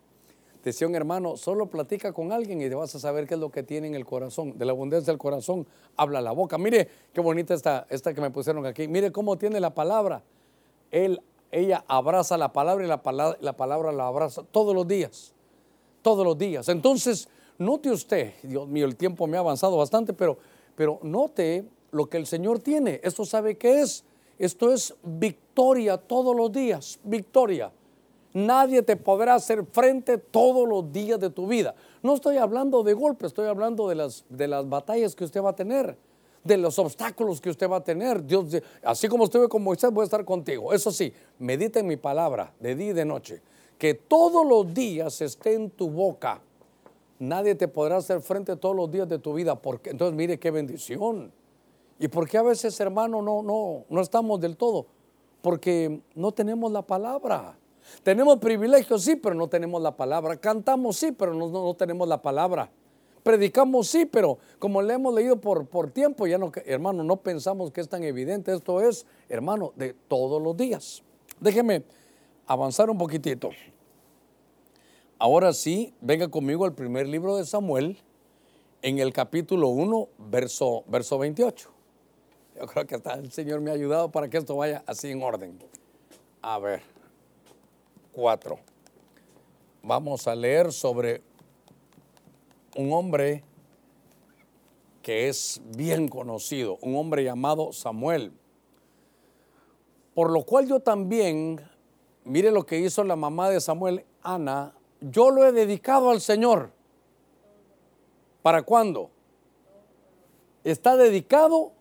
Decía 0.63 0.88
un 0.88 0.95
hermano, 0.95 1.38
solo 1.38 1.67
platica 1.67 2.11
con 2.13 2.31
alguien 2.31 2.61
y 2.61 2.69
te 2.69 2.75
vas 2.75 2.93
a 2.93 2.99
saber 2.99 3.27
qué 3.27 3.33
es 3.33 3.39
lo 3.39 3.51
que 3.51 3.63
tiene 3.63 3.88
en 3.88 3.95
el 3.95 4.05
corazón. 4.05 4.57
De 4.57 4.65
la 4.65 4.71
abundancia 4.71 5.11
del 5.11 5.19
corazón 5.19 5.67
habla 5.95 6.21
la 6.21 6.31
boca. 6.31 6.57
Mire 6.57 6.88
qué 7.13 7.21
bonita 7.21 7.53
esta, 7.53 7.86
esta 7.89 8.13
que 8.13 8.21
me 8.21 8.29
pusieron 8.31 8.65
aquí. 8.65 8.88
Mire 8.88 9.11
cómo 9.11 9.38
tiene 9.38 9.59
la 9.59 9.73
palabra. 9.73 10.23
Él, 10.91 11.21
ella 11.51 11.83
abraza 11.88 12.38
la 12.38 12.53
palabra 12.53 12.83
y 12.86 12.88
la 12.88 13.01
palabra, 13.01 13.38
la 13.41 13.53
palabra 13.53 13.91
la 13.91 14.07
abraza 14.07 14.43
todos 14.51 14.75
los 14.75 14.88
días 14.88 15.33
todos 16.01 16.25
los 16.25 16.37
días. 16.37 16.69
Entonces, 16.69 17.27
note 17.57 17.89
usted, 17.91 18.33
Dios 18.43 18.67
mío, 18.67 18.85
el 18.85 18.95
tiempo 18.95 19.27
me 19.27 19.37
ha 19.37 19.41
avanzado 19.41 19.77
bastante, 19.77 20.13
pero, 20.13 20.37
pero 20.75 20.99
note 21.03 21.65
lo 21.91 22.09
que 22.09 22.17
el 22.17 22.25
Señor 22.25 22.59
tiene. 22.59 22.99
Esto 23.03 23.25
sabe 23.25 23.57
qué 23.57 23.81
es. 23.81 24.03
Esto 24.39 24.73
es 24.73 24.95
victoria 25.03 25.97
todos 25.97 26.35
los 26.35 26.51
días, 26.51 26.99
victoria. 27.03 27.71
Nadie 28.33 28.81
te 28.81 28.95
podrá 28.95 29.35
hacer 29.35 29.65
frente 29.71 30.17
todos 30.17 30.67
los 30.67 30.91
días 30.91 31.19
de 31.19 31.29
tu 31.29 31.45
vida. 31.47 31.75
No 32.01 32.15
estoy 32.15 32.37
hablando 32.37 32.81
de 32.81 32.93
golpes, 32.93 33.27
estoy 33.27 33.47
hablando 33.47 33.87
de 33.87 33.95
las, 33.95 34.25
de 34.29 34.47
las 34.47 34.67
batallas 34.67 35.15
que 35.15 35.25
usted 35.25 35.43
va 35.43 35.51
a 35.51 35.55
tener, 35.55 35.97
de 36.43 36.57
los 36.57 36.79
obstáculos 36.79 37.41
que 37.41 37.49
usted 37.49 37.69
va 37.69 37.77
a 37.77 37.83
tener. 37.83 38.25
Dios, 38.25 38.45
así 38.83 39.07
como 39.07 39.25
estuve 39.25 39.47
con 39.47 39.61
Moisés, 39.61 39.91
voy 39.91 40.03
a 40.03 40.05
estar 40.05 40.25
contigo. 40.25 40.73
Eso 40.73 40.91
sí, 40.91 41.13
medita 41.37 41.79
en 41.79 41.87
mi 41.87 41.97
palabra 41.97 42.53
de 42.59 42.73
día 42.73 42.89
y 42.89 42.93
de 42.93 43.05
noche. 43.05 43.41
Que 43.82 43.95
todos 43.95 44.45
los 44.45 44.75
días 44.75 45.21
esté 45.21 45.55
en 45.55 45.71
tu 45.71 45.89
boca. 45.89 46.39
Nadie 47.17 47.55
te 47.55 47.67
podrá 47.67 47.97
hacer 47.97 48.21
frente 48.21 48.55
todos 48.55 48.75
los 48.75 48.91
días 48.91 49.09
de 49.09 49.17
tu 49.17 49.34
vida. 49.34 49.59
Porque, 49.59 49.89
entonces, 49.89 50.15
mire 50.15 50.38
qué 50.38 50.51
bendición. 50.51 51.32
¿Y 51.97 52.07
por 52.07 52.29
qué 52.29 52.38
a 52.38 52.43
veces, 52.43 52.79
hermano, 52.79 53.23
no, 53.23 53.41
no, 53.41 53.86
no 53.89 54.01
estamos 54.01 54.39
del 54.39 54.55
todo? 54.55 54.86
Porque 55.41 55.99
no 56.13 56.32
tenemos 56.32 56.71
la 56.71 56.84
palabra. 56.84 57.57
Tenemos 58.03 58.38
privilegios, 58.38 59.01
sí, 59.01 59.15
pero 59.15 59.34
no 59.34 59.47
tenemos 59.47 59.82
la 59.82 59.97
palabra. 59.97 60.38
Cantamos, 60.38 60.97
sí, 60.97 61.11
pero 61.11 61.34
no, 61.34 61.73
tenemos 61.73 62.07
la 62.07 62.21
palabra. 62.21 62.69
Predicamos, 63.23 63.88
sí, 63.88 64.05
pero 64.05 64.38
como 64.59 64.84
le 64.84 64.93
hemos 64.93 65.11
leído 65.11 65.41
por, 65.41 65.65
por 65.65 65.89
tiempo, 65.89 66.27
ya 66.27 66.38
no, 66.38 66.51
hermano, 66.67 67.03
no 67.03 67.15
pensamos 67.17 67.71
que 67.71 67.82
es 67.82 67.89
tan 67.89 68.03
evidente. 68.03 68.53
Esto 68.53 68.79
es, 68.79 69.07
hermano, 69.27 69.73
de 69.75 69.95
todos 70.07 70.39
los 70.39 70.55
días. 70.55 71.01
Déjeme 71.39 71.84
avanzar 72.51 72.89
un 72.89 72.97
poquitito. 72.97 73.49
Ahora 75.17 75.53
sí, 75.53 75.93
venga 76.01 76.27
conmigo 76.27 76.65
al 76.65 76.73
primer 76.73 77.07
libro 77.07 77.37
de 77.37 77.45
Samuel, 77.45 77.97
en 78.81 78.99
el 78.99 79.13
capítulo 79.13 79.69
1, 79.69 80.09
verso, 80.17 80.83
verso 80.87 81.17
28. 81.17 81.69
Yo 82.59 82.65
creo 82.67 82.87
que 82.87 82.95
hasta 82.95 83.13
el 83.13 83.31
Señor 83.31 83.61
me 83.61 83.71
ha 83.71 83.75
ayudado 83.75 84.11
para 84.11 84.29
que 84.29 84.37
esto 84.37 84.55
vaya 84.55 84.83
así 84.85 85.09
en 85.09 85.21
orden. 85.21 85.59
A 86.41 86.59
ver. 86.59 86.81
4. 88.13 88.59
Vamos 89.83 90.27
a 90.27 90.35
leer 90.35 90.73
sobre 90.73 91.21
un 92.75 92.91
hombre 92.91 93.43
que 95.01 95.29
es 95.29 95.61
bien 95.75 96.07
conocido, 96.07 96.77
un 96.81 96.95
hombre 96.95 97.23
llamado 97.23 97.71
Samuel. 97.71 98.33
Por 100.13 100.31
lo 100.31 100.43
cual 100.43 100.67
yo 100.67 100.81
también, 100.81 101.61
mire 102.26 102.51
lo 102.51 102.65
que 102.65 102.80
hizo 102.80 103.03
la 103.03 103.15
mamá 103.15 103.49
de 103.49 103.61
Samuel, 103.61 104.05
Ana, 104.22 104.74
yo 104.99 105.32
lo 105.32 105.45
he 105.45 105.51
dedicado 105.51 106.09
al 106.09 106.22
Señor. 106.22 106.72
¿Para 108.41 108.63
cuándo? 108.63 109.09
Está 110.63 110.95
dedicado 110.95 111.72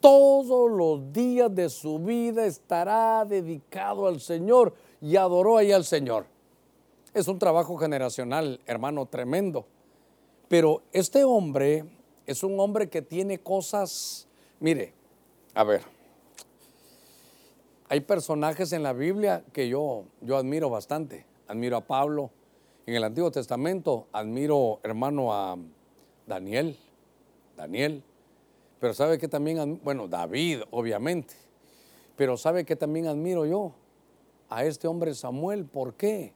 todos 0.00 0.70
los 0.70 1.12
días 1.12 1.54
de 1.54 1.70
su 1.70 1.98
vida, 1.98 2.44
estará 2.44 3.24
dedicado 3.24 4.06
al 4.06 4.20
Señor 4.20 4.74
y 5.00 5.16
adoró 5.16 5.56
ahí 5.56 5.72
al 5.72 5.84
Señor. 5.84 6.26
Es 7.14 7.28
un 7.28 7.38
trabajo 7.38 7.76
generacional, 7.76 8.60
hermano, 8.66 9.06
tremendo. 9.06 9.66
Pero 10.48 10.82
este 10.92 11.24
hombre 11.24 11.84
es 12.26 12.42
un 12.42 12.58
hombre 12.58 12.88
que 12.88 13.02
tiene 13.02 13.38
cosas, 13.38 14.26
mire, 14.60 14.92
a 15.54 15.64
ver, 15.64 15.82
hay 17.88 18.00
personajes 18.00 18.72
en 18.72 18.82
la 18.82 18.92
Biblia 18.92 19.44
que 19.52 19.68
yo, 19.68 20.04
yo 20.20 20.36
admiro 20.36 20.70
bastante. 20.70 21.26
Admiro 21.46 21.76
a 21.76 21.80
Pablo. 21.82 22.30
En 22.86 22.94
el 22.94 23.04
Antiguo 23.04 23.30
Testamento 23.30 24.06
admiro, 24.12 24.80
hermano, 24.82 25.32
a 25.32 25.56
Daniel. 26.26 26.76
Daniel. 27.56 28.02
Pero 28.80 28.94
sabe 28.94 29.18
que 29.18 29.28
también, 29.28 29.80
bueno, 29.82 30.08
David, 30.08 30.62
obviamente. 30.70 31.34
Pero 32.16 32.36
sabe 32.36 32.64
que 32.64 32.76
también 32.76 33.06
admiro 33.06 33.46
yo 33.46 33.72
a 34.48 34.64
este 34.64 34.86
hombre 34.86 35.14
Samuel. 35.14 35.64
¿Por 35.64 35.94
qué? 35.94 36.32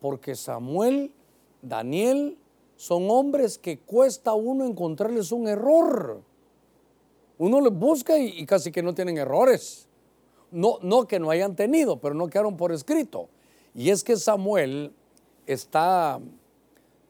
Porque 0.00 0.34
Samuel, 0.34 1.12
Daniel, 1.60 2.36
son 2.76 3.08
hombres 3.10 3.58
que 3.58 3.78
cuesta 3.78 4.32
a 4.32 4.34
uno 4.34 4.64
encontrarles 4.64 5.32
un 5.32 5.48
error. 5.48 6.20
Uno 7.38 7.60
les 7.60 7.72
busca 7.72 8.18
y, 8.18 8.44
casi 8.46 8.70
que 8.70 8.82
no 8.82 8.94
tienen 8.94 9.18
errores. 9.18 9.88
No, 10.52 10.78
no 10.82 11.08
que 11.08 11.18
no 11.18 11.30
hayan 11.30 11.56
tenido, 11.56 11.98
pero 11.98 12.14
no 12.14 12.28
quedaron 12.28 12.56
por 12.56 12.72
escrito. 12.72 13.28
Y 13.74 13.90
es 13.90 14.04
que 14.04 14.16
Samuel 14.16 14.92
está, 15.46 16.20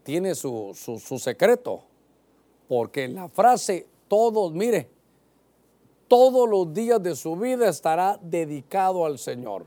tiene 0.05 0.35
su, 0.35 0.73
su, 0.75 1.19
secreto, 1.19 1.83
porque 2.69 3.09
la 3.09 3.29
frase 3.29 3.87
todos, 4.09 4.53
mire, 4.53 4.89
todos 6.09 6.49
los 6.49 6.73
días 6.73 7.03
de 7.03 7.17
su 7.17 7.37
vida 7.37 7.69
estará 7.69 8.19
dedicado 8.23 9.05
al 9.05 9.19
Señor. 9.19 9.65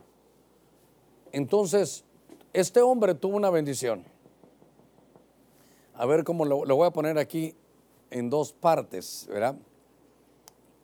Entonces, 1.32 2.06
este 2.54 2.82
hombre 2.82 3.14
tuvo 3.14 3.36
una 3.36 3.50
bendición. 3.50 4.06
A 5.96 6.06
ver 6.06 6.24
cómo 6.24 6.46
lo, 6.46 6.66
voy 6.66 6.88
a 6.88 6.92
poner 6.92 7.18
aquí 7.18 7.56
en 8.10 8.30
dos 8.30 8.54
partes, 8.54 9.28
¿verdad? 9.30 9.56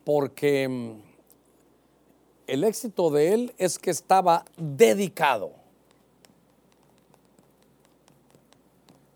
Porque 0.04 0.68
mm, 0.68 1.11
el 2.52 2.64
éxito 2.64 3.08
de 3.08 3.32
él 3.32 3.54
es 3.56 3.78
que 3.78 3.90
estaba 3.90 4.44
dedicado. 4.58 5.52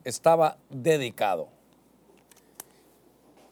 Estaba 0.05 0.57
dedicado. 0.71 1.49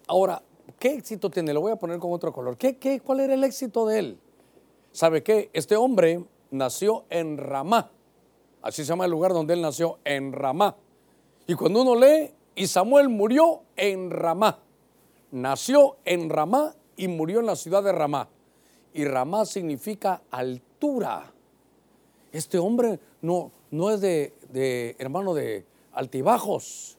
Ahora, 0.06 0.40
¿qué 0.78 0.94
éxito 0.94 1.28
tiene? 1.28 1.52
Lo 1.52 1.60
voy 1.60 1.72
a 1.72 1.76
poner 1.76 1.98
con 1.98 2.14
otro 2.14 2.32
color. 2.32 2.56
¿Qué, 2.56 2.78
qué, 2.78 3.00
¿Cuál 3.00 3.20
era 3.20 3.34
el 3.34 3.44
éxito 3.44 3.86
de 3.86 3.98
él? 3.98 4.18
¿Sabe 4.90 5.22
qué? 5.22 5.50
Este 5.52 5.76
hombre 5.76 6.24
nació 6.50 7.04
en 7.10 7.36
Ramá. 7.36 7.90
Así 8.62 8.84
se 8.84 8.88
llama 8.88 9.04
el 9.04 9.10
lugar 9.10 9.34
donde 9.34 9.52
él 9.52 9.60
nació, 9.60 9.98
en 10.06 10.32
Ramá. 10.32 10.76
Y 11.46 11.56
cuando 11.56 11.82
uno 11.82 11.94
lee, 11.94 12.32
y 12.54 12.68
Samuel 12.68 13.10
murió 13.10 13.64
en 13.76 14.10
Ramá. 14.10 14.60
Nació 15.30 15.98
en 16.06 16.30
Ramá 16.30 16.74
y 16.96 17.06
murió 17.06 17.40
en 17.40 17.46
la 17.46 17.56
ciudad 17.56 17.82
de 17.82 17.92
Ramá. 17.92 18.30
Y 18.94 19.04
Ramá 19.04 19.44
significa 19.44 20.22
altura. 20.30 21.30
Este 22.32 22.58
hombre 22.58 22.98
no, 23.20 23.50
no 23.70 23.90
es 23.90 24.00
de, 24.00 24.32
de 24.50 24.96
hermano 24.98 25.34
de 25.34 25.66
altibajos. 25.92 26.96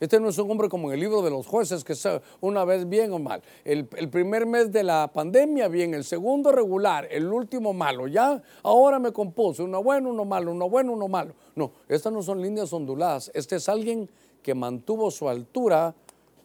Este 0.00 0.20
no 0.20 0.28
es 0.28 0.38
un 0.38 0.48
hombre 0.48 0.68
como 0.68 0.88
en 0.88 0.94
el 0.94 1.00
libro 1.00 1.22
de 1.22 1.30
los 1.30 1.46
jueces, 1.46 1.82
que 1.82 1.94
es 1.94 2.08
una 2.40 2.64
vez 2.64 2.88
bien 2.88 3.12
o 3.12 3.18
mal. 3.18 3.42
El, 3.64 3.86
primer 3.86 4.46
mes 4.46 4.70
de 4.70 4.84
la 4.84 5.10
pandemia, 5.12 5.66
bien. 5.66 5.92
El 5.92 6.04
segundo 6.04 6.52
regular. 6.52 7.08
El 7.10 7.32
último 7.32 7.72
malo. 7.72 8.06
Ya, 8.06 8.40
ahora 8.62 9.00
me 9.00 9.12
compuse. 9.12 9.62
Uno 9.62 9.82
bueno, 9.82 10.10
uno 10.10 10.24
malo. 10.24 10.52
Uno 10.52 10.70
bueno, 10.70 10.92
uno 10.92 11.08
malo. 11.08 11.34
No, 11.56 11.72
estas 11.88 12.12
no 12.12 12.22
son 12.22 12.40
líneas 12.40 12.72
onduladas. 12.72 13.30
Este 13.34 13.56
es 13.56 13.68
alguien 13.68 14.08
que 14.42 14.54
mantuvo 14.54 15.10
su 15.10 15.28
altura 15.28 15.94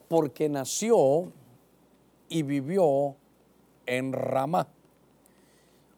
porque 0.07 0.49
nació 0.49 1.31
y 2.29 2.41
vivió 2.41 3.15
en 3.85 4.13
Ramá. 4.13 4.67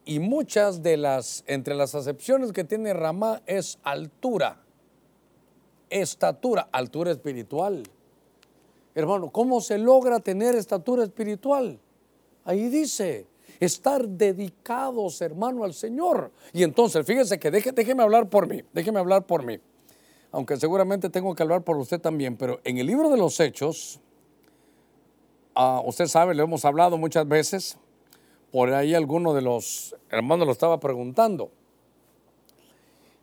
Y 0.04 0.20
muchas 0.20 0.82
de 0.82 0.96
las, 0.96 1.42
entre 1.46 1.74
las 1.74 1.94
acepciones 1.94 2.52
que 2.52 2.64
tiene 2.64 2.92
Ramá 2.94 3.42
es 3.46 3.78
altura 3.82 4.60
estatura, 5.90 6.68
altura 6.72 7.10
espiritual. 7.12 7.82
Hermano, 8.94 9.30
¿cómo 9.30 9.60
se 9.60 9.78
logra 9.78 10.20
tener 10.20 10.54
estatura 10.54 11.04
espiritual? 11.04 11.78
Ahí 12.44 12.68
dice, 12.68 13.26
estar 13.60 14.06
dedicados, 14.08 15.20
hermano, 15.20 15.64
al 15.64 15.74
Señor. 15.74 16.30
Y 16.52 16.62
entonces, 16.62 17.04
fíjese 17.04 17.38
que 17.38 17.50
déjeme 17.50 18.02
hablar 18.02 18.28
por 18.28 18.46
mí, 18.46 18.62
déjeme 18.72 18.98
hablar 18.98 19.26
por 19.26 19.44
mí. 19.44 19.58
Aunque 20.32 20.56
seguramente 20.56 21.10
tengo 21.10 21.34
que 21.34 21.42
hablar 21.42 21.62
por 21.62 21.76
usted 21.76 22.00
también, 22.00 22.36
pero 22.36 22.60
en 22.64 22.78
el 22.78 22.86
libro 22.86 23.10
de 23.10 23.16
los 23.16 23.38
Hechos, 23.40 24.00
usted 25.84 26.06
sabe, 26.06 26.34
lo 26.34 26.42
hemos 26.42 26.64
hablado 26.64 26.98
muchas 26.98 27.26
veces, 27.26 27.78
por 28.52 28.72
ahí 28.72 28.94
alguno 28.94 29.34
de 29.34 29.42
los 29.42 29.94
hermanos 30.10 30.46
lo 30.46 30.52
estaba 30.52 30.80
preguntando. 30.80 31.50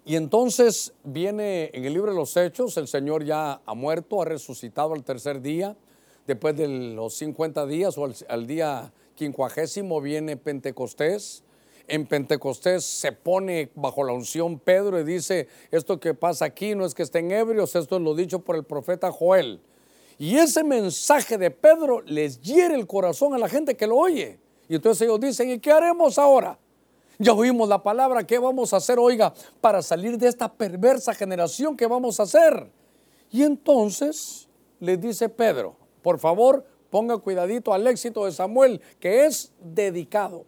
Y 0.05 0.17
entonces 0.17 0.93
viene 1.03 1.71
en 1.73 1.85
el 1.85 1.93
libro 1.93 2.11
de 2.11 2.17
los 2.17 2.35
Hechos, 2.35 2.75
el 2.77 2.87
Señor 2.87 3.23
ya 3.23 3.61
ha 3.65 3.73
muerto, 3.73 4.21
ha 4.21 4.25
resucitado 4.25 4.93
al 4.93 5.03
tercer 5.03 5.41
día, 5.41 5.77
después 6.27 6.57
de 6.57 6.67
los 6.67 7.13
50 7.15 7.65
días 7.67 7.97
o 7.97 8.09
al, 8.27 8.47
día 8.47 8.91
quincuagésimo 9.15 10.01
viene 10.01 10.35
Pentecostés. 10.35 11.43
En 11.87 12.05
Pentecostés 12.05 12.83
se 12.83 13.11
pone 13.11 13.69
bajo 13.75 14.03
la 14.03 14.13
unción 14.13 14.59
Pedro 14.59 14.99
y 14.99 15.03
dice, 15.03 15.47
esto 15.71 15.99
que 15.99 16.13
pasa 16.13 16.45
aquí 16.45 16.75
no 16.75 16.85
es 16.85 16.93
que 16.93 17.03
estén 17.03 17.31
ebrios, 17.31 17.75
esto 17.75 17.97
es 17.97 18.01
lo 18.01 18.13
dicho 18.15 18.39
por 18.39 18.55
el 18.55 18.63
profeta 18.63 19.11
Joel. 19.11 19.61
Y 20.17 20.37
ese 20.37 20.63
mensaje 20.63 21.37
de 21.37 21.51
Pedro 21.51 22.01
les 22.01 22.39
hiere 22.41 22.75
el 22.75 22.87
corazón 22.87 23.33
a 23.33 23.37
la 23.37 23.49
gente 23.49 23.75
que 23.75 23.87
lo 23.87 23.97
oye. 23.97 24.39
Y 24.69 24.75
entonces 24.75 25.01
ellos 25.01 25.19
dicen, 25.19 25.49
¿y 25.49 25.59
qué 25.59 25.71
haremos 25.71 26.17
ahora? 26.17 26.57
Ya 27.19 27.33
oímos 27.33 27.69
la 27.69 27.81
palabra, 27.81 28.25
¿qué 28.25 28.39
vamos 28.39 28.73
a 28.73 28.77
hacer, 28.77 28.97
oiga, 28.99 29.33
para 29.61 29.81
salir 29.81 30.17
de 30.17 30.27
esta 30.27 30.51
perversa 30.51 31.13
generación? 31.13 31.77
¿Qué 31.77 31.85
vamos 31.85 32.19
a 32.19 32.23
hacer? 32.23 32.71
Y 33.31 33.43
entonces 33.43 34.47
le 34.79 34.97
dice 34.97 35.29
Pedro, 35.29 35.75
por 36.01 36.19
favor, 36.19 36.65
ponga 36.89 37.17
cuidadito 37.17 37.73
al 37.73 37.87
éxito 37.87 38.25
de 38.25 38.31
Samuel, 38.31 38.81
que 38.99 39.25
es 39.25 39.51
dedicado. 39.59 40.45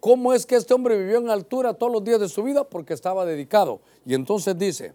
¿Cómo 0.00 0.32
es 0.32 0.46
que 0.46 0.56
este 0.56 0.72
hombre 0.72 0.96
vivió 0.96 1.18
en 1.18 1.28
altura 1.28 1.74
todos 1.74 1.92
los 1.92 2.02
días 2.02 2.20
de 2.20 2.28
su 2.28 2.42
vida? 2.42 2.64
Porque 2.64 2.94
estaba 2.94 3.26
dedicado. 3.26 3.80
Y 4.06 4.14
entonces 4.14 4.56
dice 4.56 4.94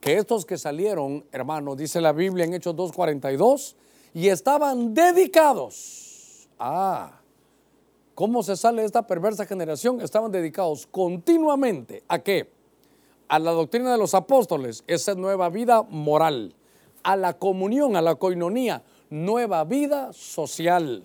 que 0.00 0.16
estos 0.16 0.46
que 0.46 0.58
salieron, 0.58 1.24
hermano, 1.32 1.76
dice 1.76 2.00
la 2.00 2.12
Biblia 2.12 2.44
en 2.44 2.54
Hechos 2.54 2.74
2.42, 2.74 3.74
y 4.14 4.28
estaban 4.28 4.94
dedicados. 4.94 6.48
Ah, 6.58 7.20
¿cómo 8.14 8.42
se 8.42 8.56
sale 8.56 8.84
esta 8.84 9.06
perversa 9.06 9.46
generación? 9.46 10.00
Estaban 10.00 10.32
dedicados 10.32 10.86
continuamente 10.86 12.02
a 12.08 12.18
qué? 12.18 12.50
A 13.28 13.38
la 13.38 13.52
doctrina 13.52 13.92
de 13.92 13.98
los 13.98 14.14
apóstoles, 14.14 14.82
esa 14.86 15.14
nueva 15.14 15.48
vida 15.48 15.82
moral, 15.82 16.54
a 17.02 17.16
la 17.16 17.34
comunión, 17.34 17.96
a 17.96 18.02
la 18.02 18.16
coinonía, 18.16 18.82
nueva 19.10 19.64
vida 19.64 20.12
social 20.12 21.04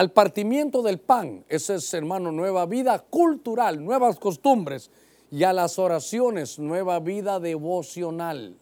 al 0.00 0.12
partimiento 0.12 0.80
del 0.80 0.98
pan, 0.98 1.44
ese 1.48 1.74
es 1.74 1.92
hermano, 1.92 2.32
nueva 2.32 2.64
vida 2.64 2.98
cultural, 2.98 3.84
nuevas 3.84 4.18
costumbres, 4.18 4.90
y 5.30 5.44
a 5.44 5.52
las 5.52 5.78
oraciones, 5.78 6.58
nueva 6.58 6.98
vida 6.98 7.38
devocional. 7.38 8.56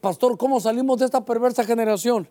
Pastor, 0.00 0.36
¿cómo 0.36 0.60
salimos 0.60 0.98
de 0.98 1.04
esta 1.04 1.24
perversa 1.24 1.64
generación? 1.64 2.28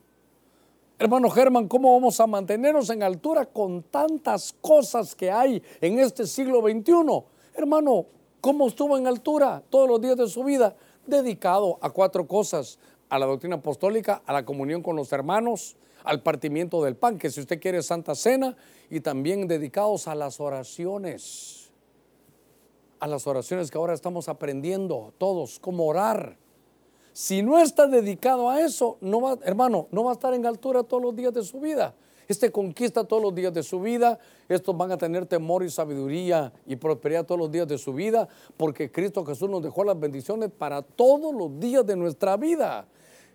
Hermano 0.98 1.30
Germán, 1.30 1.68
¿cómo 1.68 1.94
vamos 1.94 2.20
a 2.20 2.28
mantenernos 2.28 2.90
en 2.90 3.04
altura 3.04 3.46
con 3.46 3.84
tantas 3.84 4.54
cosas 4.62 5.14
que 5.16 5.32
hay 5.32 5.62
en 5.82 6.00
este 6.00 6.26
siglo 6.26 6.62
XXI? 6.62 7.24
Hermano, 7.54 8.06
¿cómo 8.40 8.68
estuvo 8.68 8.98
en 8.98 9.08
altura 9.08 9.62
todos 9.70 9.90
los 9.90 10.02
días 10.02 10.18
de 10.18 10.28
su 10.28 10.44
vida? 10.44 10.76
Dedicado 11.06 11.78
a 11.82 11.90
cuatro 11.90 12.28
cosas, 12.28 12.80
a 13.10 13.20
la 13.20 13.26
doctrina 13.26 13.58
apostólica, 13.58 14.22
a 14.26 14.34
la 14.34 14.46
comunión 14.46 14.82
con 14.82 14.96
los 14.96 15.12
hermanos, 15.12 15.76
al 16.04 16.22
partimiento 16.22 16.84
del 16.84 16.96
pan, 16.96 17.18
que 17.18 17.30
si 17.30 17.42
usted 17.42 17.60
quiere 17.60 17.84
Santa 17.84 18.16
Cena, 18.16 18.56
y 18.90 19.00
también 19.00 19.48
dedicados 19.48 20.08
a 20.08 20.16
las 20.16 20.40
oraciones, 20.40 21.65
a 23.00 23.08
las 23.08 23.28
oraciones 23.28 23.72
que 23.72 23.78
ahora 23.78 23.94
estamos 23.94 24.30
aprendiendo 24.30 25.14
todos, 25.18 25.60
cómo 25.60 25.86
orar. 25.86 26.38
Si 27.14 27.42
no 27.42 27.60
está 27.60 27.88
dedicado 27.88 28.50
a 28.50 28.62
eso, 28.62 28.98
no 29.02 29.22
va, 29.22 29.38
hermano, 29.44 29.88
no 29.92 30.04
va 30.04 30.12
a 30.12 30.14
estar 30.14 30.34
en 30.34 30.46
altura 30.46 30.84
todos 30.84 31.02
los 31.02 31.16
días 31.16 31.34
de 31.34 31.44
su 31.44 31.60
vida. 31.60 31.96
Este 32.28 32.52
conquista 32.52 33.04
todos 33.04 33.22
los 33.22 33.36
días 33.36 33.54
de 33.54 33.64
su 33.64 33.80
vida. 33.80 34.20
Estos 34.50 34.76
van 34.76 34.92
a 34.92 34.98
tener 34.98 35.26
temor 35.26 35.64
y 35.64 35.70
sabiduría 35.70 36.52
y 36.66 36.76
prosperidad 36.76 37.26
todos 37.26 37.40
los 37.40 37.52
días 37.52 37.68
de 37.68 37.78
su 37.78 37.94
vida, 37.94 38.28
porque 38.58 38.92
Cristo 38.92 39.24
Jesús 39.26 39.50
nos 39.50 39.62
dejó 39.62 39.84
las 39.84 40.00
bendiciones 40.00 40.50
para 40.52 40.82
todos 40.82 41.34
los 41.34 41.60
días 41.60 41.86
de 41.86 41.96
nuestra 41.96 42.36
vida. 42.38 42.88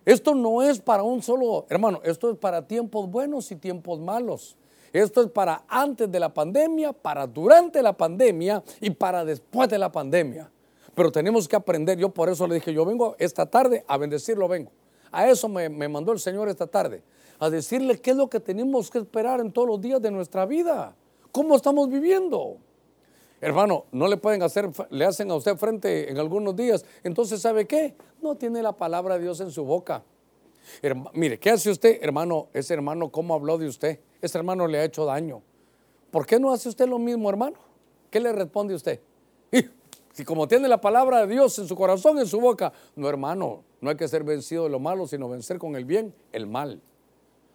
Esto 0.05 0.35
no 0.35 0.63
es 0.63 0.81
para 0.81 1.03
un 1.03 1.23
solo, 1.23 1.67
hermano, 1.69 2.01
esto 2.05 2.31
es 2.31 2.39
para 2.39 2.67
tiempos 2.67 3.11
buenos 3.11 3.51
y 3.53 3.57
tiempos 3.57 4.01
malos. 4.01 4.57
Esto 4.93 5.21
es 5.23 5.29
para 5.29 5.65
antes 5.69 6.11
de 6.11 6.19
la 6.19 6.33
pandemia, 6.33 6.93
para 6.93 7.27
durante 7.27 7.83
la 7.83 7.93
pandemia 7.93 8.63
y 8.81 8.91
para 8.91 9.25
después 9.25 9.69
de 9.69 9.79
la 9.79 9.93
pandemia. 9.93 10.51
Pero 10.95 11.13
tenemos 11.13 11.47
que 11.47 11.57
aprender, 11.57 11.99
yo 11.99 12.09
por 12.09 12.29
eso 12.29 12.47
le 12.47 12.57
dije, 12.57 12.73
yo 12.73 12.85
vengo 12.85 13.15
esta 13.19 13.47
tarde 13.47 13.85
a 13.87 13.97
bendecirlo, 13.97 14.49
vengo. 14.49 14.73
A 15.13 15.29
eso 15.29 15.49
me, 15.49 15.69
me 15.69 15.89
mandó 15.89 16.13
el 16.13 16.19
Señor 16.19 16.49
esta 16.49 16.67
tarde, 16.67 17.03
a 17.39 17.51
decirle 17.51 18.01
qué 18.01 18.11
es 18.11 18.17
lo 18.17 18.29
que 18.29 18.41
tenemos 18.41 18.91
que 18.91 18.99
esperar 18.99 19.41
en 19.41 19.53
todos 19.53 19.69
los 19.69 19.81
días 19.81 20.03
de 20.03 20.11
nuestra 20.11 20.47
vida, 20.47 20.95
cómo 21.33 21.57
estamos 21.57 21.89
viviendo. 21.89 22.57
Hermano, 23.41 23.87
no 23.93 24.07
le 24.07 24.17
pueden 24.19 24.43
hacer, 24.43 24.69
le 24.91 25.05
hacen 25.05 25.31
a 25.31 25.35
usted 25.35 25.57
frente 25.57 26.11
en 26.11 26.19
algunos 26.19 26.55
días. 26.55 26.85
Entonces, 27.03 27.41
¿sabe 27.41 27.67
qué? 27.67 27.95
No 28.21 28.35
tiene 28.35 28.63
la 28.63 28.73
palabra 28.73 29.15
de 29.15 29.23
Dios 29.23 29.41
en 29.41 29.51
su 29.51 29.65
boca. 29.65 30.03
mire, 31.15 31.39
¿qué 31.39 31.51
hace 31.51 31.71
usted, 31.71 31.99
hermano? 32.03 32.49
Ese 32.53 32.75
hermano, 32.75 33.11
¿cómo 33.11 33.35
habló 33.35 33.57
de 33.57 33.67
usted? 33.67 34.01
Ese 34.21 34.39
hermano 34.39 34.67
le 34.67 34.79
ha 34.79 34.85
hecho 34.85 35.05
daño. 35.05 35.43
¿Por 36.11 36.27
qué 36.27 36.39
no 36.39 36.53
hace 36.53 36.69
usted 36.69 36.89
lo 36.89 36.99
mismo, 36.99 37.29
hermano? 37.29 37.57
¿Qué 38.11 38.21
le 38.21 38.33
responde 38.33 38.75
usted? 38.75 39.01
Y, 39.53 39.65
si 40.13 40.25
como 40.25 40.49
tiene 40.49 40.69
la 40.69 40.81
palabra 40.81 41.25
de 41.27 41.33
Dios 41.33 41.59
en 41.59 41.69
su 41.69 41.77
corazón, 41.77 42.19
en 42.19 42.27
su 42.27 42.41
boca, 42.41 42.73
no, 42.97 43.09
hermano, 43.09 43.63
no 43.81 43.91
hay 43.91 43.97
que 43.97 44.09
ser 44.09 44.25
vencido 44.25 44.65
de 44.65 44.71
lo 44.71 44.81
malo, 44.81 45.07
sino 45.07 45.29
vencer 45.29 45.59
con 45.59 45.77
el 45.77 45.85
bien 45.85 46.13
el 46.33 46.47
mal. 46.47 46.81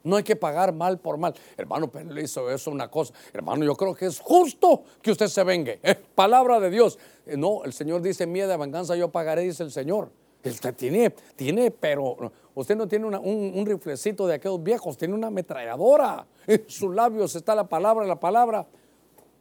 No 0.03 0.15
hay 0.15 0.23
que 0.23 0.35
pagar 0.35 0.71
mal 0.71 0.99
por 0.99 1.17
mal. 1.17 1.33
Hermano, 1.57 1.89
pero 1.89 2.13
le 2.13 2.21
hizo 2.21 2.49
eso 2.51 2.69
una 2.69 2.89
cosa. 2.89 3.11
Hermano, 3.33 3.65
yo 3.65 3.75
creo 3.75 3.95
que 3.95 4.05
es 4.05 4.19
justo 4.19 4.83
que 5.01 5.11
usted 5.11 5.27
se 5.27 5.43
vengue. 5.43 5.79
palabra 6.15 6.59
de 6.59 6.69
Dios. 6.69 6.99
Eh, 7.25 7.35
no, 7.35 7.63
el 7.63 7.73
Señor 7.73 8.03
dice, 8.03 8.27
mía 8.27 8.47
de 8.47 8.55
venganza 8.55 8.95
yo 8.95 9.09
pagaré, 9.09 9.41
dice 9.41 9.63
el 9.63 9.71
Señor. 9.71 10.11
Usted 10.43 10.75
tiene, 10.75 11.09
tiene, 11.35 11.71
pero 11.71 12.31
usted 12.55 12.75
no 12.75 12.87
tiene 12.87 13.05
un, 13.05 13.65
riflecito 13.65 14.25
de 14.25 14.35
aquellos 14.35 14.63
viejos, 14.63 14.97
tiene 14.97 15.13
una 15.13 15.27
ametralladora. 15.27 16.25
En 16.47 16.63
sus 16.67 16.93
labios 16.93 17.35
está 17.35 17.55
la 17.55 17.67
palabra, 17.67 18.05
la 18.05 18.19
palabra, 18.19 18.65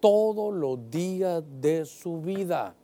todos 0.00 0.54
los 0.54 0.90
días 0.90 1.42
de 1.60 1.84
su 1.84 2.20
vida. 2.20 2.74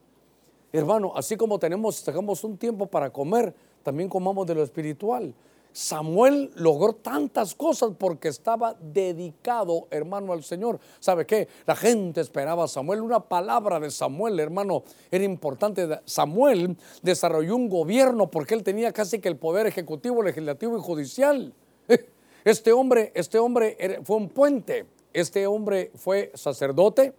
Hermano, 0.73 1.13
así 1.17 1.37
como 1.37 1.59
tenemos, 1.59 1.97
sacamos 1.97 2.45
un 2.45 2.57
tiempo 2.57 2.87
para 2.87 3.11
comer, 3.11 3.55
también 3.83 4.09
comamos 4.09 4.47
de 4.47 4.55
lo 4.55 4.63
espiritual. 4.63 5.35
Samuel 5.73 6.51
logró 6.57 6.95
tantas 6.95 7.55
cosas 7.55 7.93
porque 7.99 8.29
estaba 8.29 8.75
dedicado, 8.81 9.87
hermano, 9.91 10.33
al 10.33 10.43
Señor. 10.43 10.81
¿Sabe 10.99 11.27
qué? 11.27 11.49
La 11.67 11.77
gente 11.77 12.21
esperaba 12.21 12.65
a 12.65 12.69
Samuel. 12.69 13.01
Una 13.01 13.21
palabra 13.21 13.79
de 13.79 13.91
Samuel, 13.91 14.41
hermano, 14.41 14.83
era 15.11 15.25
importante. 15.25 15.89
Samuel 16.05 16.77
desarrolló 17.03 17.55
un 17.55 17.69
gobierno 17.69 18.31
porque 18.31 18.55
él 18.55 18.63
tenía 18.63 18.93
casi 18.93 19.21
que 19.21 19.29
el 19.29 19.37
poder 19.37 19.67
ejecutivo, 19.67 20.23
legislativo 20.23 20.77
y 20.77 20.81
judicial. 20.81 21.55
Este 22.43 22.73
hombre, 22.73 23.13
este 23.15 23.39
hombre 23.39 24.01
fue 24.03 24.17
un 24.17 24.31
puente. 24.31 24.87
Este 25.13 25.47
hombre 25.47 25.91
fue 25.95 26.33
sacerdote 26.35 27.13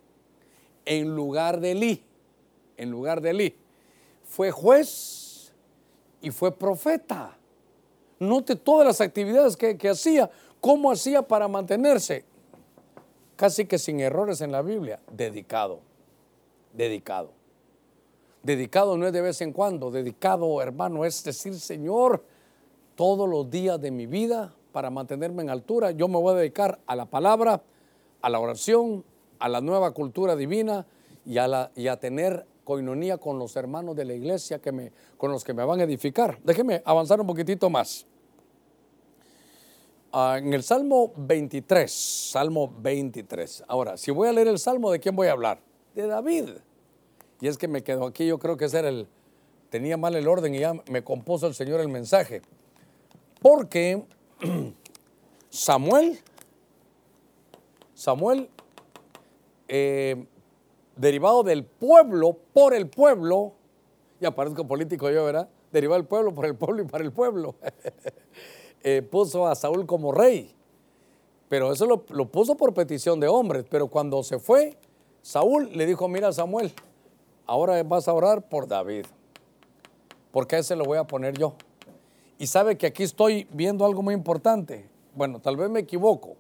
en 0.84 1.16
lugar 1.16 1.60
de 1.60 1.74
Elí. 1.74 2.04
En 2.76 2.90
lugar 2.90 3.22
de 3.22 3.30
Elí. 3.30 3.56
Fue 4.24 4.50
juez 4.50 5.54
y 6.22 6.32
fue 6.32 6.58
profeta. 6.58 7.38
Note 8.22 8.56
todas 8.56 8.86
las 8.86 9.02
actividades 9.02 9.58
que, 9.58 9.90
hacía, 9.90 10.30
cómo 10.60 10.92
hacía 10.92 11.24
para 11.24 11.48
mantenerse, 11.48 12.24
casi 13.36 13.66
que 13.66 13.80
sin 13.80 14.00
errores 14.00 14.42
en 14.42 14.52
la 14.52 14.62
Biblia, 14.62 15.00
dedicado, 15.12 15.80
dedicado. 16.72 17.32
Dedicado 18.44 18.96
no 18.96 19.08
es 19.08 19.14
de 19.14 19.22
vez 19.22 19.42
en 19.42 19.52
cuando, 19.52 19.90
dedicado, 19.90 20.62
hermano, 20.62 21.04
es 21.04 21.24
decir, 21.24 21.60
Señor, 21.60 22.24
todos 22.94 23.28
los 23.28 23.50
días 23.50 23.82
de 23.82 23.90
mi 23.90 24.06
vida, 24.06 24.54
para 24.72 24.92
mantenerme 24.92 25.42
en 25.42 25.50
altura, 25.50 25.90
yo 25.90 26.08
me 26.08 26.20
voy 26.20 26.36
a 26.36 26.38
dedicar 26.38 26.78
a 26.86 26.96
la 26.96 27.08
palabra, 27.08 27.64
a 28.22 28.30
la 28.30 28.40
oración, 28.40 29.04
a 29.40 29.50
la 29.50 29.62
nueva 29.62 29.96
cultura 29.96 30.36
divina 30.36 30.86
y 31.26 31.40
a, 31.40 31.48
la, 31.48 31.72
y 31.76 31.88
a 31.88 32.00
tener 32.00 32.46
coinonía 32.64 33.18
con 33.18 33.40
los 33.40 33.56
hermanos 33.56 33.96
de 33.96 34.06
la 34.06 34.14
iglesia 34.14 34.60
que 34.60 34.72
me, 34.72 34.92
con 35.18 35.32
los 35.32 35.44
que 35.44 35.56
me 35.56 35.66
van 35.66 35.80
a 35.80 35.84
edificar. 35.86 36.38
Déjeme 36.44 36.84
avanzar 36.86 37.20
un 37.20 37.26
poquitito 37.26 37.68
más. 37.68 38.06
Ah, 40.14 40.40
en 40.40 40.54
el 40.54 40.62
Salmo 40.62 41.14
23, 41.16 41.90
Salmo 41.90 42.74
23. 42.80 43.64
Ahora, 43.66 43.96
si 43.96 44.12
voy 44.12 44.28
a 44.28 44.34
leer 44.34 44.50
el 44.50 44.60
Salmo, 44.60 44.92
¿de 44.92 45.00
quién 45.00 45.16
voy 45.16 45.28
a 45.28 45.32
hablar? 45.32 45.62
De 45.96 46.06
David. 46.06 46.50
Y 47.40 47.48
es 47.48 47.58
que 47.58 47.70
me 47.70 47.82
quedo 47.82 48.06
aquí, 48.06 48.28
yo 48.28 48.38
creo 48.38 48.58
que 48.58 48.66
ese 48.66 48.80
era 48.80 48.90
el, 48.90 49.08
tenía 49.70 49.96
mal 49.96 50.14
el 50.16 50.28
orden 50.28 50.54
y 50.54 50.60
ya 50.60 50.74
me 50.90 51.02
compuso 51.02 51.48
el 51.48 51.54
Señor 51.54 51.80
el 51.80 51.88
mensaje. 51.88 52.42
Porque 53.42 54.04
Samuel, 55.50 56.20
Samuel, 57.94 58.50
eh, 59.70 60.26
derivado 60.98 61.44
del 61.44 61.64
pueblo, 61.64 62.38
por 62.52 62.74
el 62.74 62.90
pueblo, 62.90 63.54
ya 64.20 64.32
parezco 64.36 64.68
político 64.68 65.10
yo, 65.10 65.24
¿verdad? 65.24 65.48
Derivado 65.72 66.02
del 66.02 66.08
pueblo, 66.08 66.34
por 66.34 66.46
el 66.48 66.58
pueblo 66.58 66.84
y 66.84 66.86
para 66.86 67.06
el 67.06 67.14
pueblo. 67.14 67.56
Eh, 68.84 69.02
puso 69.02 69.48
a 69.48 69.56
Saúl 69.56 69.86
como 69.86 70.12
rey. 70.12 70.56
Pero 71.50 71.72
eso 71.72 71.86
lo, 71.86 72.28
puso 72.28 72.56
por 72.56 72.74
petición 72.74 73.20
de 73.20 73.28
hombres. 73.28 73.66
Pero 73.70 73.88
cuando 73.88 74.24
se 74.24 74.40
fue, 74.40 74.78
Saúl 75.22 75.70
le 75.74 75.86
dijo, 75.86 76.08
mira 76.08 76.32
Samuel, 76.32 76.72
ahora 77.46 77.84
vas 77.84 78.08
a 78.08 78.14
orar 78.14 78.48
por 78.48 78.68
David. 78.68 79.06
Porque 80.32 80.56
a 80.56 80.60
ese 80.60 80.76
lo 80.76 80.86
voy 80.86 80.98
a 80.98 81.04
poner 81.04 81.38
yo. 81.38 81.54
Y 82.38 82.48
sabe 82.48 82.78
que 82.78 82.88
aquí 82.88 83.04
estoy 83.04 83.48
viendo 83.52 83.86
algo 83.86 84.02
muy 84.02 84.14
importante. 84.14 84.90
Bueno, 85.14 85.40
tal 85.40 85.58
vez 85.58 85.70
me 85.70 85.82
equivoco. 85.82 86.38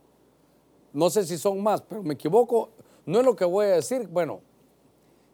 No 0.94 1.10
sé 1.10 1.26
si 1.26 1.38
son 1.38 1.62
más, 1.62 1.82
pero 1.82 2.02
me 2.02 2.14
equivoco. 2.14 2.70
No 3.06 3.20
es 3.20 3.26
lo 3.26 3.36
que 3.36 3.46
voy 3.46 3.66
a 3.66 3.72
decir. 3.72 4.08
Bueno, 4.08 4.39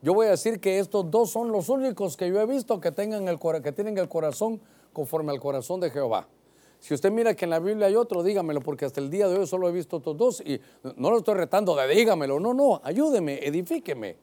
yo 0.02 0.14
voy 0.14 0.28
a 0.28 0.32
decir 0.32 0.60
que 0.60 0.80
estos 0.80 1.10
dos 1.10 1.30
son 1.30 1.52
los 1.52 1.70
únicos 1.70 2.18
que 2.18 2.30
yo 2.30 2.40
he 2.40 2.46
visto 2.46 2.80
que, 2.80 2.92
tengan 2.92 3.28
el, 3.28 3.40
que 3.62 3.72
tienen 3.72 3.98
el 3.98 4.10
corazón 4.10 4.60
conforme 4.92 5.32
al 5.32 5.40
corazón 5.40 5.80
de 5.80 5.90
Jehová. 5.90 6.28
Si 6.80 6.94
usted 6.94 7.12
mira 7.12 7.36
que 7.36 7.46
en 7.46 7.52
la 7.52 7.60
Biblia 7.60 7.88
hay 7.88 7.96
otro, 7.96 8.24
dígamelo, 8.24 8.62
porque 8.62 8.86
hasta 8.86 9.02
el 9.02 9.10
día 9.10 9.28
de 9.28 9.38
hoy 9.38 9.48
solo 9.48 9.68
he 9.68 9.72
visto 9.72 9.98
estos 9.98 10.16
dos 10.16 10.42
y 10.42 10.62
no 10.96 11.10
lo 11.10 11.18
estoy 11.18 11.36
retando 11.36 11.76
dígamelo, 11.88 12.40
no, 12.40 12.54
no, 12.54 12.80
ayúdeme, 12.84 13.46
edifíqueme. 13.46 14.16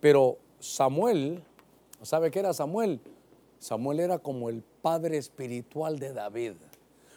Pero 0.00 0.38
Samuel, 0.60 1.42
¿sabe 2.02 2.30
qué 2.30 2.40
era 2.40 2.52
Samuel? 2.52 3.00
Samuel 3.58 4.00
era 4.00 4.18
como 4.18 4.48
el 4.48 4.62
padre 4.82 5.16
espiritual 5.16 5.98
de 5.98 6.12
David. 6.12 6.52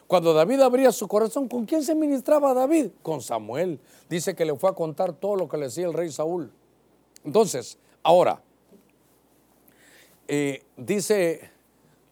Cuando 0.06 0.34
David 0.34 0.60
abría 0.60 0.92
su 0.92 1.08
corazón, 1.08 1.48
¿con 1.48 1.64
quién 1.64 1.82
se 1.82 1.94
ministraba 1.94 2.52
David? 2.52 2.90
Con 3.02 3.20
Samuel. 3.20 3.80
Dice 4.10 4.34
que 4.34 4.44
le 4.44 4.54
fue 4.56 4.70
a 4.70 4.74
contar 4.74 5.12
todo 5.14 5.36
lo 5.36 5.48
que 5.48 5.56
le 5.56 5.66
decía 5.66 5.86
el 5.86 5.94
rey 5.94 6.10
Saúl. 6.10 6.52
Entonces, 7.24 7.78
ahora, 8.02 8.42
eh, 10.28 10.62
dice, 10.76 11.51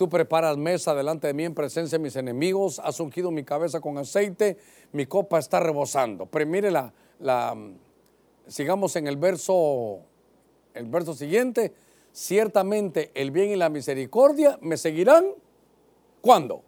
tú 0.00 0.08
preparas 0.08 0.56
mesa 0.56 0.94
delante 0.94 1.26
de 1.26 1.34
mí 1.34 1.44
en 1.44 1.54
presencia 1.54 1.98
de 1.98 2.02
mis 2.02 2.16
enemigos, 2.16 2.78
has 2.78 2.98
ungido 3.00 3.30
mi 3.30 3.44
cabeza 3.44 3.82
con 3.82 3.98
aceite, 3.98 4.56
mi 4.92 5.04
copa 5.04 5.38
está 5.38 5.60
rebosando. 5.60 6.24
Pero 6.24 6.46
mire 6.46 6.70
la, 6.70 6.90
sigamos 8.46 8.96
en 8.96 9.06
el 9.06 9.18
verso, 9.18 9.98
el 10.72 10.86
verso 10.86 11.12
siguiente, 11.12 11.74
ciertamente 12.12 13.10
el 13.12 13.30
bien 13.30 13.50
y 13.50 13.56
la 13.56 13.68
misericordia 13.68 14.58
me 14.62 14.78
seguirán. 14.78 15.26
¿Cuándo? 16.22 16.62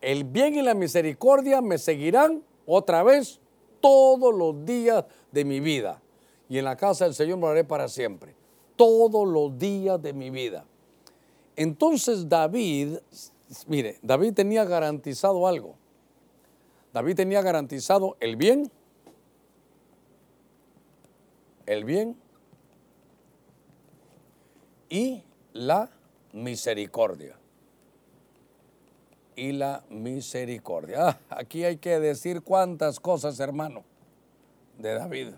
El 0.00 0.22
bien 0.22 0.54
y 0.54 0.62
la 0.62 0.74
misericordia 0.74 1.60
me 1.60 1.76
seguirán 1.78 2.44
otra 2.66 3.02
vez 3.02 3.40
todos 3.80 4.32
los 4.32 4.64
días 4.64 5.06
de 5.32 5.44
mi 5.44 5.58
vida. 5.58 6.00
Y 6.48 6.58
en 6.58 6.66
la 6.66 6.76
casa 6.76 7.06
del 7.06 7.14
Señor 7.14 7.38
moraré 7.38 7.64
para 7.64 7.88
siempre. 7.88 8.36
Todos 8.76 9.26
los 9.26 9.58
días 9.58 10.00
de 10.00 10.12
mi 10.12 10.30
vida. 10.30 10.66
Entonces 11.60 12.26
David, 12.26 12.96
mire, 13.66 13.98
David 14.00 14.32
tenía 14.32 14.64
garantizado 14.64 15.46
algo. 15.46 15.74
David 16.90 17.16
tenía 17.16 17.42
garantizado 17.42 18.16
el 18.18 18.36
bien, 18.36 18.72
el 21.66 21.84
bien 21.84 22.16
y 24.88 25.22
la 25.52 25.90
misericordia 26.32 27.36
y 29.36 29.52
la 29.52 29.84
misericordia. 29.90 31.08
Ah, 31.08 31.18
aquí 31.28 31.64
hay 31.64 31.76
que 31.76 32.00
decir 32.00 32.40
cuántas 32.40 32.98
cosas, 32.98 33.38
hermano, 33.38 33.84
de 34.78 34.94
David. 34.94 35.28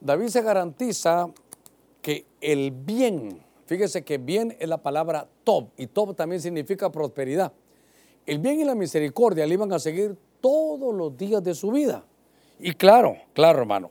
David 0.00 0.28
se 0.28 0.40
garantiza 0.40 1.28
que 2.00 2.24
el 2.40 2.70
bien, 2.70 3.43
fíjese 3.66 4.04
que 4.04 4.18
bien 4.18 4.56
es 4.58 4.68
la 4.68 4.82
palabra 4.82 5.28
top, 5.44 5.68
y 5.76 5.86
top 5.86 6.14
también 6.14 6.40
significa 6.40 6.90
prosperidad. 6.90 7.52
El 8.26 8.38
bien 8.38 8.60
y 8.60 8.64
la 8.64 8.74
misericordia 8.74 9.46
le 9.46 9.54
iban 9.54 9.72
a 9.72 9.78
seguir 9.78 10.16
todos 10.40 10.94
los 10.94 11.16
días 11.16 11.42
de 11.42 11.54
su 11.54 11.70
vida. 11.70 12.04
Y 12.58 12.72
claro, 12.72 13.16
claro, 13.34 13.60
hermano, 13.60 13.90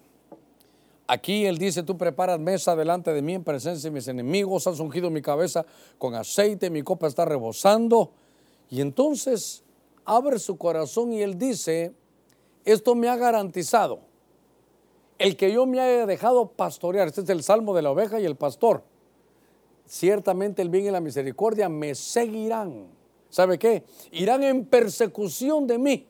Aquí 1.05 1.45
él 1.45 1.57
dice, 1.57 1.84
tú 1.84 1.97
preparas 1.97 2.39
mesa 2.39 2.76
delante 2.76 3.11
de 3.11 3.21
mí 3.21 3.34
en 3.34 3.43
presencia 3.43 3.89
de 3.89 3.93
mis 3.93 4.07
enemigos, 4.07 4.67
has 4.67 4.80
ungido 4.80 5.09
mi 5.09 5.21
cabeza 5.21 5.65
con 5.97 6.15
aceite, 6.15 6.69
mi 6.69 6.82
copa 6.82 7.07
está 7.07 7.26
rebosando. 7.26 8.11
Y 8.69 8.80
entonces 8.80 9.63
abre 10.05 10.39
su 10.39 10.57
corazón 10.57 11.11
y 11.11 11.21
él 11.21 11.38
dice, 11.38 11.93
esto 12.63 12.95
me 12.95 13.09
ha 13.09 13.17
garantizado 13.17 13.99
el 15.19 15.36
que 15.36 15.51
yo 15.51 15.65
me 15.65 15.80
haya 15.82 16.05
dejado 16.05 16.47
pastorear. 16.47 17.07
Este 17.09 17.21
es 17.21 17.30
el 17.30 17.43
salmo 17.43 17.76
de 17.76 17.82
la 17.82 17.91
oveja 17.91 18.19
y 18.19 18.26
el 18.26 18.36
pastor. 18.36 18.84
Ciertamente 19.94 20.64
el 20.64 20.70
bien 20.70 20.86
y 20.86 20.89
la 20.89 21.00
misericordia 21.00 21.70
me 21.70 21.94
seguirán. 21.94 22.88
¿Sabe 23.30 23.60
qué? 23.60 23.84
Irán 24.10 24.41
en 24.41 24.66
persecución 24.66 25.68
de 25.68 25.78
mí. 25.78 26.08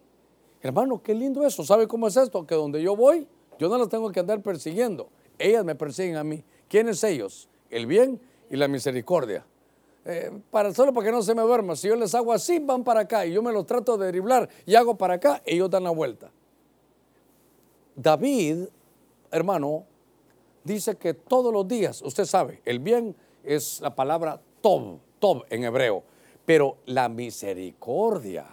Hermano, 0.61 1.03
qué 1.03 1.13
lindo 1.13 1.45
eso. 1.45 1.65
¿Sabe 1.65 1.85
cómo 1.85 2.07
es 2.07 2.15
esto? 2.15 2.47
Que 2.47 2.55
donde 2.55 2.81
yo 2.81 2.95
voy, 2.95 3.27
yo 3.59 3.67
no 3.67 3.77
las 3.77 3.89
tengo 3.89 4.09
que 4.09 4.21
andar 4.21 4.41
persiguiendo. 4.41 5.09
Ellas 5.37 5.65
me 5.65 5.75
persiguen 5.75 6.15
a 6.15 6.23
mí. 6.23 6.45
¿Quiénes 6.69 7.03
ellos? 7.03 7.49
El 7.69 7.85
bien 7.85 8.21
y 8.49 8.55
la 8.55 8.69
misericordia. 8.69 9.45
Eh, 10.05 10.31
para, 10.49 10.73
solo 10.73 10.93
para 10.93 11.07
que 11.07 11.11
no 11.11 11.21
se 11.21 11.35
me 11.35 11.41
duerma. 11.41 11.75
Si 11.75 11.89
yo 11.89 11.97
les 11.97 12.15
hago 12.15 12.31
así, 12.31 12.59
van 12.59 12.85
para 12.85 13.01
acá. 13.01 13.25
Y 13.25 13.33
yo 13.33 13.43
me 13.43 13.51
los 13.51 13.65
trato 13.65 13.97
de 13.97 14.07
driblar 14.07 14.47
y 14.65 14.75
hago 14.75 14.95
para 14.95 15.15
acá, 15.15 15.41
ellos 15.45 15.69
dan 15.69 15.83
la 15.83 15.91
vuelta. 15.91 16.31
David, 17.97 18.59
hermano, 19.29 19.83
dice 20.63 20.95
que 20.95 21.13
todos 21.13 21.51
los 21.51 21.67
días, 21.67 22.01
usted 22.01 22.23
sabe, 22.23 22.61
el 22.63 22.79
bien 22.79 23.13
es 23.43 23.81
la 23.81 23.95
palabra 23.95 24.41
tob, 24.61 24.99
tob 25.19 25.45
en 25.49 25.63
hebreo, 25.63 26.03
pero 26.45 26.77
la 26.85 27.09
misericordia. 27.09 28.45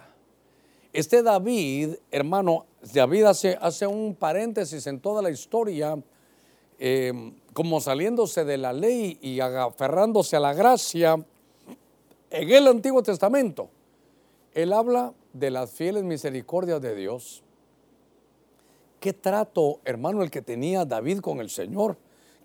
Este 0.93 1.23
David, 1.23 1.95
hermano, 2.11 2.65
David 2.93 3.23
hace, 3.23 3.57
hace 3.61 3.87
un 3.87 4.15
paréntesis 4.15 4.85
en 4.87 4.99
toda 4.99 5.21
la 5.21 5.29
historia, 5.29 5.97
eh, 6.79 7.33
como 7.53 7.79
saliéndose 7.79 8.43
de 8.43 8.57
la 8.57 8.73
ley 8.73 9.17
y 9.21 9.39
aferrándose 9.39 10.35
a 10.35 10.39
la 10.39 10.53
gracia. 10.53 11.23
En 12.29 12.49
el 12.49 12.67
Antiguo 12.67 13.03
Testamento, 13.03 13.69
él 14.53 14.73
habla 14.73 15.13
de 15.33 15.51
las 15.51 15.71
fieles 15.71 16.03
misericordias 16.03 16.81
de 16.81 16.95
Dios. 16.95 17.43
Qué 18.99 19.13
trato, 19.13 19.79
hermano, 19.85 20.23
el 20.23 20.31
que 20.31 20.41
tenía 20.41 20.85
David 20.85 21.19
con 21.19 21.39
el 21.39 21.49
Señor, 21.49 21.97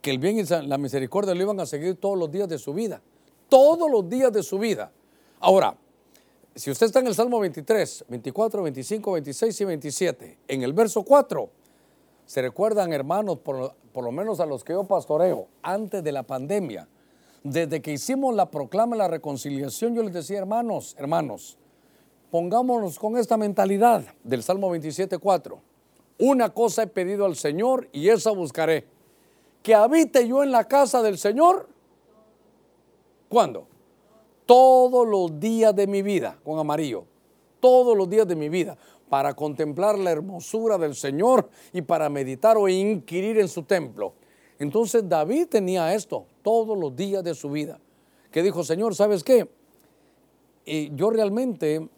que 0.06 0.12
el 0.12 0.20
bien 0.20 0.38
y 0.38 0.44
la 0.44 0.78
misericordia 0.78 1.34
lo 1.34 1.42
iban 1.42 1.58
a 1.58 1.66
seguir 1.66 1.96
todos 1.96 2.16
los 2.16 2.30
días 2.30 2.48
de 2.48 2.58
su 2.58 2.72
vida, 2.72 3.02
todos 3.48 3.90
los 3.90 4.08
días 4.08 4.32
de 4.32 4.44
su 4.44 4.56
vida. 4.56 4.92
Ahora, 5.40 5.76
si 6.54 6.70
usted 6.70 6.86
está 6.86 7.00
en 7.00 7.08
el 7.08 7.14
Salmo 7.16 7.40
23, 7.40 8.04
24, 8.06 8.62
25, 8.62 9.12
26 9.12 9.60
y 9.60 9.64
27, 9.64 10.38
en 10.46 10.62
el 10.62 10.72
verso 10.74 11.02
4, 11.02 11.50
se 12.24 12.40
recuerdan, 12.40 12.92
hermanos, 12.92 13.40
por, 13.40 13.74
lo 13.96 14.12
menos 14.12 14.38
a 14.38 14.46
los 14.46 14.62
que 14.62 14.74
yo 14.74 14.84
pastoreo, 14.84 15.48
antes 15.60 16.04
de 16.04 16.12
la 16.12 16.22
pandemia, 16.22 16.86
desde 17.42 17.82
que 17.82 17.90
hicimos 17.90 18.32
la 18.32 18.48
proclama 18.48 18.94
de 18.94 18.98
la 18.98 19.08
reconciliación, 19.08 19.96
yo 19.96 20.04
les 20.04 20.12
decía, 20.12 20.38
hermanos, 20.38 20.94
hermanos, 21.00 21.58
pongámonos 22.30 23.00
con 23.00 23.16
esta 23.16 23.36
mentalidad 23.36 24.04
del 24.22 24.44
Salmo 24.44 24.70
27, 24.70 25.18
4. 25.18 25.60
Una 26.20 26.50
cosa 26.50 26.84
he 26.84 26.86
pedido 26.86 27.24
al 27.24 27.34
Señor 27.34 27.88
y 27.90 28.08
esa 28.10 28.30
buscaré. 28.30 28.94
Que 29.66 29.74
habite 29.74 30.28
yo 30.28 30.44
en 30.44 30.52
la 30.52 30.62
casa 30.62 31.02
del 31.02 31.18
Señor. 31.18 31.68
¿Cuándo? 33.28 33.66
todos 34.46 35.06
los 35.06 35.38
días 35.38 35.74
de 35.74 35.86
mi 35.86 36.02
vida, 36.02 36.38
con 36.44 36.58
amarillo, 36.58 37.04
todos 37.60 37.96
los 37.96 38.08
días 38.08 38.26
de 38.26 38.36
mi 38.36 38.48
vida, 38.48 38.78
para 39.10 39.34
contemplar 39.34 39.98
la 39.98 40.12
hermosura 40.12 40.78
del 40.78 40.94
Señor 40.94 41.50
y 41.72 41.82
para 41.82 42.08
meditar 42.08 42.56
o 42.56 42.68
inquirir 42.68 43.38
en 43.38 43.48
su 43.48 43.64
templo. 43.64 44.14
Entonces 44.58 45.06
David 45.06 45.48
tenía 45.48 45.92
esto 45.94 46.26
todos 46.42 46.78
los 46.78 46.94
días 46.94 47.22
de 47.22 47.34
su 47.34 47.50
vida, 47.50 47.78
que 48.30 48.42
dijo, 48.42 48.64
Señor, 48.64 48.94
¿sabes 48.94 49.22
qué? 49.22 49.48
Y 50.64 50.94
yo 50.94 51.10
realmente 51.10 51.88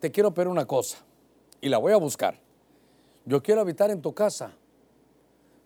te 0.00 0.10
quiero 0.10 0.32
pedir 0.32 0.48
una 0.48 0.66
cosa 0.66 0.98
y 1.60 1.68
la 1.68 1.78
voy 1.78 1.92
a 1.92 1.96
buscar. 1.96 2.40
Yo 3.24 3.42
quiero 3.42 3.60
habitar 3.60 3.90
en 3.90 4.00
tu 4.00 4.14
casa. 4.14 4.52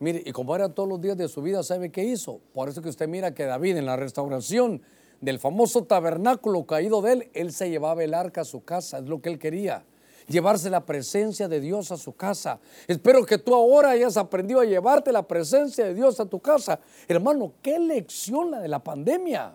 Mire, 0.03 0.23
y 0.25 0.33
como 0.33 0.57
era 0.57 0.71
todos 0.71 0.89
los 0.89 0.99
días 0.99 1.19
de 1.19 1.29
su 1.29 1.43
vida, 1.43 1.63
¿sabe 1.63 1.93
qué 1.93 2.03
hizo? 2.03 2.41
Por 2.55 2.71
eso 2.71 2.81
que 2.81 2.89
usted 2.89 3.07
mira 3.07 3.35
que 3.35 3.45
David 3.45 3.77
en 3.77 3.85
la 3.85 3.97
restauración 3.97 4.81
del 5.21 5.39
famoso 5.39 5.85
tabernáculo 5.85 6.65
caído 6.65 7.03
de 7.03 7.13
él, 7.13 7.31
él 7.35 7.53
se 7.53 7.69
llevaba 7.69 8.03
el 8.03 8.15
arca 8.15 8.41
a 8.41 8.45
su 8.45 8.65
casa, 8.65 9.01
es 9.01 9.05
lo 9.05 9.21
que 9.21 9.29
él 9.29 9.39
quería, 9.39 9.85
llevarse 10.27 10.71
la 10.71 10.87
presencia 10.87 11.49
de 11.49 11.61
Dios 11.61 11.93
a 11.93 11.99
su 11.99 12.15
casa. 12.15 12.61
Espero 12.89 13.27
que 13.27 13.37
tú 13.37 13.55
ahora 13.55 13.91
hayas 13.91 14.17
aprendido 14.17 14.61
a 14.61 14.65
llevarte 14.65 15.13
la 15.13 15.29
presencia 15.29 15.85
de 15.85 15.93
Dios 15.93 16.19
a 16.19 16.25
tu 16.25 16.41
casa. 16.41 16.81
Hermano, 17.07 17.53
qué 17.61 17.79
lección 17.79 18.53
la 18.53 18.61
de 18.61 18.69
la 18.69 18.83
pandemia. 18.83 19.53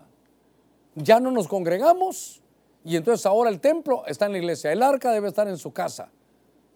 Ya 0.93 1.19
no 1.19 1.31
nos 1.31 1.47
congregamos 1.47 2.43
y 2.83 2.97
entonces 2.97 3.25
ahora 3.25 3.49
el 3.49 3.59
templo 3.59 4.05
está 4.05 4.27
en 4.27 4.33
la 4.33 4.37
iglesia, 4.37 4.71
el 4.71 4.83
arca 4.83 5.11
debe 5.11 5.27
estar 5.27 5.47
en 5.47 5.57
su 5.57 5.73
casa. 5.73 6.11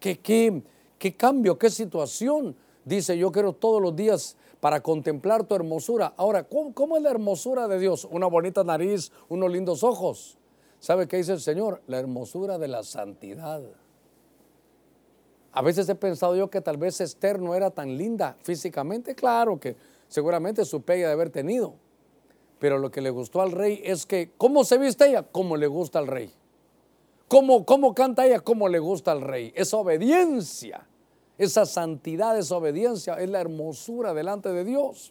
¿Qué, 0.00 0.18
qué, 0.18 0.60
qué 0.98 1.14
cambio, 1.14 1.56
qué 1.56 1.70
situación? 1.70 2.56
Dice, 2.84 3.18
yo 3.18 3.30
quiero 3.30 3.52
todos 3.52 3.80
los 3.82 3.94
días 3.94 4.36
para 4.60 4.82
contemplar 4.82 5.44
tu 5.44 5.54
hermosura. 5.54 6.14
Ahora, 6.16 6.44
¿cómo, 6.44 6.96
es 6.96 7.02
la 7.02 7.10
hermosura 7.10 7.68
de 7.68 7.78
Dios? 7.78 8.06
Una 8.10 8.26
bonita 8.26 8.64
nariz, 8.64 9.12
unos 9.28 9.50
lindos 9.50 9.82
ojos. 9.82 10.38
¿Sabe 10.78 11.06
qué 11.06 11.18
dice 11.18 11.32
el 11.32 11.40
Señor? 11.40 11.82
La 11.86 11.98
hermosura 11.98 12.58
de 12.58 12.68
la 12.68 12.82
santidad. 12.82 13.62
A 15.52 15.62
veces 15.62 15.88
he 15.88 15.94
pensado 15.94 16.36
yo 16.36 16.48
que 16.48 16.60
tal 16.60 16.76
vez 16.76 17.00
Esther 17.00 17.40
no 17.40 17.54
era 17.54 17.70
tan 17.70 17.96
linda 17.98 18.36
físicamente. 18.40 19.14
Claro 19.14 19.58
que 19.58 19.76
seguramente 20.08 20.64
su 20.64 20.82
pega 20.82 21.08
de 21.08 21.12
haber 21.12 21.30
tenido. 21.30 21.74
Pero 22.58 22.78
lo 22.78 22.90
que 22.90 23.00
le 23.00 23.10
gustó 23.10 23.40
al 23.40 23.52
rey 23.52 23.80
es 23.84 24.06
que, 24.06 24.30
¿cómo 24.36 24.64
se 24.64 24.78
viste 24.78 25.08
ella? 25.08 25.22
Como 25.22 25.56
le 25.56 25.66
gusta 25.66 25.98
al 25.98 26.06
rey. 26.06 26.32
¿Cómo, 27.28 27.64
cómo 27.64 27.94
canta 27.94 28.26
ella? 28.26 28.40
Como 28.40 28.68
le 28.68 28.78
gusta 28.78 29.12
al 29.12 29.22
rey. 29.22 29.52
Es 29.54 29.72
obediencia. 29.72 30.86
Esa 31.40 31.64
santidad, 31.64 32.38
esa 32.38 32.54
obediencia 32.58 33.14
es 33.14 33.30
la 33.30 33.40
hermosura 33.40 34.12
delante 34.12 34.50
de 34.50 34.62
Dios. 34.62 35.10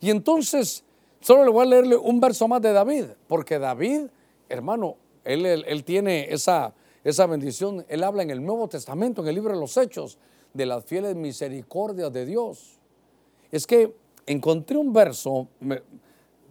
Y 0.00 0.10
entonces, 0.10 0.84
solo 1.20 1.44
le 1.44 1.50
voy 1.50 1.66
a 1.66 1.68
leerle 1.68 1.96
un 1.96 2.20
verso 2.20 2.46
más 2.46 2.62
de 2.62 2.72
David, 2.72 3.06
porque 3.26 3.58
David, 3.58 4.02
hermano, 4.48 4.98
él, 5.24 5.44
él, 5.44 5.82
tiene 5.82 6.32
esa, 6.32 6.72
esa 7.02 7.26
bendición. 7.26 7.84
Él 7.88 8.04
habla 8.04 8.22
en 8.22 8.30
el 8.30 8.40
Nuevo 8.40 8.68
Testamento, 8.68 9.20
en 9.22 9.26
el 9.26 9.34
libro 9.34 9.52
de 9.52 9.58
los 9.58 9.76
Hechos, 9.76 10.16
de 10.54 10.64
las 10.64 10.84
fieles 10.84 11.16
misericordias 11.16 12.12
de 12.12 12.24
Dios. 12.24 12.78
Es 13.50 13.66
que 13.66 13.96
encontré 14.26 14.76
un 14.76 14.92
verso, 14.92 15.48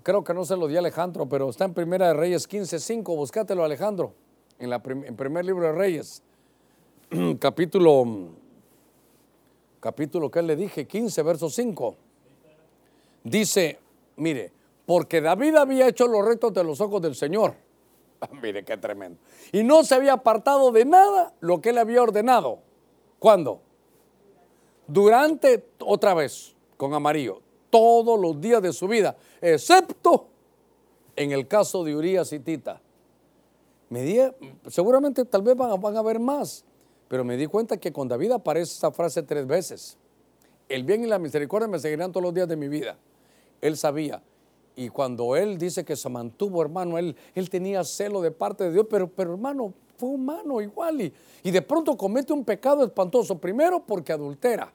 creo 0.04 0.22
que 0.22 0.34
no 0.34 0.44
se 0.44 0.58
lo 0.58 0.68
di 0.68 0.76
a 0.76 0.80
Alejandro, 0.80 1.30
pero 1.30 1.50
está 1.50 1.64
en 1.64 1.74
Primera 1.74 2.08
de 2.08 2.14
Reyes 2.16 2.50
15.5, 2.50 3.04
búscatelo 3.16 3.64
Alejandro. 3.64 4.16
en, 4.60 4.70
la 4.70 4.82
en 4.86 5.16
primer 5.16 5.46
libro 5.46 5.68
de 5.68 5.72
Reyes, 5.72 6.22
capítulo, 7.40 8.41
capítulo, 9.82 10.32
¿qué 10.32 10.42
le 10.42 10.56
dije? 10.56 10.88
15, 10.88 11.22
verso 11.24 11.50
5. 11.50 11.96
Dice, 13.26 13.80
mire, 14.16 14.54
porque 14.86 15.20
David 15.20 15.56
había 15.56 15.88
hecho 15.90 16.08
los 16.08 16.24
rectos 16.26 16.54
de 16.54 16.64
los 16.64 16.80
ojos 16.80 17.02
del 17.02 17.16
Señor. 17.16 17.56
mire, 18.42 18.64
qué 18.64 18.78
tremendo. 18.78 19.20
Y 19.52 19.64
no 19.64 19.84
se 19.84 19.96
había 19.96 20.14
apartado 20.14 20.72
de 20.72 20.86
nada 20.86 21.34
lo 21.42 21.60
que 21.60 21.70
él 21.72 21.78
había 21.78 22.02
ordenado. 22.02 22.60
¿Cuándo? 23.20 23.62
Durante, 24.88 25.66
otra 25.80 26.14
vez, 26.14 26.56
con 26.78 26.94
amarillo, 26.94 27.42
todos 27.70 28.20
los 28.20 28.40
días 28.42 28.62
de 28.62 28.74
su 28.74 28.88
vida, 28.88 29.16
excepto 29.40 30.28
en 31.16 31.32
el 31.32 31.48
caso 31.48 31.84
de 31.84 31.96
Urias 31.96 32.34
y 32.34 32.40
Tita. 32.40 32.82
Me 33.90 34.34
seguramente 34.68 35.26
tal 35.26 35.42
vez 35.42 35.56
van, 35.56 35.72
a- 35.72 35.76
van 35.76 35.96
a 35.98 36.02
ver 36.02 36.20
más, 36.20 36.64
pero 37.12 37.26
me 37.26 37.36
di 37.36 37.46
cuenta 37.46 37.76
que 37.76 37.92
con 37.92 38.08
David 38.08 38.32
aparece 38.32 38.72
esa 38.72 38.90
frase 38.90 39.22
tres 39.22 39.46
veces. 39.46 39.98
El 40.70 40.86
bien 40.86 41.04
y 41.04 41.08
la 41.08 41.20
misericordia 41.20 41.68
me 41.68 41.78
seguirán 41.78 42.14
todos 42.14 42.24
los 42.24 42.34
días 42.34 42.48
de 42.48 42.56
mi 42.56 42.70
vida. 42.70 42.96
Él 43.60 43.76
sabía. 43.76 44.24
Y 44.78 44.88
cuando 44.88 45.36
él 45.36 45.58
dice 45.58 45.84
que 45.84 45.98
se 45.98 46.08
mantuvo, 46.08 46.62
hermano, 46.62 46.98
él, 46.98 47.14
él 47.36 47.50
tenía 47.50 47.84
celo 47.84 48.22
de 48.22 48.32
parte 48.32 48.64
de 48.64 48.72
Dios, 48.72 48.88
pero, 48.90 49.10
pero 49.10 49.32
hermano, 49.34 49.74
fue 49.98 50.08
humano 50.08 50.62
igual. 50.62 51.02
Y, 51.02 51.14
y 51.44 51.52
de 51.52 51.62
pronto 51.62 51.98
comete 51.98 52.32
un 52.32 52.46
pecado 52.46 52.82
espantoso. 52.86 53.38
Primero 53.38 53.84
porque 53.86 54.14
adultera. 54.14 54.72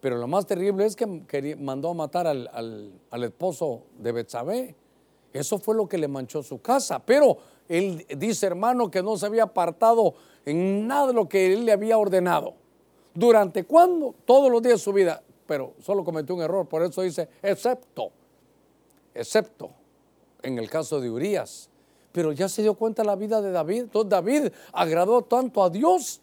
Pero 0.00 0.18
lo 0.18 0.28
más 0.28 0.46
terrible 0.46 0.86
es 0.86 0.94
que 0.94 1.24
quería- 1.26 1.56
mandó 1.56 1.90
a 1.90 1.94
matar 1.94 2.28
al, 2.28 2.48
al- 2.52 2.92
al 3.10 3.24
esposo 3.24 3.82
de 3.98 4.12
Betsabé. 4.12 4.76
Eso 5.32 5.58
fue 5.58 5.74
lo 5.74 5.88
que 5.88 5.98
le 5.98 6.06
manchó 6.06 6.44
su 6.44 6.62
casa. 6.62 7.04
Pero 7.04 7.38
él 7.70 8.04
dice, 8.18 8.46
hermano, 8.46 8.90
que 8.90 9.00
no 9.00 9.16
se 9.16 9.26
había 9.26 9.44
apartado 9.44 10.14
en 10.44 10.88
nada 10.88 11.06
de 11.06 11.12
lo 11.12 11.28
que 11.28 11.52
él 11.52 11.64
le 11.64 11.70
había 11.70 11.98
ordenado. 11.98 12.54
¿Durante 13.14 13.62
cuándo? 13.64 14.12
Todos 14.24 14.50
los 14.50 14.60
días 14.60 14.74
de 14.74 14.78
su 14.78 14.92
vida. 14.92 15.22
Pero 15.46 15.74
solo 15.80 16.04
cometió 16.04 16.34
un 16.34 16.42
error. 16.42 16.66
Por 16.66 16.82
eso 16.82 17.02
dice, 17.02 17.28
excepto, 17.40 18.10
excepto 19.14 19.70
en 20.42 20.58
el 20.58 20.68
caso 20.68 21.00
de 21.00 21.10
Urias. 21.10 21.70
Pero 22.10 22.32
ya 22.32 22.48
se 22.48 22.62
dio 22.62 22.74
cuenta 22.74 23.04
la 23.04 23.14
vida 23.14 23.40
de 23.40 23.52
David. 23.52 23.82
Entonces 23.82 24.10
David 24.10 24.48
agradó 24.72 25.22
tanto 25.22 25.62
a 25.62 25.70
Dios 25.70 26.20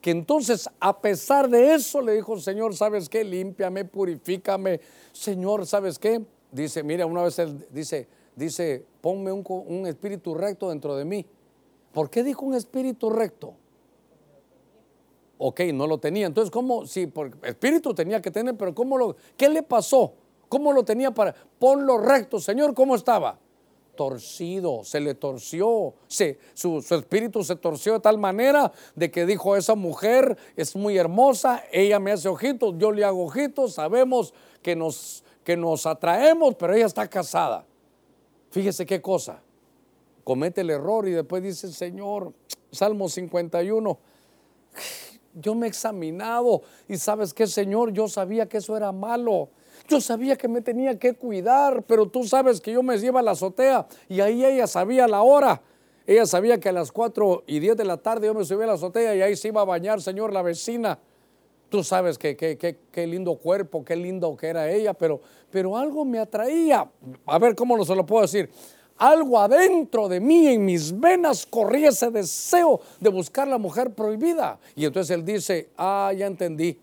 que 0.00 0.12
entonces 0.12 0.66
a 0.80 0.98
pesar 0.98 1.50
de 1.50 1.74
eso 1.74 2.00
le 2.00 2.12
dijo, 2.12 2.38
Señor, 2.40 2.74
¿sabes 2.74 3.10
qué? 3.10 3.22
Límpiame, 3.22 3.84
purifícame. 3.84 4.80
Señor, 5.12 5.66
¿sabes 5.66 5.98
qué? 5.98 6.24
Dice, 6.50 6.82
mira, 6.82 7.04
una 7.04 7.22
vez 7.22 7.38
él 7.38 7.66
dice, 7.70 8.08
dice, 8.36 8.86
ponme 9.00 9.32
un, 9.32 9.42
un 9.48 9.86
espíritu 9.86 10.34
recto 10.34 10.68
dentro 10.68 10.94
de 10.94 11.04
mí. 11.04 11.26
¿Por 11.92 12.10
qué 12.10 12.22
dijo 12.22 12.44
un 12.44 12.54
espíritu 12.54 13.10
recto? 13.10 13.54
Ok, 15.38 15.60
no 15.74 15.86
lo 15.86 15.98
tenía. 15.98 16.26
Entonces, 16.26 16.50
¿cómo? 16.50 16.86
Sí, 16.86 17.06
por 17.06 17.36
espíritu 17.42 17.94
tenía 17.94 18.22
que 18.22 18.30
tener, 18.30 18.56
pero 18.56 18.74
¿cómo 18.74 18.96
lo, 18.96 19.16
qué 19.36 19.48
le 19.48 19.62
pasó? 19.62 20.12
¿Cómo 20.48 20.72
lo 20.72 20.84
tenía 20.84 21.10
para, 21.10 21.34
ponlo 21.58 21.98
recto, 21.98 22.38
Señor, 22.38 22.72
¿cómo 22.74 22.94
estaba? 22.94 23.38
Torcido, 23.96 24.84
se 24.84 25.00
le 25.00 25.14
torció, 25.14 25.94
se, 26.06 26.38
su, 26.54 26.82
su 26.82 26.94
espíritu 26.94 27.42
se 27.42 27.56
torció 27.56 27.94
de 27.94 28.00
tal 28.00 28.18
manera 28.18 28.70
de 28.94 29.10
que 29.10 29.26
dijo, 29.26 29.56
esa 29.56 29.74
mujer 29.74 30.36
es 30.54 30.76
muy 30.76 30.98
hermosa, 30.98 31.64
ella 31.72 31.98
me 31.98 32.12
hace 32.12 32.28
ojitos, 32.28 32.74
yo 32.76 32.92
le 32.92 33.04
hago 33.04 33.24
ojitos, 33.24 33.74
sabemos 33.74 34.34
que 34.62 34.76
nos, 34.76 35.24
que 35.42 35.56
nos 35.56 35.86
atraemos, 35.86 36.54
pero 36.56 36.74
ella 36.74 36.86
está 36.86 37.08
casada. 37.08 37.64
Fíjese 38.56 38.86
qué 38.86 39.02
cosa, 39.02 39.42
comete 40.24 40.62
el 40.62 40.70
error 40.70 41.06
y 41.06 41.10
después 41.10 41.42
dice, 41.42 41.70
Señor, 41.70 42.32
Salmo 42.70 43.06
51, 43.06 43.98
yo 45.34 45.54
me 45.54 45.66
he 45.66 45.68
examinado 45.68 46.62
y 46.88 46.96
sabes 46.96 47.34
qué, 47.34 47.46
Señor, 47.46 47.92
yo 47.92 48.08
sabía 48.08 48.48
que 48.48 48.56
eso 48.56 48.74
era 48.74 48.92
malo. 48.92 49.50
Yo 49.88 50.00
sabía 50.00 50.36
que 50.36 50.48
me 50.48 50.62
tenía 50.62 50.98
que 50.98 51.12
cuidar, 51.12 51.82
pero 51.82 52.06
tú 52.06 52.24
sabes 52.24 52.62
que 52.62 52.72
yo 52.72 52.82
me 52.82 52.96
llevo 52.96 53.18
a 53.18 53.22
la 53.22 53.32
azotea 53.32 53.86
y 54.08 54.20
ahí 54.20 54.42
ella 54.42 54.66
sabía 54.66 55.06
la 55.06 55.20
hora. 55.20 55.60
Ella 56.06 56.24
sabía 56.24 56.58
que 56.58 56.70
a 56.70 56.72
las 56.72 56.90
4 56.90 57.44
y 57.46 57.58
10 57.58 57.76
de 57.76 57.84
la 57.84 57.98
tarde 57.98 58.26
yo 58.26 58.32
me 58.32 58.42
subí 58.46 58.62
a 58.62 58.68
la 58.68 58.72
azotea 58.72 59.14
y 59.14 59.20
ahí 59.20 59.36
se 59.36 59.48
iba 59.48 59.60
a 59.60 59.66
bañar, 59.66 60.00
Señor, 60.00 60.32
la 60.32 60.40
vecina. 60.40 60.98
Tú 61.68 61.82
sabes 61.82 62.16
que, 62.16 62.36
qué 62.36 63.06
lindo 63.06 63.34
cuerpo, 63.36 63.84
qué 63.84 63.96
lindo 63.96 64.36
que 64.36 64.46
era 64.46 64.70
ella, 64.70 64.94
pero, 64.94 65.20
pero 65.50 65.76
algo 65.76 66.04
me 66.04 66.18
atraía. 66.18 66.88
A 67.26 67.38
ver, 67.38 67.54
¿cómo 67.54 67.76
lo 67.76 67.84
se 67.84 67.94
lo 67.94 68.06
puedo 68.06 68.22
decir? 68.22 68.48
Algo 68.98 69.38
adentro 69.38 70.08
de 70.08 70.20
mí, 70.20 70.46
en 70.46 70.64
mis 70.64 70.98
venas, 70.98 71.44
corría 71.44 71.90
ese 71.90 72.10
deseo 72.10 72.80
de 73.00 73.10
buscar 73.10 73.46
la 73.46 73.58
mujer 73.58 73.92
prohibida. 73.92 74.58
Y 74.74 74.86
entonces 74.86 75.14
él 75.14 75.24
dice, 75.24 75.68
ah, 75.76 76.12
ya 76.16 76.26
entendí, 76.26 76.78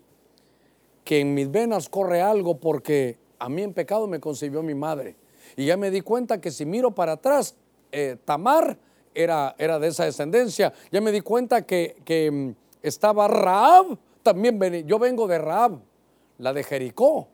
que 1.02 1.20
en 1.20 1.34
mis 1.34 1.50
venas 1.50 1.88
corre 1.88 2.22
algo 2.22 2.58
porque 2.58 3.18
a 3.38 3.48
mí 3.48 3.62
en 3.62 3.72
pecado 3.72 4.06
me 4.06 4.20
concibió 4.20 4.62
mi 4.62 4.74
madre. 4.74 5.16
Y 5.56 5.66
ya 5.66 5.76
me 5.76 5.90
di 5.90 6.00
cuenta 6.02 6.40
que 6.40 6.50
si 6.50 6.64
miro 6.64 6.92
para 6.92 7.12
atrás, 7.12 7.56
eh, 7.90 8.16
Tamar 8.24 8.78
era, 9.14 9.54
era 9.58 9.78
de 9.78 9.88
esa 9.88 10.04
descendencia. 10.04 10.72
Ya 10.90 11.00
me 11.00 11.12
di 11.12 11.20
cuenta 11.20 11.62
que, 11.62 11.96
que, 12.04 12.30
mm, 12.30 12.54
estaba 12.82 13.28
Raab, 13.28 13.98
también 14.24 14.58
veni- 14.58 14.84
yo 14.84 14.98
vengo 14.98 15.28
de 15.28 15.38
Raab, 15.38 15.78
la 16.38 16.52
de 16.52 16.64
Jericó. 16.64 17.28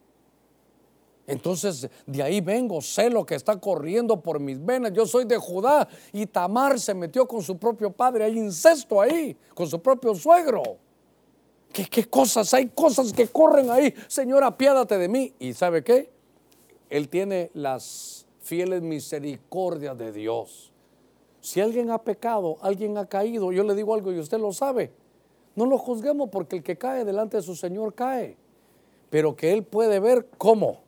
Entonces 1.26 1.88
de 2.06 2.22
ahí 2.22 2.40
vengo, 2.40 2.80
sé 2.82 3.08
lo 3.08 3.24
que 3.24 3.36
está 3.36 3.58
corriendo 3.58 4.20
por 4.20 4.40
mis 4.40 4.62
venas. 4.62 4.92
Yo 4.92 5.06
soy 5.06 5.24
de 5.24 5.36
Judá 5.38 5.88
y 6.12 6.26
Tamar 6.26 6.78
se 6.80 6.92
metió 6.92 7.26
con 7.28 7.40
su 7.40 7.56
propio 7.56 7.90
padre. 7.92 8.24
Hay 8.24 8.36
incesto 8.36 9.00
ahí, 9.00 9.36
con 9.54 9.68
su 9.68 9.80
propio 9.80 10.14
suegro. 10.14 10.62
¿Qué, 11.72 11.84
qué 11.86 12.04
cosas? 12.06 12.52
Hay 12.52 12.66
cosas 12.70 13.12
que 13.12 13.28
corren 13.28 13.70
ahí. 13.70 13.94
Señor, 14.08 14.42
apiádate 14.42 14.98
de 14.98 15.08
mí. 15.08 15.32
¿Y 15.38 15.52
sabe 15.54 15.84
qué? 15.84 16.10
Él 16.88 17.08
tiene 17.08 17.52
las 17.54 18.26
fieles 18.40 18.82
misericordias 18.82 19.96
de 19.96 20.10
Dios. 20.10 20.72
Si 21.40 21.60
alguien 21.60 21.90
ha 21.92 21.98
pecado, 22.02 22.56
alguien 22.60 22.98
ha 22.98 23.06
caído, 23.06 23.52
yo 23.52 23.62
le 23.62 23.76
digo 23.76 23.94
algo 23.94 24.12
y 24.12 24.18
usted 24.18 24.38
lo 24.40 24.52
sabe. 24.52 24.92
No 25.56 25.66
lo 25.66 25.78
juzguemos 25.78 26.30
porque 26.30 26.56
el 26.56 26.62
que 26.62 26.76
cae 26.76 27.04
delante 27.04 27.36
de 27.36 27.42
su 27.42 27.54
Señor 27.54 27.94
cae. 27.94 28.36
Pero 29.10 29.34
que 29.34 29.52
Él 29.52 29.64
puede 29.64 29.98
ver 30.00 30.28
cómo. 30.38 30.80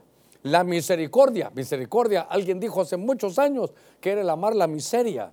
La 0.42 0.64
misericordia, 0.64 1.50
misericordia, 1.54 2.22
alguien 2.22 2.58
dijo 2.58 2.80
hace 2.80 2.96
muchos 2.96 3.38
años 3.38 3.72
que 4.00 4.10
era 4.10 4.22
el 4.22 4.30
amar 4.30 4.56
la 4.56 4.66
miseria. 4.66 5.32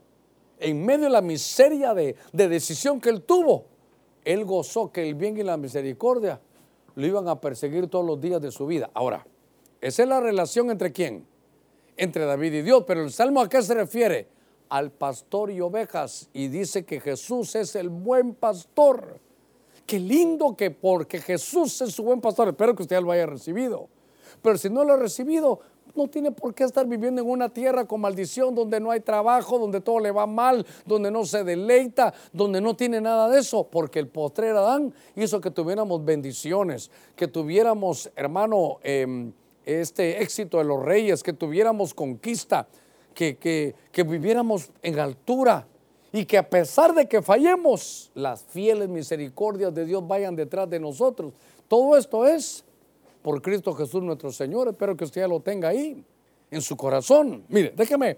En 0.59 0.85
medio 0.85 1.05
de 1.05 1.11
la 1.11 1.21
miseria 1.21 1.93
de, 1.93 2.15
de 2.31 2.47
decisión 2.47 2.99
que 2.99 3.09
Él 3.09 3.23
tuvo, 3.23 3.65
Él 4.25 4.45
gozó 4.45 4.91
que 4.91 5.07
el 5.07 5.15
bien 5.15 5.37
y 5.37 5.43
la 5.43 5.57
misericordia 5.57 6.39
lo 6.95 7.07
iban 7.07 7.27
a 7.27 7.39
perseguir 7.39 7.87
todos 7.87 8.05
los 8.05 8.19
días 8.19 8.41
de 8.41 8.51
su 8.51 8.67
vida. 8.67 8.89
Ahora, 8.93 9.25
esa 9.81 10.03
es 10.03 10.09
la 10.09 10.19
relación 10.19 10.69
entre 10.69 10.91
quién? 10.91 11.25
Entre 11.95 12.25
David 12.25 12.53
y 12.53 12.61
Dios. 12.61 12.83
Pero 12.85 13.03
el 13.03 13.11
Salmo 13.11 13.41
a 13.41 13.49
qué 13.49 13.61
se 13.61 13.73
refiere? 13.73 14.27
Al 14.69 14.91
pastor 14.91 15.51
y 15.51 15.61
ovejas. 15.61 16.29
Y 16.33 16.47
dice 16.47 16.85
que 16.85 16.99
Jesús 16.99 17.55
es 17.55 17.75
el 17.75 17.89
buen 17.89 18.35
pastor. 18.35 19.19
Qué 19.85 19.99
lindo 19.99 20.55
que 20.55 20.71
porque 20.71 21.19
Jesús 21.19 21.81
es 21.81 21.93
su 21.93 22.03
buen 22.03 22.21
pastor. 22.21 22.47
Espero 22.49 22.75
que 22.75 22.83
usted 22.83 23.01
lo 23.01 23.11
haya 23.11 23.25
recibido. 23.25 23.89
Pero 24.41 24.57
si 24.57 24.69
no 24.69 24.83
lo 24.83 24.93
ha 24.93 24.97
recibido, 24.97 25.59
no 25.95 26.07
tiene 26.07 26.31
por 26.31 26.53
qué 26.53 26.63
estar 26.63 26.85
viviendo 26.85 27.21
en 27.21 27.29
una 27.29 27.49
tierra 27.49 27.85
con 27.85 28.01
maldición, 28.01 28.55
donde 28.55 28.79
no 28.79 28.91
hay 28.91 28.99
trabajo, 28.99 29.57
donde 29.57 29.81
todo 29.81 29.99
le 29.99 30.11
va 30.11 30.27
mal, 30.27 30.65
donde 30.85 31.11
no 31.11 31.25
se 31.25 31.43
deleita, 31.43 32.13
donde 32.31 32.61
no 32.61 32.75
tiene 32.75 33.01
nada 33.01 33.29
de 33.29 33.39
eso, 33.39 33.67
porque 33.69 33.99
el 33.99 34.07
postrer 34.07 34.55
Adán 34.55 34.93
hizo 35.15 35.41
que 35.41 35.51
tuviéramos 35.51 36.03
bendiciones, 36.05 36.91
que 37.15 37.27
tuviéramos, 37.27 38.11
hermano, 38.15 38.77
eh, 38.83 39.31
este 39.65 40.21
éxito 40.21 40.57
de 40.57 40.63
los 40.63 40.83
reyes, 40.83 41.21
que 41.23 41.33
tuviéramos 41.33 41.93
conquista, 41.93 42.67
que, 43.13 43.37
que, 43.37 43.75
que 43.91 44.03
viviéramos 44.03 44.71
en 44.81 44.99
altura 44.99 45.67
y 46.11 46.25
que 46.25 46.37
a 46.37 46.49
pesar 46.49 46.93
de 46.93 47.07
que 47.07 47.21
fallemos, 47.21 48.11
las 48.15 48.43
fieles 48.43 48.89
misericordias 48.89 49.73
de 49.73 49.85
Dios 49.85 50.07
vayan 50.07 50.35
detrás 50.35 50.69
de 50.69 50.79
nosotros. 50.79 51.33
Todo 51.67 51.95
esto 51.97 52.25
es 52.25 52.63
por 53.21 53.41
Cristo 53.41 53.73
Jesús 53.73 54.01
nuestro 54.01 54.31
Señor. 54.31 54.69
Espero 54.69 54.97
que 54.97 55.03
usted 55.03 55.21
ya 55.21 55.27
lo 55.27 55.39
tenga 55.39 55.69
ahí, 55.69 56.03
en 56.51 56.61
su 56.61 56.75
corazón. 56.75 57.43
Mire, 57.47 57.73
déjeme 57.75 58.17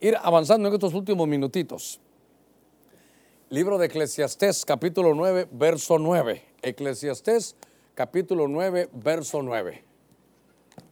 ir 0.00 0.16
avanzando 0.20 0.68
en 0.68 0.74
estos 0.74 0.94
últimos 0.94 1.28
minutitos. 1.28 2.00
Libro 3.48 3.78
de 3.78 3.86
Eclesiastés, 3.86 4.64
capítulo 4.64 5.14
9, 5.14 5.48
verso 5.52 5.98
9. 5.98 6.42
Eclesiastés, 6.62 7.56
capítulo 7.94 8.48
9, 8.48 8.90
verso 8.92 9.42
9. 9.42 9.84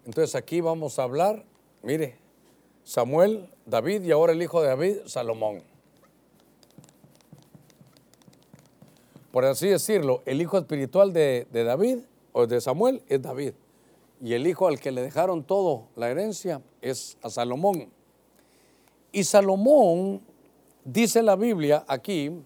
Entonces 0.07 0.35
aquí 0.35 0.61
vamos 0.61 0.99
a 0.99 1.05
hablar, 1.05 1.45
mire, 1.83 2.17
Samuel, 2.89 3.47
David 3.67 4.03
y 4.05 4.13
ahora 4.13 4.33
el 4.33 4.43
hijo 4.43 4.63
de 4.63 4.69
David, 4.69 4.97
Salomón. 5.05 5.63
Por 9.31 9.45
así 9.45 9.69
decirlo, 9.69 10.23
el 10.25 10.41
hijo 10.41 10.57
espiritual 10.57 11.13
de, 11.13 11.47
David 11.53 11.99
o 12.33 12.47
de 12.47 12.63
Samuel 12.63 13.03
es 13.11 13.21
David. 13.21 13.53
Y 14.23 14.33
el 14.33 14.47
hijo 14.47 14.69
al 14.69 14.81
que 14.81 14.91
le 14.91 15.03
dejaron 15.03 15.45
todo 15.45 15.89
la 15.97 16.09
herencia 16.09 16.63
es 16.81 17.19
a 17.21 17.29
Salomón. 17.29 17.91
Y 19.13 19.23
Salomón 19.25 20.23
dice 20.83 21.23
la 21.23 21.37
Biblia 21.37 21.85
aquí, 21.87 22.41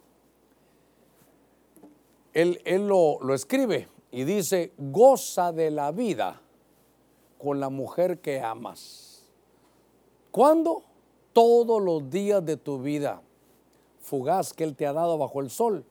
él, 2.35 2.61
él 2.65 2.89
lo, 2.89 3.21
lo 3.23 3.33
escribe 3.33 3.87
y 4.11 4.25
dice, 4.25 4.73
goza 4.77 5.53
de 5.53 5.71
la 5.71 5.93
vida 5.93 6.41
con 7.39 7.61
la 7.61 7.69
mujer 7.69 8.19
que 8.19 8.41
amas. 8.41 9.12
¿Cuándo? 10.33 10.83
Todos 11.33 11.81
los 11.81 12.11
días 12.11 12.45
de 12.45 12.57
tu 12.57 12.81
vida 12.81 13.23
fugaz 14.01 14.53
que 14.53 14.65
Él 14.65 14.75
te 14.75 14.87
ha 14.87 14.93
dado 14.93 15.17
bajo 15.17 15.41
el 15.41 15.51
sol, 15.51 15.85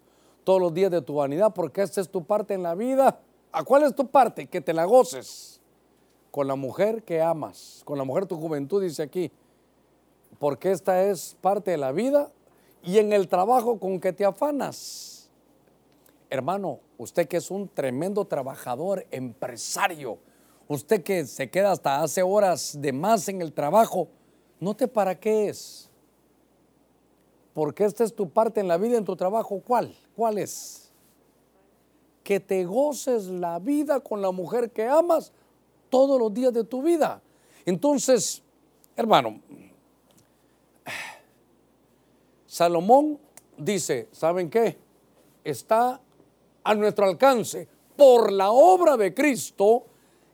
todos 0.44 0.60
los 0.60 0.74
días 0.74 0.92
de 0.92 1.02
tu 1.02 1.16
vanidad, 1.16 1.54
porque 1.54 1.82
esta 1.82 2.02
es 2.02 2.10
tu 2.10 2.26
parte 2.26 2.54
en 2.54 2.64
la 2.64 2.76
vida. 2.76 3.20
¿A 3.52 3.64
cuál 3.64 3.84
es 3.84 3.96
tu 3.96 4.08
parte? 4.08 4.48
Que 4.48 4.60
te 4.60 4.74
la 4.74 4.86
goces 4.86 5.62
con 6.32 6.48
la 6.48 6.56
mujer 6.56 7.04
que 7.04 7.22
amas, 7.22 7.82
con 7.86 7.98
la 7.98 8.04
mujer 8.04 8.24
de 8.24 8.30
tu 8.30 8.38
juventud, 8.38 8.82
dice 8.82 9.04
aquí, 9.04 9.32
porque 10.40 10.72
esta 10.72 11.04
es 11.04 11.36
parte 11.42 11.72
de 11.72 11.78
la 11.78 11.92
vida 11.92 12.32
y 12.84 12.98
en 12.98 13.14
el 13.14 13.28
trabajo 13.28 13.80
con 13.80 14.00
que 14.00 14.14
te 14.14 14.26
afanas. 14.26 15.30
Hermano, 16.30 16.80
usted 16.98 17.28
que 17.28 17.38
es 17.38 17.52
un 17.52 17.68
tremendo 17.68 18.26
trabajador, 18.26 19.06
empresario, 19.12 20.18
usted 20.68 21.04
que 21.04 21.26
se 21.26 21.50
queda 21.50 21.72
hasta 21.72 22.02
hace 22.02 22.24
horas 22.24 22.78
de 22.80 22.94
más 22.94 23.28
en 23.28 23.42
el 23.42 23.52
trabajo, 23.52 24.08
note 24.62 24.88
para 24.88 25.20
qué 25.20 25.50
es. 25.50 25.90
Porque 27.54 27.84
esta 27.84 28.06
es 28.06 28.16
tu 28.16 28.30
parte 28.30 28.62
en 28.62 28.70
la 28.70 28.78
vida, 28.78 28.98
en 28.98 29.04
tu 29.04 29.18
trabajo. 29.18 29.62
¿Cuál? 29.66 29.94
¿Cuál 30.16 30.38
es? 30.38 30.94
Que 32.24 32.40
te 32.40 32.64
goces 32.64 33.26
la 33.26 33.60
vida 33.60 34.00
con 34.00 34.22
la 34.22 34.32
mujer 34.32 34.72
que 34.72 34.88
amas 34.88 35.34
todos 35.90 36.18
los 36.18 36.34
días 36.34 36.54
de 36.54 36.64
tu 36.64 36.82
vida. 36.82 37.22
Entonces, 37.66 38.42
hermano, 38.96 39.42
Salomón 42.46 43.20
dice, 43.58 44.08
¿saben 44.12 44.50
qué? 44.50 44.78
Está 45.44 46.00
a 46.64 46.76
nuestro 46.76 47.06
alcance 47.06 47.68
por 47.98 48.32
la 48.32 48.52
obra 48.52 48.96
de 48.96 49.14
Cristo 49.14 49.84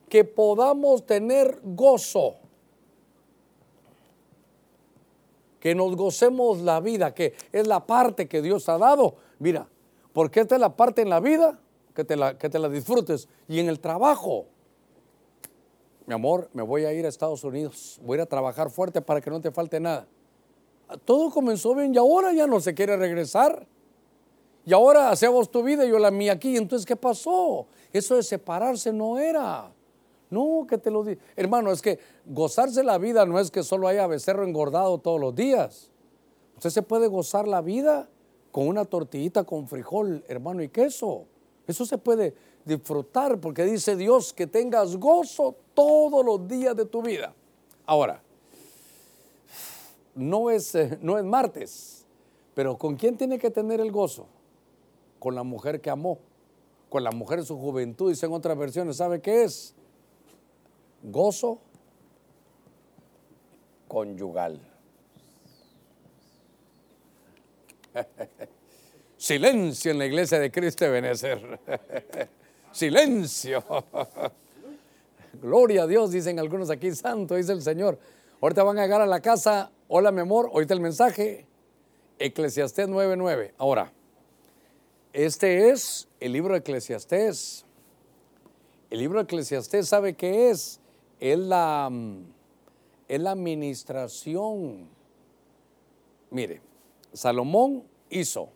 que 0.10 0.24
podamos 0.24 1.06
tener 1.06 1.60
gozo. 1.64 2.36
Que 5.60 5.76
nos 5.76 5.96
gocemos 5.96 6.60
la 6.60 6.80
vida, 6.80 7.14
que 7.14 7.34
es 7.52 7.68
la 7.68 7.86
parte 7.86 8.28
que 8.28 8.42
Dios 8.42 8.70
ha 8.70 8.78
dado. 8.78 9.16
Mira, 9.40 9.68
porque 10.14 10.42
esta 10.42 10.56
es 10.56 10.62
la 10.62 10.76
parte 10.76 11.02
en 11.02 11.10
la 11.10 11.20
vida 11.20 11.60
que 11.94 12.04
te 12.04 12.16
la, 12.16 12.38
que 12.38 12.50
te 12.50 12.60
la 12.60 12.70
disfrutes 12.70 13.28
y 13.48 13.60
en 13.60 13.70
el 13.70 13.80
trabajo 13.80 14.46
mi 16.08 16.14
amor, 16.14 16.50
me 16.54 16.64
voy 16.64 16.86
a 16.86 16.94
ir 16.94 17.06
a 17.06 17.10
Estados 17.10 17.44
Unidos, 17.44 18.00
voy 18.02 18.16
a 18.16 18.18
ir 18.20 18.22
a 18.22 18.26
trabajar 18.26 18.70
fuerte 18.70 19.02
para 19.02 19.20
que 19.20 19.30
no 19.30 19.42
te 19.42 19.52
falte 19.52 19.78
nada. 19.78 20.08
Todo 21.04 21.30
comenzó 21.30 21.76
bien 21.76 21.94
y 21.94 21.98
ahora 21.98 22.32
ya 22.32 22.48
no 22.48 22.62
se 22.62 22.74
quiere 22.74 22.96
regresar. 22.96 23.68
Y 24.66 24.74
ahora 24.74 25.10
hacemos 25.10 25.52
tu 25.52 25.64
vida 25.64 25.86
y 25.86 25.90
yo 25.90 26.00
la 26.00 26.10
mía 26.10 26.32
aquí. 26.32 26.56
Entonces, 26.56 26.86
¿qué 26.86 26.96
pasó? 26.96 27.68
Eso 27.92 28.16
de 28.16 28.24
separarse 28.24 28.94
no 28.94 29.20
era. 29.20 29.70
No, 30.30 30.66
que 30.68 30.78
te 30.78 30.92
lo 30.92 31.04
digo. 31.04 31.22
Hermano, 31.36 31.72
es 31.72 31.82
que 31.82 32.00
gozarse 32.26 32.84
la 32.84 32.98
vida 32.98 33.26
no 33.26 33.40
es 33.40 33.50
que 33.50 33.64
solo 33.64 33.88
haya 33.88 34.08
becerro 34.08 34.44
engordado 34.44 34.98
todos 34.98 35.20
los 35.20 35.34
días. 35.36 35.90
Usted 36.56 36.70
se 36.70 36.82
puede 36.82 37.08
gozar 37.08 37.48
la 37.48 37.62
vida 37.62 38.10
con 38.52 38.68
una 38.68 38.86
tortillita 38.86 39.44
con 39.44 39.68
frijol, 39.68 40.24
hermano, 40.28 40.64
y 40.64 40.70
queso. 40.70 41.26
Eso 41.68 41.86
se 41.86 41.98
puede 41.98 42.34
disfrutar 42.66 43.40
porque 43.40 43.64
dice 43.64 43.96
Dios 43.96 44.34
que 44.34 44.48
tengas 44.48 44.98
gozo 44.98 45.56
todos 45.74 46.26
los 46.26 46.48
días 46.48 46.76
de 46.76 46.86
tu 46.86 47.02
vida. 47.02 47.34
Ahora, 47.86 48.22
no 50.16 50.50
es, 50.50 50.74
eh, 50.76 50.98
no 51.02 51.18
es 51.18 51.24
martes, 51.24 52.06
pero 52.54 52.78
¿con 52.78 52.96
quién 52.96 53.18
tiene 53.18 53.38
que 53.38 53.52
tener 53.52 53.80
el 53.80 53.92
gozo? 53.92 54.26
Con 55.20 55.36
la 55.36 55.44
mujer 55.44 55.80
que 55.80 55.90
amó, 55.90 56.18
con 56.90 57.04
la 57.04 57.12
mujer 57.12 57.40
de 57.40 57.46
su 57.46 57.58
juventud, 57.58 58.10
dicen 58.10 58.34
otras 58.34 58.58
versiones. 58.58 58.98
¿Sabe 58.98 59.22
qué 59.22 59.44
es? 59.44 59.76
Gozo 61.04 61.60
conyugal. 63.88 64.60
Silencio 69.18 69.92
en 69.92 69.98
la 70.00 70.06
iglesia 70.06 70.40
de 70.40 70.52
Cristo 70.52 70.86
de 70.86 70.92
Benecer. 70.92 71.60
Silencio. 72.72 73.64
Gloria 75.42 75.84
a 75.84 75.88
Dios, 75.88 76.12
dicen 76.12 76.40
algunos 76.40 76.70
aquí, 76.70 76.94
santo, 76.94 77.36
dice 77.36 77.52
el 77.52 77.62
Señor. 77.62 78.00
Ahorita 78.42 78.64
van 78.64 78.78
a 78.78 78.84
llegar 78.84 79.02
a 79.02 79.06
la 79.06 79.20
casa, 79.20 79.72
hola 79.88 80.12
mi 80.12 80.22
amor, 80.22 80.50
ahorita 80.54 80.74
el 80.74 80.82
mensaje, 80.82 81.46
Eclesiastés 82.20 82.88
9.9. 82.88 83.54
Ahora, 83.58 83.92
este 85.14 85.70
es 85.70 86.08
el 86.20 86.34
libro 86.34 86.54
de 86.54 86.60
Eclesiastés. 86.60 87.66
El 88.90 89.00
libro 89.00 89.20
de 89.20 89.24
Eclesiastés, 89.24 89.88
¿sabe 89.88 90.14
qué 90.14 90.50
es? 90.50 90.80
Es 91.20 91.38
la, 91.38 91.92
es 93.08 93.20
la 93.20 93.32
administración. 93.32 94.88
Mire, 96.30 96.62
Salomón 97.14 97.84
hizo 98.10 98.50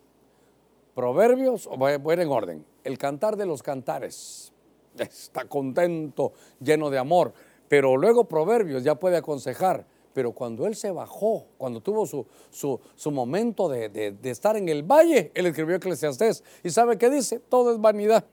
Proverbios, 0.94 1.68
voy 1.78 1.92
a 1.92 2.12
ir 2.12 2.20
en 2.20 2.28
orden, 2.28 2.66
el 2.84 2.98
cantar 2.98 3.36
de 3.36 3.46
los 3.46 3.62
cantares. 3.62 4.52
Está 4.98 5.46
contento, 5.46 6.32
lleno 6.60 6.90
de 6.90 6.98
amor. 6.98 7.32
Pero 7.68 7.96
luego 7.96 8.24
Proverbios 8.24 8.84
ya 8.84 8.94
puede 8.96 9.16
aconsejar. 9.16 9.86
Pero 10.12 10.32
cuando 10.32 10.66
él 10.66 10.76
se 10.76 10.90
bajó, 10.90 11.46
cuando 11.56 11.80
tuvo 11.80 12.04
su, 12.04 12.26
su, 12.50 13.10
momento 13.10 13.66
de, 13.70 13.88
de, 13.88 14.30
estar 14.30 14.58
en 14.58 14.68
el 14.68 14.82
valle, 14.82 15.32
él 15.34 15.46
escribió 15.46 15.76
Eclesiastés. 15.76 16.44
¿Y 16.62 16.68
sabe 16.68 16.98
qué 16.98 17.08
dice? 17.08 17.40
Todo 17.40 17.72
es 17.72 17.80
vanidad. 17.80 18.26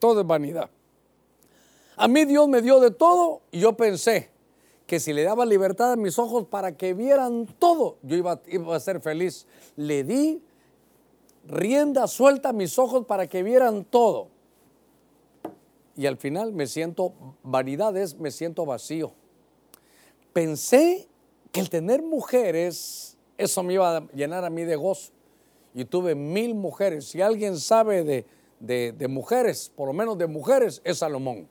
Todo 0.00 0.22
es 0.22 0.26
vanidad. 0.26 0.68
A 1.96 2.08
mí 2.08 2.24
Dios 2.24 2.48
me 2.48 2.62
dio 2.62 2.80
de 2.80 2.90
todo 2.90 3.42
y 3.50 3.60
yo 3.60 3.76
pensé 3.76 4.30
que 4.86 5.00
si 5.00 5.12
le 5.12 5.22
daba 5.22 5.46
libertad 5.46 5.92
a 5.92 5.96
mis 5.96 6.18
ojos 6.18 6.46
para 6.46 6.76
que 6.76 6.94
vieran 6.94 7.46
todo, 7.58 7.98
yo 8.02 8.16
iba, 8.16 8.40
iba 8.46 8.76
a 8.76 8.80
ser 8.80 9.00
feliz. 9.00 9.46
Le 9.76 10.04
di 10.04 10.42
rienda 11.46 12.06
suelta 12.06 12.50
a 12.50 12.52
mis 12.52 12.78
ojos 12.78 13.06
para 13.06 13.26
que 13.26 13.42
vieran 13.42 13.84
todo. 13.84 14.28
Y 15.96 16.06
al 16.06 16.16
final 16.16 16.52
me 16.52 16.66
siento, 16.66 17.12
vanidades, 17.42 18.18
me 18.18 18.30
siento 18.30 18.64
vacío. 18.64 19.12
Pensé 20.32 21.08
que 21.50 21.60
el 21.60 21.68
tener 21.68 22.02
mujeres, 22.02 23.16
eso 23.36 23.62
me 23.62 23.74
iba 23.74 23.98
a 23.98 24.06
llenar 24.12 24.44
a 24.44 24.50
mí 24.50 24.62
de 24.62 24.76
gozo. 24.76 25.12
Y 25.74 25.84
tuve 25.84 26.14
mil 26.14 26.54
mujeres. 26.54 27.06
Si 27.06 27.20
alguien 27.20 27.58
sabe 27.58 28.04
de, 28.04 28.26
de, 28.60 29.08
mujeres, 29.08 29.70
por 29.74 29.86
lo 29.86 29.92
menos 29.92 30.16
de 30.18 30.26
mujeres, 30.26 30.80
es 30.84 30.98
Salomón. 30.98 31.48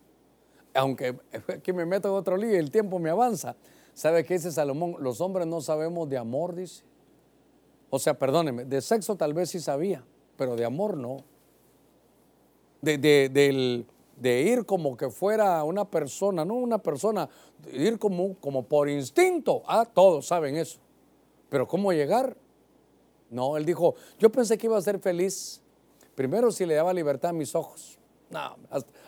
Aunque 0.74 1.16
aquí 1.48 1.74
me 1.74 1.86
meto 1.86 2.10
en 2.10 2.16
otro 2.16 2.38
lío 2.38 2.52
y 2.52 2.56
el 2.56 2.72
tiempo 2.72 3.00
me 3.00 3.10
avanza. 3.10 3.56
¿Sabe 3.94 4.24
qué 4.24 4.36
dice 4.36 4.52
Salomón? 4.52 4.96
Los 5.00 5.22
hombres 5.22 5.48
no 5.48 5.62
sabemos 5.62 6.10
de 6.10 6.18
amor, 6.18 6.56
dice. 6.56 6.84
O 7.90 8.00
sea, 8.00 8.18
perdóneme, 8.18 8.64
de 8.64 8.82
sexo 8.82 9.16
tal 9.18 9.34
vez 9.34 9.50
sí 9.50 9.60
sabía, 9.60 10.04
pero 10.38 10.56
de 10.56 10.64
amor 10.64 10.96
no. 10.96 11.18
De, 12.82 12.98
de, 12.98 14.42
ir 14.42 14.66
como 14.66 14.96
que 14.96 15.10
fuera 15.10 15.64
una 15.64 15.86
persona, 15.86 16.46
no 16.46 16.56
una 16.56 16.78
persona, 16.78 17.30
ir 17.72 18.00
como, 18.00 18.36
como 18.36 18.64
por 18.64 18.90
instinto. 18.90 19.62
Ah, 19.68 19.86
todos 19.86 20.26
saben 20.26 20.56
eso. 20.56 20.80
Pero 21.50 21.68
¿cómo 21.68 21.92
llegar? 21.92 22.38
No, 23.30 23.58
él 23.58 23.66
dijo, 23.66 23.96
yo 24.18 24.32
pensé 24.32 24.58
que 24.58 24.68
iba 24.68 24.78
a 24.78 24.82
ser 24.82 25.00
feliz. 25.00 25.62
Primero 26.16 26.50
si 26.52 26.66
le 26.66 26.76
daba 26.76 26.94
libertad 26.94 27.32
a 27.32 27.34
mis 27.34 27.54
ojos. 27.56 28.00
No, 28.32 28.58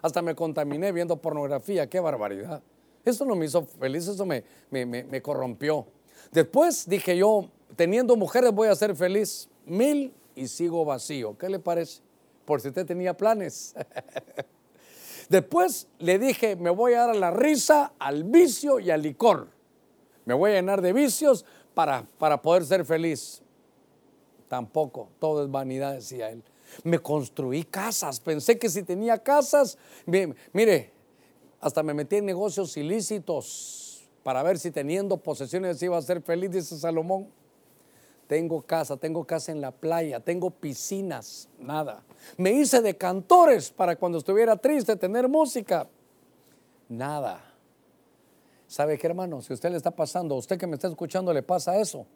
hasta, 0.01 0.21
me 0.21 0.36
contaminé 0.36 0.91
viendo 0.91 1.15
pornografía, 1.17 1.89
qué 1.89 1.99
barbaridad. 1.99 2.61
Eso 3.05 3.26
no 3.26 3.36
me 3.36 3.45
hizo 3.45 3.63
feliz, 3.63 4.07
eso 4.07 4.26
me, 4.26 4.43
me, 4.69 4.86
me 4.86 5.21
corrompió. 5.21 5.86
Después 6.32 6.88
dije 6.88 7.17
yo, 7.17 7.49
teniendo 7.76 8.15
mujeres 8.15 8.51
voy 8.51 8.67
a 8.67 8.76
ser 8.76 8.95
feliz. 8.95 9.49
Mil 9.65 10.13
y 10.36 10.47
sigo 10.47 10.84
vacío. 10.86 11.38
¿Qué 11.38 11.49
le 11.49 11.59
parece? 11.59 12.01
Por 12.45 12.61
si 12.61 12.69
usted 12.69 12.86
tenía 12.86 13.15
planes. 13.15 13.76
Después 15.30 15.88
le 15.99 16.19
dije, 16.19 16.55
me 16.55 16.69
voy 16.69 16.93
a 16.93 16.99
dar 16.99 17.09
a 17.11 17.13
la 17.13 17.32
risa, 17.32 17.93
al 17.99 18.24
vicio 18.24 18.80
y 18.80 18.91
al 18.91 19.01
licor. 19.01 19.47
Me 20.26 20.34
voy 20.34 20.51
a 20.51 20.55
llenar 20.55 20.82
de 20.82 20.93
vicios 20.93 21.45
para, 21.74 22.05
para 22.17 22.41
poder 22.41 22.65
ser 22.65 22.86
feliz. 22.86 23.41
Tampoco, 24.47 25.09
todo 25.19 25.43
es 25.43 25.49
vanidad, 25.49 25.93
decía 25.93 26.30
él. 26.30 26.43
Me 26.84 26.99
construí 26.99 27.63
casas, 27.63 28.19
pensé 28.19 28.57
que 28.57 28.69
si 28.69 28.84
tenía 28.84 29.17
casas, 29.19 29.78
mire, 30.05 30.91
hasta 31.59 31.84
me 31.84 31.93
metí 31.93 32.17
en 32.17 32.26
negocios 32.26 32.76
ilícitos 32.78 34.09
para 34.24 34.43
ver 34.43 34.59
si 34.59 34.71
teniendo 34.71 35.17
posesiones 35.17 35.82
iba 35.84 35.97
a 35.97 36.01
ser 36.01 36.21
feliz, 36.21 36.51
dice 36.51 36.78
Salomón 36.78 37.28
tengo 38.28 38.61
casa, 38.61 38.97
tengo 38.97 39.26
casa 39.26 39.51
en 39.51 39.61
la 39.61 39.71
playa, 39.71 40.19
tengo 40.19 40.49
piscinas, 40.49 41.47
nada. 41.59 42.03
Me 42.38 42.51
hice 42.51 42.82
de 42.82 42.97
cantores 42.97 43.69
para 43.69 43.95
cuando 43.95 44.17
estuviera 44.17 44.55
triste 44.55 44.95
tener 44.95 45.28
música, 45.28 45.88
nada. 46.89 47.43
¿Sabe 48.67 48.97
qué, 48.97 49.07
hermano? 49.07 49.41
Si 49.41 49.53
usted 49.53 49.69
le 49.69 49.78
está 49.78 49.91
pasando, 49.91 50.36
a 50.36 50.38
usted 50.39 50.57
que 50.57 50.65
me 50.65 50.76
está 50.76 50.88
escuchando 50.88 51.32
le 51.34 51.43
pasa 51.43 51.78
eso, 51.78 52.07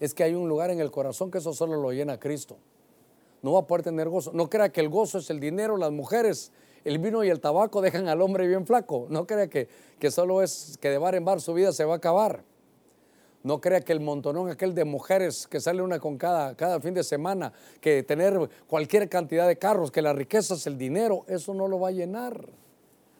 es 0.00 0.14
que 0.14 0.22
hay 0.22 0.34
un 0.34 0.48
lugar 0.48 0.70
en 0.70 0.80
el 0.80 0.90
corazón 0.90 1.30
que 1.30 1.38
eso 1.38 1.52
solo 1.52 1.76
lo 1.80 1.92
llena 1.92 2.18
Cristo. 2.18 2.56
No 3.42 3.52
va 3.52 3.60
a 3.60 3.66
poder 3.66 3.84
tener 3.84 4.08
gozo. 4.08 4.32
No 4.32 4.50
crea 4.50 4.70
que 4.70 4.80
el 4.80 4.88
gozo 4.88 5.18
es 5.18 5.30
el 5.30 5.40
dinero, 5.40 5.76
las 5.76 5.92
mujeres, 5.92 6.52
el 6.84 6.98
vino 6.98 7.22
y 7.24 7.28
el 7.28 7.40
tabaco 7.40 7.80
dejan 7.80 8.08
al 8.08 8.20
hombre 8.22 8.46
bien 8.46 8.66
flaco. 8.66 9.06
No 9.10 9.26
crea 9.26 9.48
que, 9.48 9.68
que 9.98 10.10
solo 10.10 10.42
es 10.42 10.78
que 10.80 10.90
de 10.90 10.98
bar 10.98 11.14
en 11.14 11.24
bar 11.24 11.40
su 11.40 11.54
vida 11.54 11.72
se 11.72 11.84
va 11.84 11.94
a 11.94 11.96
acabar. 11.98 12.42
No 13.44 13.60
crea 13.60 13.80
que 13.80 13.92
el 13.92 14.00
montonón 14.00 14.50
aquel 14.50 14.74
de 14.74 14.84
mujeres 14.84 15.46
que 15.46 15.60
sale 15.60 15.80
una 15.80 16.00
con 16.00 16.18
cada, 16.18 16.56
cada 16.56 16.80
fin 16.80 16.92
de 16.92 17.04
semana, 17.04 17.52
que 17.80 18.02
tener 18.02 18.36
cualquier 18.66 19.08
cantidad 19.08 19.46
de 19.46 19.56
carros, 19.56 19.92
que 19.92 20.02
la 20.02 20.12
riqueza 20.12 20.54
es 20.54 20.66
el 20.66 20.76
dinero, 20.76 21.24
eso 21.28 21.54
no 21.54 21.68
lo 21.68 21.78
va 21.78 21.88
a 21.88 21.92
llenar. 21.92 22.48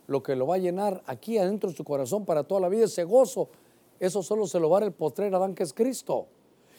Lo 0.09 0.23
que 0.23 0.35
lo 0.35 0.47
va 0.47 0.57
a 0.57 0.59
llenar 0.59 1.03
aquí 1.07 1.39
adentro 1.39 1.71
de 1.71 1.77
su 1.77 1.85
corazón 1.85 2.25
para 2.25 2.43
toda 2.43 2.61
la 2.61 2.69
vida, 2.69 2.87
ese 2.87 3.05
gozo, 3.05 3.49
eso 4.01 4.23
solo 4.23 4.47
se 4.47 4.59
lo 4.59 4.69
va 4.71 4.79
a 4.79 4.81
dar 4.81 4.89
el 4.89 4.95
postrer 4.95 5.35
Adán 5.35 5.55
que 5.55 5.63
es 5.63 5.73
Cristo. 5.73 6.27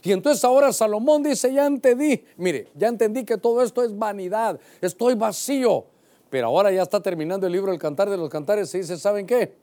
Y 0.04 0.12
entonces 0.12 0.43
ahora 0.43 0.72
Salomón 0.72 1.24
dice, 1.24 1.54
ya 1.54 1.66
entendí, 1.66 2.24
mire, 2.38 2.68
ya 2.76 2.88
entendí 2.88 3.26
que 3.26 3.38
todo 3.38 3.62
esto 3.62 3.84
es 3.84 3.97
vanidad, 3.97 4.60
estoy 4.82 5.16
vacío. 5.16 5.86
Pero 6.30 6.47
ahora 6.47 6.72
ya 6.72 6.84
está 6.84 7.02
terminando 7.02 7.47
el 7.47 7.54
libro 7.54 7.72
El 7.72 7.80
Cantar 7.80 8.10
de 8.10 8.18
los 8.18 8.30
Cantares 8.30 8.74
y 8.76 8.80
dice, 8.80 8.97
¿saben 8.97 9.26
qué? 9.26 9.56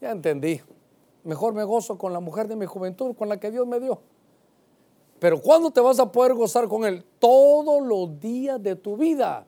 Ya 0.00 0.10
entendí. 0.10 0.60
Mejor 1.24 1.54
me 1.54 1.64
gozo 1.64 1.96
con 1.96 2.12
la 2.12 2.20
mujer 2.20 2.48
de 2.48 2.56
mi 2.56 2.66
juventud, 2.66 3.16
con 3.16 3.28
la 3.28 3.38
que 3.38 3.50
Dios 3.50 3.66
me 3.66 3.80
dio. 3.80 3.98
Pero 5.18 5.40
¿cuándo 5.40 5.70
te 5.70 5.80
vas 5.80 5.98
a 5.98 6.12
poder 6.12 6.34
gozar 6.34 6.68
con 6.68 6.84
Él? 6.84 7.02
Todos 7.18 7.82
los 7.82 8.20
días 8.20 8.62
de 8.62 8.76
tu 8.76 8.96
vida, 8.96 9.46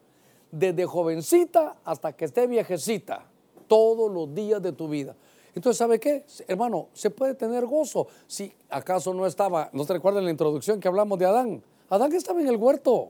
desde 0.50 0.86
jovencita 0.86 1.76
hasta 1.84 2.14
que 2.14 2.24
esté 2.24 2.46
viejecita, 2.46 3.26
todos 3.68 4.10
los 4.10 4.34
días 4.34 4.62
de 4.62 4.72
tu 4.72 4.88
vida. 4.88 5.14
Entonces, 5.56 5.78
¿sabe 5.78 5.98
qué? 5.98 6.26
Hermano, 6.48 6.88
se 6.92 7.08
puede 7.08 7.34
tener 7.34 7.64
gozo. 7.64 8.08
Si 8.26 8.52
acaso 8.68 9.14
no 9.14 9.26
estaba, 9.26 9.70
¿no 9.72 9.86
te 9.86 9.94
recuerdas 9.94 10.22
la 10.22 10.30
introducción 10.30 10.78
que 10.80 10.86
hablamos 10.86 11.18
de 11.18 11.24
Adán? 11.24 11.62
Adán 11.88 12.12
estaba 12.12 12.42
en 12.42 12.48
el 12.48 12.56
huerto. 12.56 13.08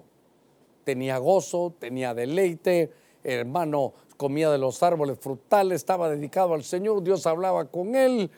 Tenía 0.84 1.18
gozo, 1.18 1.74
tenía 1.76 2.14
deleite, 2.14 2.92
hermano, 3.24 3.94
comía 4.16 4.48
de 4.48 4.58
los 4.58 4.80
árboles 4.84 5.18
frutales, 5.18 5.78
estaba 5.78 6.08
dedicado 6.08 6.54
al 6.54 6.62
Señor, 6.62 7.02
Dios 7.02 7.26
hablaba 7.26 7.64
con 7.64 7.96
él, 7.96 8.30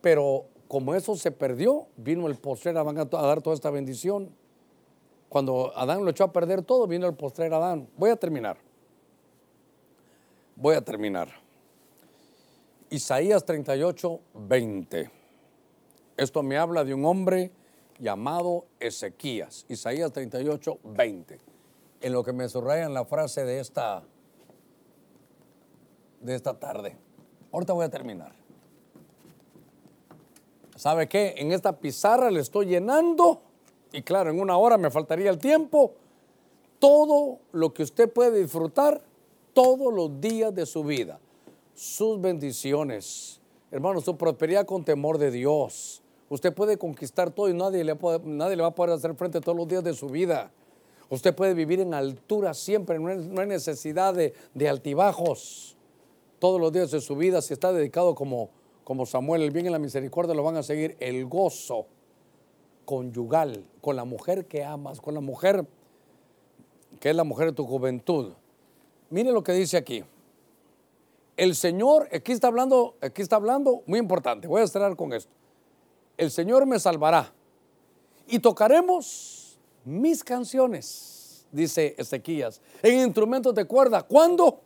pero 0.00 0.44
como 0.68 0.94
eso 0.94 1.16
se 1.16 1.32
perdió, 1.32 1.88
vino 1.96 2.28
el 2.28 2.36
postrer 2.36 2.78
Adán 2.78 2.96
a 2.96 3.06
dar 3.06 3.42
toda 3.42 3.54
esta 3.54 3.70
bendición. 3.70 4.30
Cuando 5.28 5.72
Adán 5.76 6.04
lo 6.04 6.12
echó 6.12 6.22
a 6.22 6.32
perder 6.32 6.62
todo, 6.62 6.86
vino 6.86 7.08
el 7.08 7.14
postrer 7.14 7.52
Adán. 7.52 7.88
Voy 7.96 8.10
a 8.10 8.16
terminar. 8.16 8.56
Voy 10.54 10.76
a 10.76 10.80
terminar. 10.80 11.45
Isaías 12.90 13.44
38, 13.44 14.20
20. 14.34 15.10
Esto 16.16 16.42
me 16.44 16.56
habla 16.56 16.84
de 16.84 16.94
un 16.94 17.04
hombre 17.04 17.50
llamado 17.98 18.66
Ezequías. 18.78 19.66
Isaías 19.68 20.12
38, 20.12 20.78
20. 20.84 21.40
En 22.00 22.12
lo 22.12 22.22
que 22.22 22.32
me 22.32 22.48
subrayan 22.48 22.94
la 22.94 23.04
frase 23.04 23.44
de 23.44 23.58
esta, 23.58 24.04
de 26.20 26.34
esta 26.36 26.58
tarde. 26.60 26.96
Ahorita 27.52 27.72
voy 27.72 27.86
a 27.86 27.90
terminar. 27.90 28.32
¿Sabe 30.76 31.08
qué? 31.08 31.34
En 31.38 31.50
esta 31.50 31.78
pizarra 31.78 32.30
le 32.30 32.40
estoy 32.40 32.66
llenando, 32.66 33.40
y 33.92 34.02
claro, 34.02 34.30
en 34.30 34.38
una 34.38 34.58
hora 34.58 34.78
me 34.78 34.90
faltaría 34.90 35.30
el 35.30 35.38
tiempo, 35.38 35.94
todo 36.78 37.40
lo 37.50 37.74
que 37.74 37.82
usted 37.82 38.12
puede 38.12 38.42
disfrutar 38.42 39.02
todos 39.54 39.92
los 39.92 40.20
días 40.20 40.54
de 40.54 40.66
su 40.66 40.84
vida. 40.84 41.18
Sus 41.76 42.20
bendiciones, 42.20 43.40
hermano, 43.70 44.00
su 44.00 44.16
prosperidad 44.16 44.66
con 44.66 44.84
temor 44.84 45.18
de 45.18 45.30
Dios. 45.30 46.02
Usted 46.28 46.52
puede 46.52 46.76
conquistar 46.76 47.30
todo 47.30 47.48
y 47.48 47.54
nadie 47.54 47.84
le, 47.84 47.92
va 47.94 48.66
a 48.66 48.74
poder 48.74 48.94
hacer 48.94 49.14
frente 49.14 49.40
todos 49.40 49.56
los 49.56 49.68
días 49.68 49.84
de 49.84 49.94
su 49.94 50.08
vida. 50.08 50.50
Usted 51.08 51.32
puede 51.36 51.54
vivir 51.54 51.78
en 51.78 51.94
altura 51.94 52.52
siempre, 52.52 52.98
no 52.98 53.40
hay, 53.40 53.46
necesidad 53.46 54.12
de, 54.12 54.34
de 54.54 54.68
altibajos 54.68 55.76
todos 56.40 56.60
los 56.60 56.72
días 56.72 56.90
de 56.90 57.00
su 57.00 57.14
vida 57.14 57.40
si 57.40 57.52
está 57.54 57.72
dedicado 57.72 58.16
como 58.16 58.50
como 58.86 59.04
Samuel, 59.04 59.42
el 59.42 59.50
bien 59.50 59.66
y 59.66 59.70
la 59.70 59.80
misericordia 59.80 60.32
lo 60.32 60.44
van 60.44 60.58
a 60.58 60.62
seguir, 60.62 60.96
el 61.00 61.26
gozo 61.26 61.88
conyugal 62.84 63.66
con 63.80 63.96
la 63.96 64.04
mujer 64.04 64.46
que 64.46 64.62
amas, 64.62 65.00
con 65.00 65.12
la 65.12 65.20
mujer 65.20 65.66
que 67.00 67.10
es 67.10 67.16
la 67.16 67.24
mujer 67.24 67.48
de 67.48 67.52
tu 67.54 67.66
juventud. 67.66 68.34
Mire 69.10 69.32
lo 69.32 69.42
que 69.42 69.54
dice 69.54 69.76
aquí. 69.76 70.04
El 71.36 71.54
Señor, 71.54 72.08
aquí 72.12 72.32
está 72.32 72.46
hablando, 72.46 72.96
aquí 73.00 73.20
está 73.20 73.36
hablando, 73.36 73.82
muy 73.86 73.98
importante, 73.98 74.48
voy 74.48 74.62
a 74.62 74.66
cerrar 74.66 74.96
con 74.96 75.12
esto. 75.12 75.32
El 76.16 76.30
Señor 76.30 76.64
me 76.64 76.78
salvará 76.78 77.32
y 78.26 78.38
tocaremos 78.38 79.58
mis 79.84 80.24
canciones, 80.24 81.46
dice 81.52 81.94
Ezequías, 81.98 82.62
en 82.82 83.06
instrumentos 83.06 83.54
de 83.54 83.66
cuerda. 83.66 84.02
¿Cuándo? 84.02 84.60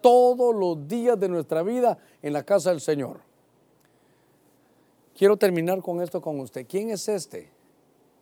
Todos 0.00 0.54
los 0.54 0.88
días 0.88 1.18
de 1.20 1.28
nuestra 1.28 1.62
vida 1.62 1.98
en 2.22 2.32
la 2.32 2.42
casa 2.42 2.70
del 2.70 2.80
Señor. 2.80 3.20
Quiero 5.16 5.36
terminar 5.36 5.80
con 5.80 6.02
esto 6.02 6.20
con 6.20 6.40
usted. 6.40 6.66
¿Quién 6.66 6.90
es 6.90 7.08
este? 7.08 7.50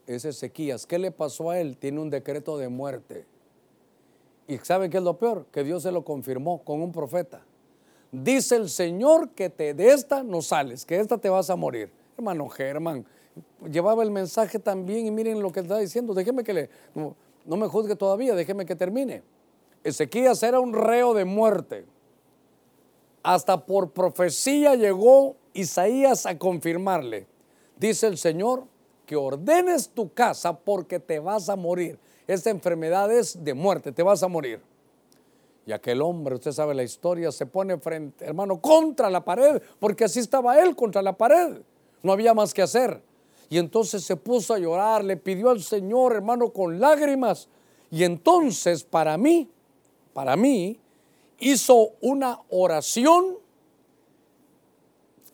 Es 0.07 0.25
Ezequías. 0.25 0.87
¿Qué 0.87 0.99
le 0.99 1.11
pasó 1.11 1.51
a 1.51 1.59
él? 1.59 1.77
Tiene 1.77 2.01
un 2.01 2.11
decreto 2.11 2.59
de 2.59 2.69
muerte. 2.69 3.27
¿Y 4.47 4.59
saben 4.59 4.91
qué 4.91 4.99
es 4.99 5.03
lo 5.03 5.17
peor? 5.19 5.47
Que 5.53 5.65
Dios 5.65 5.85
se 5.85 5.93
lo 5.93 6.05
confirmó 6.05 6.63
con 6.63 6.83
un 6.83 6.93
profeta. 6.93 7.45
Dice 8.13 8.57
el 8.57 8.69
Señor 8.69 9.31
que 9.31 9.49
te, 9.49 9.73
de 9.73 9.91
esta 9.91 10.23
no 10.23 10.43
sales, 10.43 10.85
que 10.85 10.97
de 10.97 11.01
esta 11.01 11.17
te 11.17 11.31
vas 11.31 11.49
a 11.49 11.57
morir. 11.57 11.91
Hermano 12.19 12.47
Germán, 12.51 13.07
llevaba 13.71 14.03
el 14.03 14.11
mensaje 14.11 14.59
también 14.59 15.07
y 15.07 15.11
miren 15.11 15.41
lo 15.41 15.51
que 15.51 15.61
está 15.61 15.79
diciendo. 15.79 16.13
Déjeme 16.13 16.45
que 16.45 16.53
le, 16.53 16.71
no, 16.95 17.17
no 17.47 17.57
me 17.57 17.67
juzgue 17.69 17.97
todavía, 17.97 18.35
déjeme 18.35 18.67
que 18.67 18.77
termine. 18.77 19.23
Ezequías 19.83 20.43
era 20.43 20.61
un 20.61 20.75
reo 20.75 21.15
de 21.15 21.25
muerte. 21.25 21.87
Hasta 23.23 23.65
por 23.65 23.93
profecía 23.93 24.75
llegó 24.75 25.37
Isaías 25.55 26.27
a 26.27 26.39
confirmarle, 26.39 27.27
dice 27.79 28.09
el 28.09 28.19
Señor, 28.19 28.65
que 29.07 29.17
ordenes 29.17 29.89
tu 29.89 30.13
casa 30.13 30.59
porque 30.59 31.01
te 31.01 31.19
vas 31.19 31.49
a 31.49 31.57
morir. 31.57 31.99
Esta 32.27 32.51
enfermedad 32.51 33.11
es 33.11 33.43
de 33.43 33.55
muerte, 33.55 33.91
te 33.91 34.03
vas 34.03 34.23
a 34.23 34.29
morir. 34.29 34.61
Y 35.67 35.73
aquel 35.73 36.03
hombre, 36.03 36.35
usted 36.35 36.53
sabe 36.53 36.75
la 36.75 36.83
historia, 36.83 37.31
se 37.31 37.47
pone 37.47 37.79
frente, 37.79 38.25
hermano, 38.25 38.61
contra 38.61 39.09
la 39.09 39.25
pared, 39.25 39.63
porque 39.79 40.05
así 40.05 40.19
estaba 40.19 40.61
él 40.61 40.75
contra 40.75 41.03
la 41.03 41.17
pared. 41.17 41.59
No 42.03 42.13
había 42.13 42.35
más 42.35 42.53
que 42.53 42.63
hacer. 42.63 43.01
Y 43.49 43.59
entonces 43.59 44.03
se 44.03 44.17
puso 44.17 44.55
a 44.55 44.59
llorar, 44.59 45.05
le 45.05 45.17
pidió 45.17 45.51
al 45.51 45.63
Señor, 45.63 46.15
hermano, 46.15 46.53
con 46.53 46.81
lágrimas. 46.81 47.49
Y 47.91 48.03
entonces 48.05 48.83
para 48.83 49.17
mí, 49.17 49.49
para 50.13 50.37
mí, 50.37 50.81
hizo 51.39 51.91
una 52.01 52.41
oración 52.49 53.37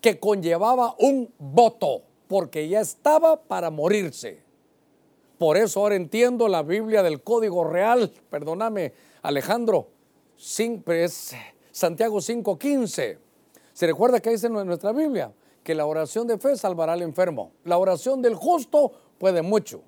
que 0.01 0.19
conllevaba 0.19 0.95
un 0.99 1.33
voto, 1.39 2.03
porque 2.27 2.69
ya 2.69 2.81
estaba 2.81 3.41
para 3.41 3.71
morirse. 3.71 4.43
Por 5.39 5.57
eso 5.57 5.81
ahora 5.81 5.95
entiendo 5.95 6.49
la 6.49 6.63
Biblia 6.63 7.03
del 7.03 7.23
Código 7.23 7.65
Real, 7.65 8.13
perdóname 8.31 8.93
Alejandro, 9.23 9.89
es 10.39 11.35
Santiago 11.73 12.21
5:15. 12.21 13.19
¿Se 13.73 13.87
recuerda 13.87 14.21
que 14.21 14.31
dice 14.31 14.47
en 14.47 14.53
nuestra 14.53 14.93
Biblia? 14.93 15.33
Que 15.63 15.75
la 15.75 15.87
oración 15.87 16.27
de 16.27 16.39
fe 16.39 16.57
salvará 16.57 16.95
al 16.95 17.03
enfermo. 17.03 17.53
La 17.65 17.79
oración 17.79 18.23
del 18.23 18.35
justo 18.35 18.93
puede 19.19 19.43
mucho. 19.43 19.83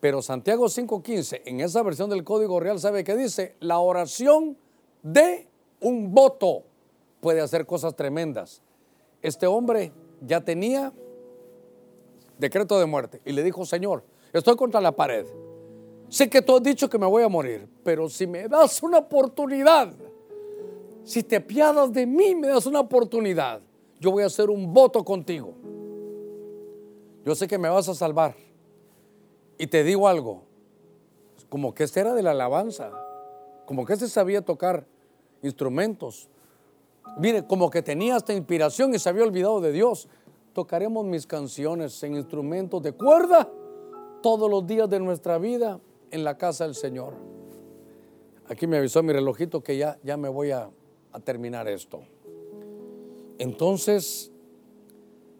Pero 0.00 0.22
Santiago 0.22 0.68
5:15, 0.68 1.42
en 1.44 1.60
esa 1.60 1.82
versión 1.82 2.10
del 2.10 2.24
Código 2.24 2.58
Real, 2.60 2.80
¿sabe 2.80 3.04
qué 3.04 3.16
dice? 3.16 3.54
La 3.60 3.78
oración 3.78 4.58
de 5.02 5.48
un 5.80 6.12
voto 6.12 6.64
puede 7.20 7.40
hacer 7.40 7.66
cosas 7.66 7.94
tremendas. 7.94 8.62
Este 9.22 9.46
hombre 9.46 9.92
ya 10.20 10.40
tenía 10.42 10.92
decreto 12.38 12.78
de 12.78 12.86
muerte 12.86 13.20
y 13.24 13.32
le 13.32 13.42
dijo, 13.42 13.64
Señor, 13.64 14.04
estoy 14.32 14.56
contra 14.56 14.80
la 14.80 14.92
pared. 14.92 15.26
Sé 16.08 16.30
que 16.30 16.40
tú 16.42 16.56
has 16.56 16.62
dicho 16.62 16.88
que 16.88 16.98
me 16.98 17.06
voy 17.06 17.22
a 17.22 17.28
morir, 17.28 17.68
pero 17.82 18.08
si 18.08 18.26
me 18.26 18.48
das 18.48 18.82
una 18.82 18.98
oportunidad, 18.98 19.92
si 21.04 21.22
te 21.22 21.40
piadas 21.40 21.92
de 21.92 22.06
mí, 22.06 22.34
me 22.34 22.48
das 22.48 22.66
una 22.66 22.80
oportunidad, 22.80 23.60
yo 24.00 24.10
voy 24.12 24.22
a 24.22 24.26
hacer 24.26 24.50
un 24.50 24.72
voto 24.72 25.04
contigo. 25.04 25.54
Yo 27.24 27.34
sé 27.34 27.48
que 27.48 27.58
me 27.58 27.68
vas 27.68 27.88
a 27.88 27.94
salvar. 27.94 28.36
Y 29.58 29.66
te 29.66 29.82
digo 29.82 30.06
algo, 30.06 30.42
como 31.48 31.74
que 31.74 31.84
este 31.84 32.00
era 32.00 32.14
de 32.14 32.22
la 32.22 32.32
alabanza, 32.32 32.92
como 33.64 33.84
que 33.84 33.94
este 33.94 34.08
sabía 34.08 34.42
tocar 34.42 34.86
instrumentos, 35.42 36.28
Mire, 37.18 37.46
como 37.46 37.70
que 37.70 37.82
tenía 37.82 38.16
esta 38.16 38.34
inspiración 38.34 38.94
y 38.94 38.98
se 38.98 39.08
había 39.08 39.24
olvidado 39.24 39.60
de 39.60 39.72
Dios. 39.72 40.08
Tocaremos 40.52 41.04
mis 41.06 41.26
canciones 41.26 42.02
en 42.02 42.14
instrumentos 42.14 42.82
de 42.82 42.92
cuerda 42.92 43.48
todos 44.22 44.50
los 44.50 44.66
días 44.66 44.88
de 44.90 45.00
nuestra 45.00 45.38
vida 45.38 45.80
en 46.10 46.24
la 46.24 46.36
casa 46.36 46.64
del 46.64 46.74
Señor. 46.74 47.14
Aquí 48.48 48.66
me 48.66 48.78
avisó 48.78 49.02
mi 49.02 49.12
relojito 49.12 49.62
que 49.62 49.76
ya, 49.76 49.98
ya 50.02 50.16
me 50.16 50.28
voy 50.28 50.50
a, 50.50 50.70
terminar 51.24 51.66
esto. 51.66 52.02
Entonces 53.38 54.30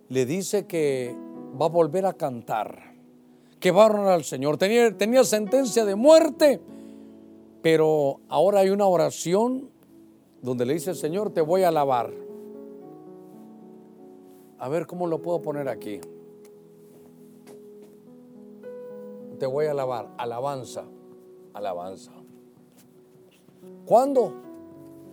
le 0.09 0.25
dice 0.25 0.67
que 0.67 1.14
va 1.61 1.67
a 1.67 1.69
volver 1.69 2.07
a 2.07 2.14
cantar, 2.14 2.95
que 3.61 3.71
va 3.71 3.83
a 3.83 3.87
honrar 3.87 4.09
al 4.09 4.25
Señor. 4.25 4.57
Tenía, 4.57 4.97
tenía 4.97 5.23
sentencia 5.23 5.85
de 5.85 5.95
muerte, 5.95 6.62
pero 7.61 8.21
ahora 8.29 8.61
hay 8.61 8.71
una 8.71 8.87
oración 8.87 9.69
donde 10.41 10.64
le 10.64 10.73
dice, 10.73 10.95
Señor, 10.95 11.31
te 11.35 11.43
voy 11.43 11.62
a 11.64 11.69
alabar. 11.69 12.11
A 14.59 14.69
ver 14.71 14.87
cómo 14.87 15.07
lo 15.07 15.21
puedo 15.21 15.43
poner 15.43 15.69
aquí. 15.69 16.01
Te 19.39 19.47
voy 19.47 19.66
a 19.66 19.72
alabar. 19.72 20.09
Alabanza. 20.18 20.84
Alabanza. 21.53 22.12
¿Cuándo? 23.84 24.32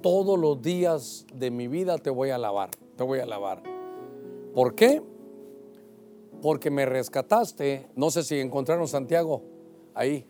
Todos 0.01 0.37
los 0.37 0.61
días 0.61 1.25
de 1.33 1.51
mi 1.51 1.67
vida 1.67 1.97
te 1.97 2.09
voy 2.09 2.29
a 2.29 2.35
alabar. 2.35 2.69
Te 2.97 3.03
voy 3.03 3.19
a 3.19 3.23
alabar. 3.23 3.63
¿Por 4.53 4.75
qué? 4.75 5.01
Porque 6.41 6.69
me 6.69 6.85
rescataste. 6.85 7.87
No 7.95 8.11
sé 8.11 8.23
si 8.23 8.39
encontraron 8.39 8.87
Santiago 8.87 9.43
ahí. 9.93 10.25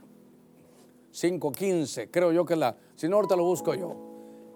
5.15. 1.12 2.10
Creo 2.12 2.32
yo 2.32 2.46
que 2.46 2.56
la. 2.56 2.76
Si 2.96 3.08
no, 3.08 3.18
ahorita 3.18 3.36
lo 3.36 3.46
busco 3.46 3.74
yo. 3.74 3.96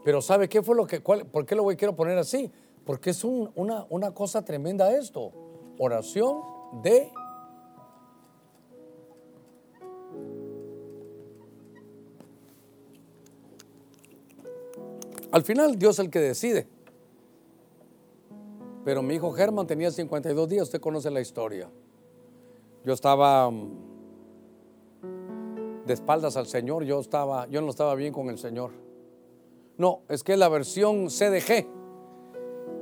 Pero 0.04 0.22
¿sabe 0.22 0.48
qué 0.48 0.62
fue 0.62 0.76
lo 0.76 0.86
que. 0.86 1.02
¿Por 1.02 1.46
qué 1.46 1.56
lo 1.56 1.64
voy, 1.64 1.76
quiero 1.76 1.96
poner 1.96 2.18
así? 2.18 2.52
Porque 2.86 3.10
es 3.10 3.24
una, 3.24 3.86
una 3.90 4.14
cosa 4.14 4.44
tremenda 4.46 4.96
esto. 4.96 5.32
Oración 5.78 6.42
de 6.82 7.12
Al 15.32 15.44
final 15.44 15.78
Dios 15.78 15.96
es 15.96 16.06
el 16.06 16.10
que 16.10 16.20
decide. 16.20 16.68
Pero 18.86 19.02
mi 19.02 19.16
hijo 19.16 19.34
Germán 19.34 19.68
tenía 19.68 19.92
52 19.92 20.48
días, 20.48 20.64
usted 20.64 20.80
conoce 20.80 21.12
la 21.12 21.20
historia. 21.20 21.70
Yo 22.86 22.94
estaba 22.94 23.52
mm, 23.52 23.70
de 25.86 25.94
espaldas 25.94 26.38
al 26.38 26.48
Señor, 26.48 26.86
yo 26.86 27.02
estaba, 27.02 27.48
yo 27.48 27.62
no 27.62 27.70
estaba 27.70 27.96
bien 27.96 28.14
con 28.14 28.30
el 28.30 28.38
Señor. 28.38 28.72
No, 29.78 30.04
es 30.08 30.24
que 30.24 30.38
la 30.38 30.48
versión 30.48 31.10
CDG, 31.10 31.68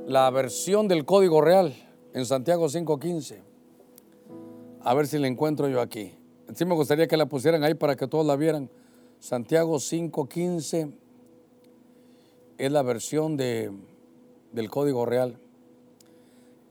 la 0.06 0.30
versión 0.30 0.86
del 0.86 1.04
código 1.04 1.40
real 1.40 1.74
en 2.14 2.24
Santiago 2.24 2.68
5:15. 2.68 3.42
A 4.82 4.94
ver 4.94 5.08
si 5.08 5.18
la 5.18 5.26
encuentro 5.26 5.68
yo 5.68 5.80
aquí. 5.80 6.14
Sí 6.54 6.64
me 6.64 6.76
gustaría 6.76 7.08
que 7.08 7.16
la 7.16 7.26
pusieran 7.26 7.64
ahí 7.64 7.74
para 7.74 7.96
que 7.96 8.06
todos 8.06 8.24
la 8.24 8.36
vieran. 8.36 8.70
Santiago 9.18 9.80
5:15 9.80 11.05
es 12.58 12.72
la 12.72 12.82
versión 12.82 13.36
de, 13.36 13.70
del 14.52 14.70
código 14.70 15.06
real. 15.06 15.38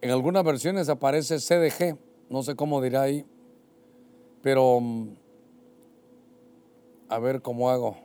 En 0.02 0.12
algunas 0.12 0.44
versiones 0.44 0.90
aparece 0.90 1.40
CDG, 1.40 1.98
no 2.30 2.44
sé 2.44 2.56
cómo 2.56 2.82
dirá 2.82 3.04
ahí, 3.04 3.26
pero 4.42 4.80
mm, 4.80 5.10
a 7.10 7.20
ver 7.20 7.42
cómo 7.42 7.70
hago 7.70 7.98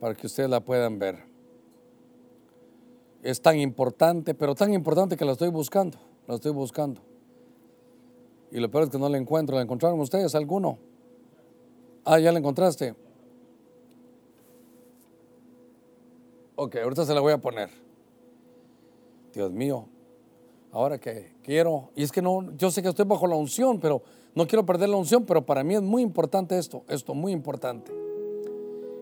para 0.00 0.14
que 0.14 0.26
ustedes 0.26 0.48
la 0.48 0.60
puedan 0.60 0.98
ver. 0.98 1.24
Es 3.22 3.40
tan 3.40 3.58
importante, 3.58 4.34
pero 4.34 4.54
tan 4.54 4.72
importante 4.72 5.16
que 5.16 5.24
la 5.24 5.32
estoy 5.32 5.50
buscando, 5.50 5.98
la 6.26 6.36
estoy 6.36 6.52
buscando. 6.52 7.00
Y 8.50 8.60
lo 8.60 8.70
peor 8.70 8.84
es 8.84 8.90
que 8.90 8.98
no 8.98 9.08
la 9.08 9.18
encuentro. 9.18 9.56
¿La 9.56 9.62
encontraron 9.62 10.00
ustedes 10.00 10.34
alguno? 10.34 10.78
Ah, 12.04 12.18
ya 12.18 12.32
la 12.32 12.38
encontraste. 12.38 12.94
Ok, 16.60 16.74
ahorita 16.74 17.04
se 17.04 17.14
la 17.14 17.20
voy 17.20 17.32
a 17.32 17.38
poner. 17.38 17.70
Dios 19.32 19.52
mío, 19.52 19.86
ahora 20.72 20.98
que 20.98 21.36
quiero, 21.44 21.90
y 21.94 22.02
es 22.02 22.10
que 22.10 22.20
no, 22.20 22.50
yo 22.56 22.72
sé 22.72 22.82
que 22.82 22.88
estoy 22.88 23.04
bajo 23.04 23.28
la 23.28 23.36
unción, 23.36 23.78
pero 23.78 24.02
no 24.34 24.44
quiero 24.48 24.66
perder 24.66 24.88
la 24.88 24.96
unción, 24.96 25.24
pero 25.24 25.46
para 25.46 25.62
mí 25.62 25.76
es 25.76 25.82
muy 25.82 26.02
importante 26.02 26.58
esto, 26.58 26.82
esto 26.88 27.14
muy 27.14 27.30
importante. 27.30 27.92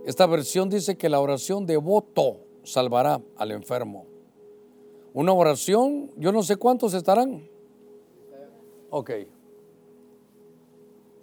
Esta 0.05 0.27
versión 0.27 0.69
dice 0.69 0.99
que 0.99 1.09
la 1.09 1.19
oración 1.19 1.65
de 1.65 1.79
voto 1.79 2.41
salvará 2.63 3.23
al 3.39 3.53
enfermo. 3.53 4.05
Una 5.15 5.33
oración, 5.33 6.11
yo 6.19 6.33
no 6.33 6.43
sé 6.43 6.57
cuántos 6.57 6.93
estarán. 6.93 7.49
Ok. 8.91 9.13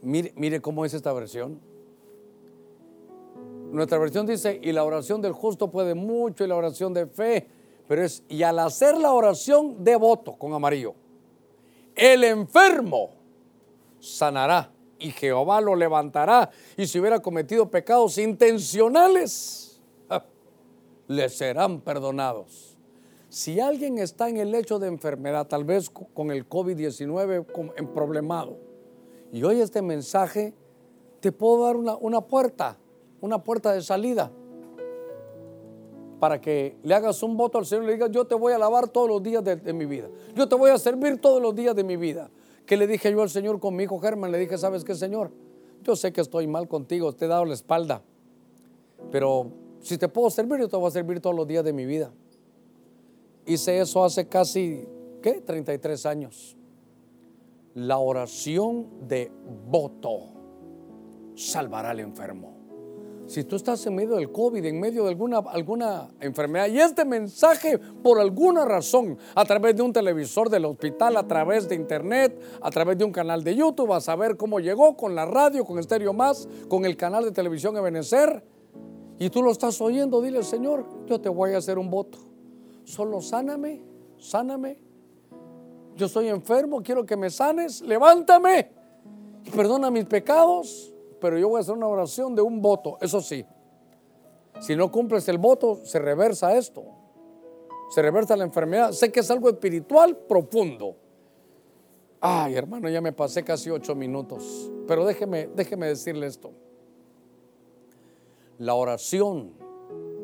Mire, 0.02 0.34
mire 0.36 0.62
cómo 0.62 0.84
es 0.84 0.96
esta 0.96 1.14
versión. 1.14 1.62
Nuestra 3.74 3.98
versión 3.98 4.28
dice, 4.28 4.60
y 4.62 4.72
la 4.72 4.84
oración 4.84 5.20
del 5.20 5.32
justo 5.32 5.72
puede 5.72 5.96
mucho 5.96 6.44
y 6.44 6.48
la 6.48 6.56
oración 6.56 6.94
de 6.94 7.08
fe, 7.08 7.48
pero 7.88 8.04
es, 8.04 8.24
y 8.30 8.44
al 8.44 8.60
hacer 8.60 8.96
la 9.00 9.14
oración 9.14 9.84
de 9.84 9.96
voto 9.96 10.36
con 10.36 10.54
amarillo, 10.54 10.94
el 11.96 12.24
enfermo 12.24 13.10
sanará 14.00 14.72
y 15.00 15.10
Jehová 15.10 15.60
lo 15.60 15.76
levantará 15.76 16.52
y 16.78 16.86
si 16.86 17.00
hubiera 17.00 17.20
cometido 17.20 17.72
pecados 17.72 18.20
intencionales, 18.20 19.82
le 21.08 21.28
serán 21.30 21.82
perdonados. 21.82 22.78
Si 23.30 23.60
alguien 23.60 23.98
está 23.98 24.30
en 24.30 24.38
el 24.38 24.52
lecho 24.52 24.78
de 24.78 24.88
enfermedad, 24.88 25.48
tal 25.48 25.64
vez 25.64 25.90
con 25.90 26.30
el 26.30 26.48
COVID-19 26.48 27.74
en 27.76 27.88
problemado, 27.88 28.56
y 29.32 29.42
oye 29.44 29.64
este 29.64 29.82
mensaje, 29.82 30.54
te 31.22 31.32
puedo 31.32 31.66
dar 31.66 31.76
una, 31.76 31.96
una 31.96 32.22
puerta 32.22 32.78
una 33.24 33.42
puerta 33.42 33.72
de 33.72 33.82
salida 33.82 34.30
para 36.20 36.42
que 36.42 36.76
le 36.84 36.94
hagas 36.94 37.24
un 37.24 37.38
voto 37.38 37.58
al 37.58 37.66
Señor 37.66 37.86
y 37.86 37.88
le 37.88 37.94
digas, 37.94 38.12
yo 38.12 38.26
te 38.26 38.36
voy 38.36 38.52
a 38.52 38.58
alabar 38.58 38.90
todos 38.90 39.08
los 39.08 39.24
días 39.24 39.42
de, 39.42 39.72
mi 39.72 39.86
vida. 39.86 40.10
Yo 40.36 40.50
te 40.50 40.56
voy 40.56 40.72
a 40.72 40.78
servir 40.78 41.22
todos 41.22 41.42
los 41.42 41.56
días 41.56 41.74
de 41.74 41.86
mi 41.86 41.96
vida. 41.96 42.30
¿Qué 42.66 42.76
le 42.76 42.86
dije 42.86 43.10
yo 43.14 43.22
al 43.22 43.30
Señor 43.30 43.62
con 43.62 43.78
mi 43.78 43.84
hijo 43.84 43.98
Germán? 44.00 44.30
Le 44.34 44.40
dije, 44.40 44.58
¿sabes 44.58 44.84
qué, 44.84 44.94
Señor? 44.94 45.32
Yo 45.84 45.96
sé 45.96 46.12
que 46.12 46.20
estoy 46.20 46.48
mal 46.48 46.68
contigo, 46.68 47.14
te 47.14 47.24
he 47.24 47.28
dado 47.30 47.46
la 47.46 47.54
espalda. 47.54 48.02
Pero 49.10 49.54
si 49.80 49.98
te 49.98 50.10
puedo 50.10 50.30
servir, 50.30 50.60
yo 50.60 50.68
te 50.68 50.76
voy 50.76 50.90
a 50.90 50.92
servir 50.92 51.22
todos 51.22 51.36
los 51.36 51.48
días 51.48 51.64
de 51.64 51.72
mi 51.72 51.86
vida. 51.86 52.12
Hice 53.46 53.80
eso 53.80 54.04
hace 54.04 54.28
casi, 54.28 54.86
¿qué? 55.22 55.40
33 55.40 56.06
años. 56.06 56.58
La 57.74 58.00
oración 58.00 59.08
de 59.08 59.32
voto 59.70 60.24
salvará 61.36 61.92
al 61.92 62.02
enfermo. 62.02 62.53
Si 63.26 63.46
tú 63.46 63.56
estás 63.56 63.86
en 63.86 63.96
medio 63.96 64.16
del 64.16 64.32
COVID, 64.32 64.64
en 64.66 64.80
medio 64.80 65.04
de 65.04 65.10
alguna, 65.10 65.40
alguna 65.40 66.10
enfermedad, 66.20 66.68
y 66.68 66.80
este 66.80 67.06
mensaje, 67.06 67.78
por 67.78 68.20
alguna 68.20 68.66
razón, 68.66 69.18
a 69.34 69.46
través 69.46 69.76
de 69.76 69.82
un 69.82 69.94
televisor 69.94 70.50
del 70.50 70.66
hospital, 70.66 71.16
a 71.16 71.26
través 71.26 71.70
de 71.70 71.76
internet, 71.76 72.40
a 72.62 72.70
través 72.70 72.98
de 72.98 73.06
un 73.06 73.12
canal 73.12 73.44
de 73.44 73.56
YouTube, 73.56 73.94
a 73.94 74.02
saber 74.02 74.36
cómo 74.36 74.60
llegó 74.60 74.98
con 74.98 75.16
la 75.16 75.26
radio, 75.26 75.64
con 75.64 75.80
Estéreo 75.80 76.14
Más, 76.14 76.48
con 76.68 76.86
el 76.86 76.98
canal 76.98 77.24
de 77.24 77.32
televisión 77.32 77.78
Ebenecer, 77.78 78.44
y 79.20 79.30
tú 79.30 79.42
lo 79.42 79.52
estás 79.52 79.80
oyendo, 79.80 80.22
dile, 80.22 80.44
Señor, 80.44 80.86
yo 81.06 81.22
te 81.22 81.30
voy 81.30 81.54
a 81.54 81.60
hacer 81.60 81.78
un 81.78 81.90
voto. 81.90 82.18
Solo 82.84 83.22
sáname, 83.22 83.82
sáname. 84.18 84.80
Yo 85.96 86.08
estoy 86.08 86.28
enfermo, 86.28 86.82
quiero 86.84 87.06
que 87.06 87.16
me 87.16 87.30
sanes, 87.30 87.82
levántame 87.82 88.72
y 89.46 89.50
perdona 89.52 89.92
mis 89.92 90.06
pecados 90.06 90.93
pero 91.24 91.40
yo 91.40 91.48
voy 91.48 91.60
a 91.60 91.62
hacer 91.62 91.74
una 91.74 91.88
oración 91.88 92.36
de 92.36 92.42
un 92.42 92.62
voto, 92.62 92.98
eso 93.00 93.22
sí. 93.22 93.46
Si 94.60 94.76
no 94.76 94.92
cumples 94.92 95.26
el 95.30 95.38
voto, 95.38 95.80
se 95.86 95.98
reversa 95.98 96.58
esto. 96.58 96.84
Se 97.92 98.02
reversa 98.02 98.36
la 98.36 98.44
enfermedad. 98.44 98.92
Sé 98.92 99.10
que 99.10 99.22
es 99.22 99.32
algo 99.32 99.48
espiritual 99.48 100.18
profundo. 100.18 100.98
Ay, 102.20 102.56
hermano, 102.56 102.90
ya 102.90 103.00
me 103.00 103.14
pasé 103.14 103.42
casi 103.42 103.70
ocho 103.70 103.96
minutos. 103.96 104.70
Pero 104.86 105.06
déjeme, 105.06 105.48
déjeme 105.56 105.88
decirle 105.88 106.28
esto. 106.28 106.52
La 108.58 108.76
oración 108.76 109.54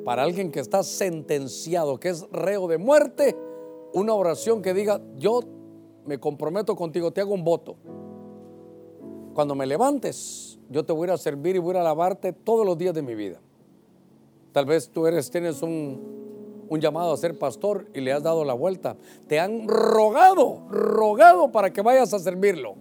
para 0.03 0.23
alguien 0.23 0.51
que 0.51 0.59
está 0.59 0.84
sentenciado, 0.84 1.97
que 1.97 2.09
es 2.09 2.30
reo 2.30 2.67
de 2.67 2.77
muerte, 2.77 3.38
una 3.93 4.13
oración 4.15 4.61
que 4.61 4.73
diga, 4.73 4.99
yo 5.15 5.39
me 6.05 6.19
comprometo 6.19 6.76
contigo, 6.76 7.11
te 7.11 7.21
hago 7.21 7.34
un 7.34 7.45
voto. 7.45 7.77
Cuando 9.34 9.55
me 9.55 9.65
levantes, 9.65 10.48
yo 10.70 10.86
te 10.86 10.94
voy 10.94 11.10
a 11.10 11.18
servir 11.18 11.56
y 11.56 11.60
voy 11.60 11.76
a 11.76 11.82
alabarte 11.82 12.32
todos 12.32 12.66
los 12.66 12.78
días 12.78 12.94
de 12.94 13.02
mi 13.02 13.16
vida. 13.16 13.40
Tal 14.52 14.66
vez 14.66 14.90
tú 14.90 15.08
eres, 15.08 15.30
tienes 15.30 15.62
un, 15.62 16.66
un 16.70 16.80
llamado 16.80 17.12
a 17.12 17.18
ser 17.18 17.38
pastor 17.38 17.88
y 17.94 18.02
le 18.02 18.14
has 18.14 18.24
dado 18.24 18.46
la 18.46 18.54
vuelta. 18.54 18.96
Te 19.28 19.40
han 19.40 19.68
rogado, 19.68 20.64
rogado 20.70 21.52
para 21.52 21.74
que 21.74 21.82
vayas 21.82 22.14
a 22.14 22.20
servirlo. 22.20 22.76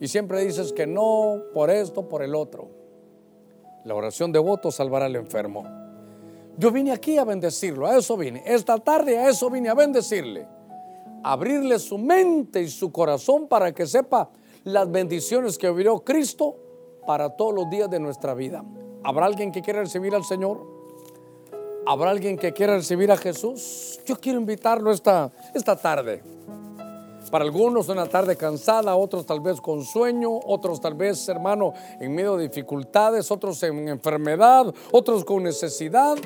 Y 0.00 0.06
siempre 0.06 0.44
dices 0.44 0.72
que 0.72 0.86
no 0.86 1.42
por 1.52 1.70
esto, 1.70 2.08
por 2.08 2.22
el 2.22 2.34
otro. 2.34 2.68
La 3.84 3.94
oración 3.94 4.30
de 4.32 4.38
voto 4.38 4.70
salvará 4.70 5.06
al 5.06 5.16
enfermo. 5.16 5.64
Yo 6.56 6.70
vine 6.70 6.92
aquí 6.92 7.18
a 7.18 7.24
bendecirlo, 7.24 7.86
a 7.86 7.96
eso 7.96 8.16
vine. 8.16 8.42
Esta 8.46 8.78
tarde 8.78 9.18
a 9.18 9.28
eso 9.28 9.50
vine 9.50 9.68
a 9.68 9.74
bendecirle. 9.74 10.46
Abrirle 11.24 11.78
su 11.80 11.98
mente 11.98 12.62
y 12.62 12.68
su 12.68 12.92
corazón 12.92 13.48
para 13.48 13.72
que 13.72 13.86
sepa 13.86 14.30
las 14.64 14.90
bendiciones 14.90 15.58
que 15.58 15.66
abrió 15.66 16.00
Cristo 16.00 16.56
para 17.08 17.30
todos 17.30 17.54
los 17.54 17.70
días 17.70 17.88
de 17.88 17.98
nuestra 17.98 18.34
vida. 18.34 18.62
¿Habrá 19.02 19.24
alguien 19.24 19.50
que 19.50 19.62
quiera 19.62 19.80
recibir 19.80 20.14
al 20.14 20.24
Señor? 20.24 20.60
¿Habrá 21.86 22.10
alguien 22.10 22.36
que 22.36 22.52
quiera 22.52 22.76
recibir 22.76 23.10
a 23.10 23.16
Jesús? 23.16 23.98
Yo 24.04 24.20
quiero 24.20 24.38
invitarlo 24.38 24.92
esta, 24.92 25.32
esta 25.54 25.74
tarde 25.74 26.22
Para 27.30 27.46
algunos 27.46 27.88
una 27.88 28.04
tarde 28.04 28.36
cansada, 28.36 28.94
otros 28.94 29.24
tal 29.24 29.40
vez 29.40 29.58
con 29.58 29.84
sueño, 29.84 30.38
otros 30.44 30.82
tal 30.82 30.92
vez, 30.92 31.26
hermano, 31.30 31.72
en 31.98 32.14
medio 32.14 32.36
de 32.36 32.46
dificultades, 32.48 33.30
otros 33.30 33.62
en 33.62 33.88
enfermedad, 33.88 34.66
otros 34.92 35.24
con 35.24 35.44
necesidad. 35.44 36.18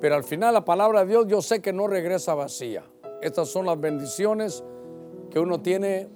Pero 0.00 0.16
al 0.16 0.24
final 0.24 0.52
la 0.52 0.64
palabra 0.64 1.04
de 1.04 1.10
Dios 1.10 1.26
yo 1.28 1.40
sé 1.42 1.62
que 1.62 1.72
no 1.72 1.86
regresa 1.86 2.34
vacía. 2.34 2.82
Estas 3.22 3.50
son 3.50 3.66
las 3.66 3.80
bendiciones 3.80 4.64
que 5.30 5.38
uno 5.38 5.60
tiene 5.60 6.08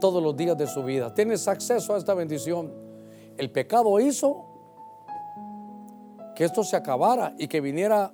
todos 0.00 0.22
los 0.22 0.36
días 0.36 0.56
de 0.56 0.68
su 0.68 0.84
vida. 0.84 1.12
Tienes 1.12 1.48
acceso 1.48 1.96
a 1.96 1.98
esta 1.98 2.14
bendición. 2.14 2.89
El 3.40 3.50
pecado 3.50 3.98
hizo 4.00 4.44
que 6.34 6.44
esto 6.44 6.62
se 6.62 6.76
acabara 6.76 7.32
y 7.38 7.48
que 7.48 7.62
viniera, 7.62 8.12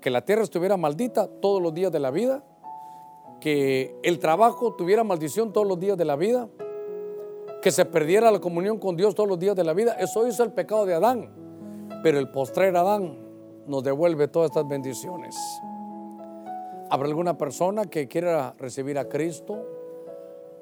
que 0.00 0.10
la 0.10 0.24
tierra 0.24 0.44
estuviera 0.44 0.76
maldita 0.76 1.26
todos 1.26 1.60
los 1.60 1.74
días 1.74 1.90
de 1.90 1.98
la 1.98 2.12
vida, 2.12 2.44
que 3.40 3.98
el 4.04 4.20
trabajo 4.20 4.76
tuviera 4.76 5.02
maldición 5.02 5.52
todos 5.52 5.66
los 5.66 5.80
días 5.80 5.98
de 5.98 6.04
la 6.04 6.14
vida, 6.14 6.48
que 7.60 7.72
se 7.72 7.84
perdiera 7.84 8.30
la 8.30 8.38
comunión 8.38 8.78
con 8.78 8.94
Dios 8.94 9.16
todos 9.16 9.28
los 9.28 9.40
días 9.40 9.56
de 9.56 9.64
la 9.64 9.72
vida. 9.72 9.96
Eso 9.98 10.24
hizo 10.28 10.44
el 10.44 10.52
pecado 10.52 10.86
de 10.86 10.94
Adán. 10.94 11.28
Pero 12.04 12.20
el 12.20 12.30
postrer 12.30 12.76
Adán 12.76 13.18
nos 13.66 13.82
devuelve 13.82 14.28
todas 14.28 14.50
estas 14.52 14.68
bendiciones. 14.68 15.34
¿Habrá 16.90 17.08
alguna 17.08 17.36
persona 17.36 17.86
que 17.86 18.06
quiera 18.06 18.54
recibir 18.56 19.00
a 19.00 19.08
Cristo? 19.08 19.66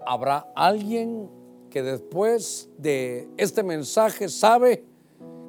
¿Habrá 0.07 0.51
alguien 0.55 1.46
que 1.77 1.83
después 1.83 2.71
de 2.79 3.29
este 3.37 3.63
mensaje 3.63 4.31
sabe 4.31 4.87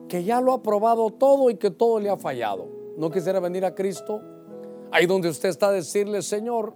que 0.10 0.26
ya 0.26 0.42
lo 0.42 0.52
ha 0.52 0.62
probado 0.62 1.10
todo 1.10 1.50
y 1.50 1.56
que 1.56 1.72
todo 1.72 2.02
le 2.02 2.10
ha 2.10 2.18
fallado? 2.18 2.68
¿No 2.98 3.10
quisiera 3.10 3.40
venir 3.40 3.64
a 3.64 3.74
Cristo? 3.74 4.20
Ahí 4.92 5.06
donde 5.06 5.30
usted 5.30 5.48
está, 5.48 5.72
decirle, 5.72 6.22
Señor, 6.22 6.74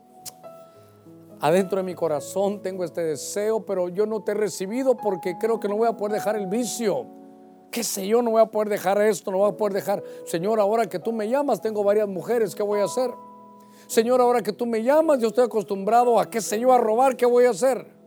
adentro 1.42 1.80
de 1.80 1.84
mi 1.84 1.94
corazón 1.96 2.62
tengo 2.62 2.86
este 2.86 3.04
deseo, 3.04 3.66
pero 3.66 3.90
yo 3.90 4.06
no 4.06 4.24
te 4.24 4.32
he 4.32 4.36
recibido 4.36 4.96
porque 4.96 5.36
creo 5.38 5.60
que 5.60 5.68
no 5.68 5.76
voy 5.76 5.90
a 5.90 5.98
poder 5.98 6.14
dejar 6.14 6.38
el 6.38 6.48
vicio. 6.48 7.08
¿Qué 7.72 7.84
sé 7.84 8.08
yo? 8.08 8.22
No 8.22 8.32
voy 8.32 8.42
a 8.42 8.46
poder 8.46 8.70
dejar 8.70 9.02
esto, 9.02 9.32
no 9.32 9.40
voy 9.40 9.52
a 9.52 9.58
poder 9.58 9.74
dejar. 9.74 10.02
Señor, 10.24 10.62
ahora 10.62 10.86
que 10.86 10.98
tú 10.98 11.12
me 11.12 11.28
llamas, 11.28 11.60
tengo 11.60 11.84
varias 11.84 12.08
mujeres, 12.08 12.56
¿qué 12.56 12.64
voy 12.64 12.80
a 12.80 12.86
hacer? 12.86 13.12
Señor, 13.88 14.22
ahora 14.22 14.42
que 14.42 14.54
tú 14.54 14.66
me 14.66 14.82
llamas, 14.82 15.20
yo 15.20 15.28
estoy 15.28 15.44
acostumbrado 15.44 16.22
a, 16.22 16.30
qué 16.30 16.40
sé 16.40 16.58
yo, 16.58 16.72
a 16.72 16.78
robar, 16.78 17.18
¿qué 17.18 17.26
voy 17.26 17.44
a 17.44 17.50
hacer? 17.50 18.00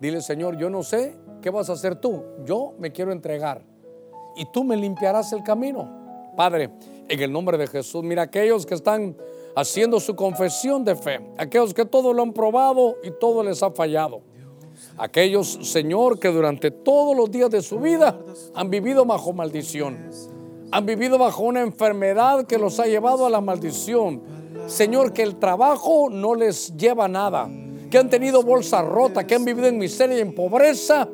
Dile, 0.00 0.22
Señor, 0.22 0.56
yo 0.56 0.70
no 0.70 0.82
sé, 0.82 1.14
¿qué 1.42 1.50
vas 1.50 1.68
a 1.70 1.74
hacer 1.74 1.96
tú? 1.96 2.22
Yo 2.44 2.74
me 2.78 2.90
quiero 2.90 3.12
entregar 3.12 3.62
y 4.36 4.46
tú 4.46 4.64
me 4.64 4.76
limpiarás 4.76 5.32
el 5.32 5.42
camino. 5.42 6.32
Padre, 6.36 6.70
en 7.08 7.20
el 7.20 7.30
nombre 7.30 7.58
de 7.58 7.66
Jesús, 7.66 8.02
mira 8.02 8.22
aquellos 8.22 8.64
que 8.64 8.74
están 8.74 9.16
haciendo 9.54 10.00
su 10.00 10.16
confesión 10.16 10.84
de 10.84 10.96
fe, 10.96 11.20
aquellos 11.36 11.74
que 11.74 11.84
todo 11.84 12.12
lo 12.12 12.22
han 12.22 12.32
probado 12.32 12.96
y 13.02 13.10
todo 13.10 13.42
les 13.42 13.62
ha 13.62 13.70
fallado. 13.70 14.22
Aquellos, 14.96 15.58
Señor, 15.70 16.18
que 16.18 16.28
durante 16.28 16.70
todos 16.70 17.16
los 17.16 17.30
días 17.30 17.50
de 17.50 17.60
su 17.60 17.78
vida 17.78 18.18
han 18.54 18.70
vivido 18.70 19.04
bajo 19.04 19.32
maldición, 19.32 19.98
han 20.72 20.86
vivido 20.86 21.18
bajo 21.18 21.42
una 21.42 21.60
enfermedad 21.60 22.46
que 22.46 22.56
los 22.56 22.80
ha 22.80 22.86
llevado 22.86 23.26
a 23.26 23.30
la 23.30 23.40
maldición 23.40 24.22
Señor, 24.70 25.12
que 25.12 25.22
el 25.22 25.36
trabajo 25.36 26.08
no 26.10 26.34
les 26.34 26.76
lleva 26.76 27.08
nada, 27.08 27.48
que 27.90 27.98
han 27.98 28.08
tenido 28.08 28.42
bolsa 28.42 28.82
rota, 28.82 29.26
que 29.26 29.34
han 29.34 29.44
vivido 29.44 29.66
en 29.66 29.76
miseria 29.76 30.18
y 30.18 30.20
en 30.20 30.34
pobreza. 30.34 31.08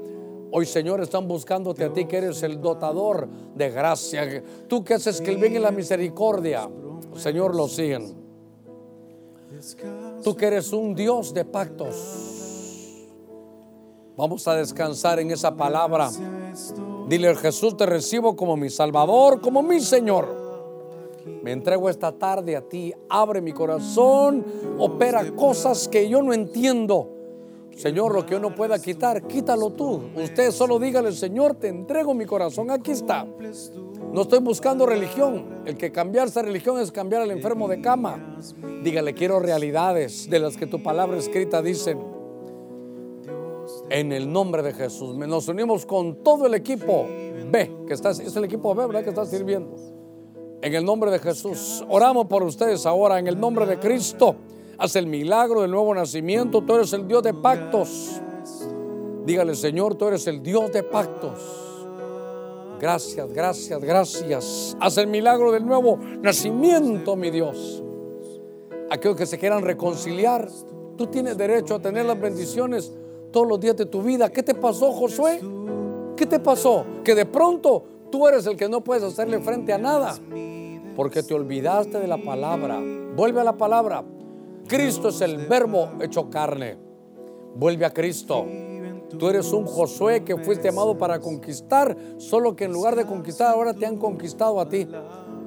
Hoy, 0.52 0.66
Señor, 0.66 1.00
están 1.00 1.26
buscándote 1.26 1.84
a 1.84 1.92
ti 1.92 2.04
que 2.04 2.18
eres 2.18 2.42
el 2.42 2.60
dotador 2.60 3.28
de 3.54 3.70
gracia. 3.70 4.42
Tú 4.68 4.84
que 4.84 4.94
haces 4.94 5.20
que 5.20 5.30
el 5.30 5.38
bien 5.38 5.56
y 5.56 5.58
la 5.58 5.70
misericordia, 5.70 6.68
Señor, 7.16 7.54
lo 7.54 7.66
siguen. 7.66 8.14
Tú 10.22 10.36
que 10.36 10.46
eres 10.46 10.72
un 10.72 10.94
Dios 10.94 11.32
de 11.32 11.44
pactos. 11.44 13.06
Vamos 14.16 14.46
a 14.46 14.54
descansar 14.54 15.18
en 15.18 15.30
esa 15.30 15.56
palabra. 15.56 16.10
Dile, 17.08 17.34
Jesús, 17.36 17.76
te 17.76 17.86
recibo 17.86 18.36
como 18.36 18.56
mi 18.56 18.70
Salvador, 18.70 19.40
como 19.40 19.62
mi 19.62 19.80
Señor. 19.80 20.45
Me 21.42 21.52
entrego 21.52 21.88
esta 21.88 22.12
tarde 22.12 22.56
a 22.56 22.62
ti. 22.62 22.92
Abre 23.08 23.40
mi 23.40 23.52
corazón. 23.52 24.44
Opera 24.78 25.24
cosas 25.34 25.88
que 25.88 26.08
yo 26.08 26.22
no 26.22 26.32
entiendo. 26.32 27.12
Señor, 27.76 28.14
lo 28.14 28.24
que 28.24 28.32
yo 28.32 28.40
no 28.40 28.54
pueda 28.54 28.80
quitar, 28.80 29.26
quítalo 29.26 29.70
tú. 29.70 30.00
Usted 30.16 30.50
solo 30.50 30.78
dígale, 30.78 31.12
Señor, 31.12 31.56
te 31.56 31.68
entrego 31.68 32.14
mi 32.14 32.24
corazón. 32.24 32.70
Aquí 32.70 32.92
está. 32.92 33.26
No 34.12 34.22
estoy 34.22 34.38
buscando 34.38 34.86
religión. 34.86 35.60
El 35.66 35.76
que 35.76 35.92
cambiar 35.92 36.28
esa 36.28 36.40
religión 36.40 36.80
es 36.80 36.90
cambiar 36.90 37.20
al 37.20 37.30
enfermo 37.30 37.68
de 37.68 37.82
cama. 37.82 38.38
Dígale, 38.82 39.12
quiero 39.12 39.40
realidades 39.40 40.30
de 40.30 40.38
las 40.38 40.56
que 40.56 40.66
tu 40.66 40.82
palabra 40.82 41.18
escrita 41.18 41.60
dicen. 41.60 41.98
En 43.90 44.10
el 44.10 44.32
nombre 44.32 44.62
de 44.62 44.72
Jesús. 44.72 45.14
Nos 45.16 45.46
unimos 45.48 45.84
con 45.84 46.22
todo 46.22 46.46
el 46.46 46.54
equipo 46.54 47.06
B, 47.50 47.70
que 47.86 47.92
está, 47.92 48.10
es 48.10 48.34
el 48.34 48.44
equipo 48.44 48.74
B, 48.74 48.86
¿verdad? 48.86 49.02
Que 49.04 49.10
está 49.10 49.26
sirviendo. 49.26 49.95
En 50.66 50.74
el 50.74 50.84
nombre 50.84 51.12
de 51.12 51.20
Jesús. 51.20 51.84
Oramos 51.88 52.26
por 52.26 52.43
ustedes 52.43 52.86
ahora. 52.86 53.20
En 53.20 53.28
el 53.28 53.38
nombre 53.38 53.66
de 53.66 53.78
Cristo. 53.78 54.34
Haz 54.78 54.97
el 54.97 55.06
milagro 55.06 55.62
del 55.62 55.70
nuevo 55.70 55.94
nacimiento. 55.94 56.60
Tú 56.60 56.74
eres 56.74 56.93
el 56.93 57.06
Dios 57.06 57.22
de 57.22 57.32
pactos. 57.32 58.20
Dígale, 59.24 59.55
Señor, 59.55 59.94
tú 59.94 60.09
eres 60.09 60.26
el 60.26 60.43
Dios 60.43 60.72
de 60.72 60.82
pactos. 60.82 61.38
Gracias, 62.80 63.32
gracias, 63.32 63.80
gracias. 63.80 64.76
Haz 64.80 64.98
el 64.98 65.06
milagro 65.06 65.52
del 65.52 65.64
nuevo 65.64 66.01
nacimiento, 66.20 67.14
mi 67.14 67.30
Dios. 67.30 67.80
Aquellos 68.90 69.16
que 69.16 69.26
se 69.26 69.38
quieran 69.38 69.62
reconciliar, 69.62 70.48
tú 70.97 71.06
tienes 71.06 71.38
derecho 71.38 71.76
a 71.76 71.78
tener 71.78 72.06
las 72.06 72.20
bendiciones 72.20 72.93
todos 73.30 73.47
los 73.47 73.60
días 73.60 73.76
de 73.76 73.86
tu 73.86 74.02
vida. 74.02 74.30
¿Qué 74.30 74.43
te 74.43 74.55
pasó, 74.56 74.90
Josué? 74.90 75.40
¿Qué 76.16 76.26
te 76.26 76.40
pasó? 76.40 76.84
Que 77.05 77.14
de 77.14 77.26
pronto 77.26 77.84
Tú 78.10 78.26
eres 78.28 78.46
el 78.46 78.56
que 78.56 78.68
no 78.68 78.82
puedes 78.82 79.02
hacerle 79.02 79.40
frente 79.40 79.72
a 79.72 79.78
nada 79.78 80.16
porque 80.96 81.22
te 81.22 81.34
olvidaste 81.34 82.00
de 82.00 82.08
la 82.08 82.16
palabra. 82.16 82.80
Vuelve 83.14 83.42
a 83.42 83.44
la 83.44 83.56
palabra. 83.56 84.02
Cristo 84.66 85.10
es 85.10 85.20
el 85.20 85.46
verbo 85.46 85.90
hecho 86.00 86.30
carne. 86.30 86.78
Vuelve 87.54 87.84
a 87.84 87.92
Cristo. 87.92 88.46
Tú 89.18 89.28
eres 89.28 89.52
un 89.52 89.66
Josué 89.66 90.24
que 90.24 90.36
fuiste 90.36 90.68
llamado 90.68 90.98
para 90.98 91.20
conquistar, 91.20 91.96
solo 92.16 92.56
que 92.56 92.64
en 92.64 92.72
lugar 92.72 92.96
de 92.96 93.06
conquistar 93.06 93.52
ahora 93.52 93.74
te 93.74 93.86
han 93.86 93.98
conquistado 93.98 94.60
a 94.60 94.68
ti. 94.68 94.88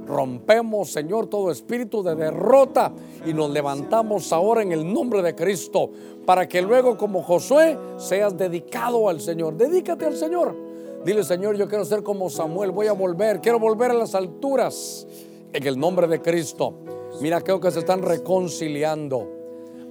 Rompemos, 0.07 0.91
Señor, 0.91 1.27
todo 1.27 1.51
espíritu 1.51 2.01
de 2.01 2.15
derrota 2.15 2.93
y 3.25 3.33
nos 3.33 3.49
levantamos 3.49 4.31
ahora 4.31 4.61
en 4.61 4.71
el 4.71 4.91
nombre 4.91 5.21
de 5.21 5.35
Cristo 5.35 5.91
para 6.25 6.47
que 6.47 6.61
luego 6.61 6.97
como 6.97 7.21
Josué 7.21 7.77
seas 7.97 8.37
dedicado 8.37 9.09
al 9.09 9.19
Señor. 9.19 9.55
Dedícate 9.55 10.05
al 10.05 10.15
Señor. 10.15 10.68
Dile, 11.03 11.23
Señor, 11.23 11.55
yo 11.55 11.69
quiero 11.69 11.85
ser 11.85 12.03
como 12.03 12.29
Samuel, 12.29 12.71
voy 12.71 12.87
a 12.87 12.93
volver, 12.93 13.39
quiero 13.39 13.57
volver 13.57 13.91
a 13.91 13.93
las 13.93 14.15
alturas 14.15 15.07
en 15.53 15.65
el 15.65 15.79
nombre 15.79 16.07
de 16.07 16.21
Cristo. 16.21 16.73
Mira 17.21 17.37
aquellos 17.37 17.61
que 17.61 17.71
se 17.71 17.79
están 17.79 18.01
reconciliando, 18.01 19.27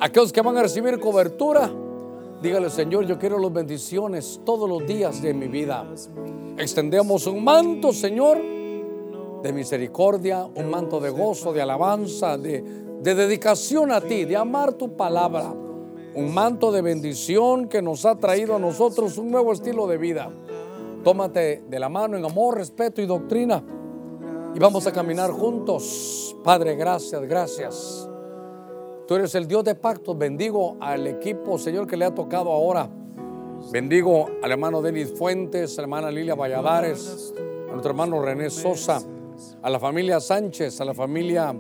aquellos 0.00 0.32
que 0.32 0.42
van 0.42 0.58
a 0.58 0.62
recibir 0.62 1.00
cobertura. 1.00 1.70
Dígale, 2.42 2.68
Señor, 2.68 3.06
yo 3.06 3.18
quiero 3.18 3.38
las 3.38 3.52
bendiciones 3.52 4.40
todos 4.44 4.68
los 4.68 4.86
días 4.86 5.22
de 5.22 5.32
mi 5.32 5.48
vida. 5.48 5.86
Extendemos 6.58 7.26
un 7.26 7.42
manto, 7.42 7.92
Señor, 7.92 8.38
de 9.42 9.52
misericordia, 9.52 10.46
un 10.54 10.68
manto 10.68 11.00
de 11.00 11.08
gozo, 11.08 11.54
de 11.54 11.62
alabanza, 11.62 12.36
de, 12.36 12.62
de 13.00 13.14
dedicación 13.14 13.92
a 13.92 14.00
ti, 14.02 14.26
de 14.26 14.36
amar 14.36 14.74
tu 14.74 14.94
palabra. 14.94 15.54
Un 16.14 16.34
manto 16.34 16.70
de 16.70 16.82
bendición 16.82 17.68
que 17.68 17.80
nos 17.80 18.04
ha 18.04 18.16
traído 18.16 18.56
a 18.56 18.58
nosotros 18.58 19.18
un 19.18 19.30
nuevo 19.30 19.52
estilo 19.52 19.86
de 19.86 19.98
vida. 19.98 20.30
Tómate 21.08 21.62
de 21.66 21.80
la 21.80 21.88
mano 21.88 22.18
en 22.18 22.24
amor, 22.26 22.58
respeto 22.58 23.00
y 23.00 23.06
doctrina. 23.06 23.64
Y 24.54 24.58
vamos 24.58 24.86
a 24.86 24.92
caminar 24.92 25.30
juntos. 25.30 26.36
Padre, 26.44 26.76
gracias, 26.76 27.22
gracias. 27.22 28.10
Tú 29.06 29.14
eres 29.14 29.34
el 29.34 29.48
Dios 29.48 29.64
de 29.64 29.74
pactos. 29.74 30.18
Bendigo 30.18 30.76
al 30.78 31.06
equipo, 31.06 31.56
Señor, 31.56 31.86
que 31.86 31.96
le 31.96 32.04
ha 32.04 32.14
tocado 32.14 32.52
ahora. 32.52 32.90
Bendigo 33.72 34.26
al 34.42 34.52
hermano 34.52 34.82
Denis 34.82 35.14
Fuentes, 35.16 35.78
a 35.78 35.80
la 35.80 35.84
hermana 35.86 36.10
Lilia 36.10 36.34
Valladares, 36.34 37.32
a 37.38 37.70
nuestro 37.70 37.92
hermano 37.92 38.20
René 38.20 38.50
Sosa, 38.50 39.00
a 39.62 39.70
la 39.70 39.80
familia 39.80 40.20
Sánchez, 40.20 40.78
a 40.82 40.84
la 40.84 40.92
familia, 40.92 41.58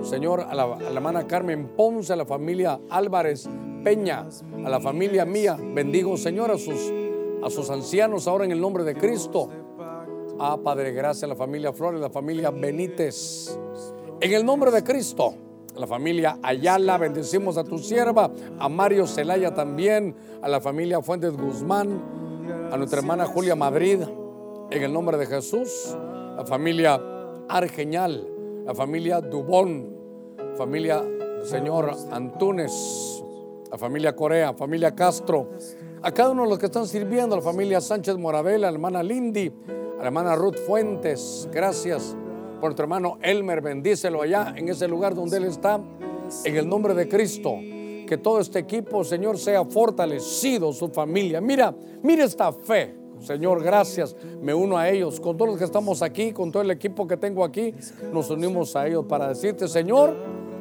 Señor, 0.00 0.46
a 0.48 0.54
la, 0.54 0.62
a 0.62 0.80
la 0.80 0.92
hermana 0.92 1.26
Carmen 1.26 1.76
Ponce, 1.76 2.14
a 2.14 2.16
la 2.16 2.24
familia 2.24 2.80
Álvarez 2.88 3.46
Peña, 3.84 4.26
a 4.64 4.70
la 4.70 4.80
familia 4.80 5.26
mía. 5.26 5.58
Bendigo, 5.60 6.16
Señor, 6.16 6.50
a 6.50 6.56
sus 6.56 7.01
a 7.42 7.50
sus 7.50 7.70
ancianos 7.70 8.26
ahora 8.28 8.44
en 8.44 8.52
el 8.52 8.60
nombre 8.60 8.84
de 8.84 8.94
Cristo. 8.94 9.48
Ah, 10.38 10.58
Padre, 10.62 10.92
gracias 10.92 11.24
a 11.24 11.26
la 11.28 11.36
familia 11.36 11.72
Flores, 11.72 12.00
la 12.00 12.10
familia 12.10 12.50
Benítez. 12.50 13.58
En 14.20 14.32
el 14.32 14.44
nombre 14.44 14.70
de 14.70 14.84
Cristo, 14.84 15.34
la 15.76 15.86
familia 15.86 16.38
Ayala, 16.42 16.98
bendecimos 16.98 17.56
a 17.56 17.64
tu 17.64 17.78
sierva, 17.78 18.30
a 18.58 18.68
Mario 18.68 19.06
Celaya 19.06 19.54
también, 19.54 20.14
a 20.40 20.48
la 20.48 20.60
familia 20.60 21.00
Fuentes 21.02 21.36
Guzmán, 21.36 22.00
a 22.70 22.76
nuestra 22.76 23.00
hermana 23.00 23.26
Julia 23.26 23.56
Madrid, 23.56 24.00
en 24.70 24.82
el 24.82 24.92
nombre 24.92 25.16
de 25.16 25.26
Jesús, 25.26 25.96
la 26.36 26.44
familia 26.46 27.00
Argeñal, 27.48 28.28
la 28.64 28.74
familia 28.74 29.20
Dubón, 29.20 29.96
familia 30.56 31.02
señor 31.44 31.94
Antunes, 32.10 33.22
la 33.70 33.78
familia 33.78 34.14
Corea, 34.14 34.52
familia 34.54 34.94
Castro, 34.94 35.48
a 36.02 36.10
cada 36.12 36.30
uno 36.30 36.42
de 36.42 36.48
los 36.48 36.58
que 36.58 36.66
están 36.66 36.86
sirviendo, 36.86 37.36
la 37.36 37.42
familia 37.42 37.80
Sánchez 37.80 38.16
Morabel, 38.16 38.62
la 38.62 38.68
hermana 38.68 39.02
Lindy, 39.02 39.52
a 39.94 39.98
la 39.98 40.06
hermana 40.06 40.34
Ruth 40.34 40.56
Fuentes, 40.66 41.48
gracias 41.52 42.16
por 42.60 42.70
nuestro 42.70 42.84
hermano 42.84 43.18
Elmer, 43.22 43.60
bendícelo 43.60 44.22
allá 44.22 44.52
en 44.56 44.68
ese 44.68 44.88
lugar 44.88 45.14
donde 45.14 45.36
él 45.36 45.44
está, 45.44 45.80
en 46.44 46.56
el 46.56 46.68
nombre 46.68 46.94
de 46.94 47.08
Cristo. 47.08 47.54
Que 48.06 48.18
todo 48.18 48.40
este 48.40 48.58
equipo, 48.58 49.04
Señor, 49.04 49.38
sea 49.38 49.64
fortalecido, 49.64 50.72
su 50.72 50.88
familia. 50.88 51.40
Mira, 51.40 51.74
mira 52.02 52.24
esta 52.24 52.52
fe. 52.52 52.94
Señor, 53.20 53.62
gracias. 53.62 54.14
Me 54.42 54.52
uno 54.52 54.76
a 54.76 54.90
ellos. 54.90 55.18
Con 55.18 55.36
todos 55.36 55.52
los 55.52 55.58
que 55.58 55.64
estamos 55.64 56.02
aquí, 56.02 56.32
con 56.32 56.52
todo 56.52 56.62
el 56.62 56.70
equipo 56.70 57.06
que 57.06 57.16
tengo 57.16 57.42
aquí, 57.42 57.74
nos 58.12 58.28
unimos 58.28 58.76
a 58.76 58.86
ellos 58.86 59.06
para 59.08 59.28
decirte, 59.28 59.66
Señor, 59.66 60.14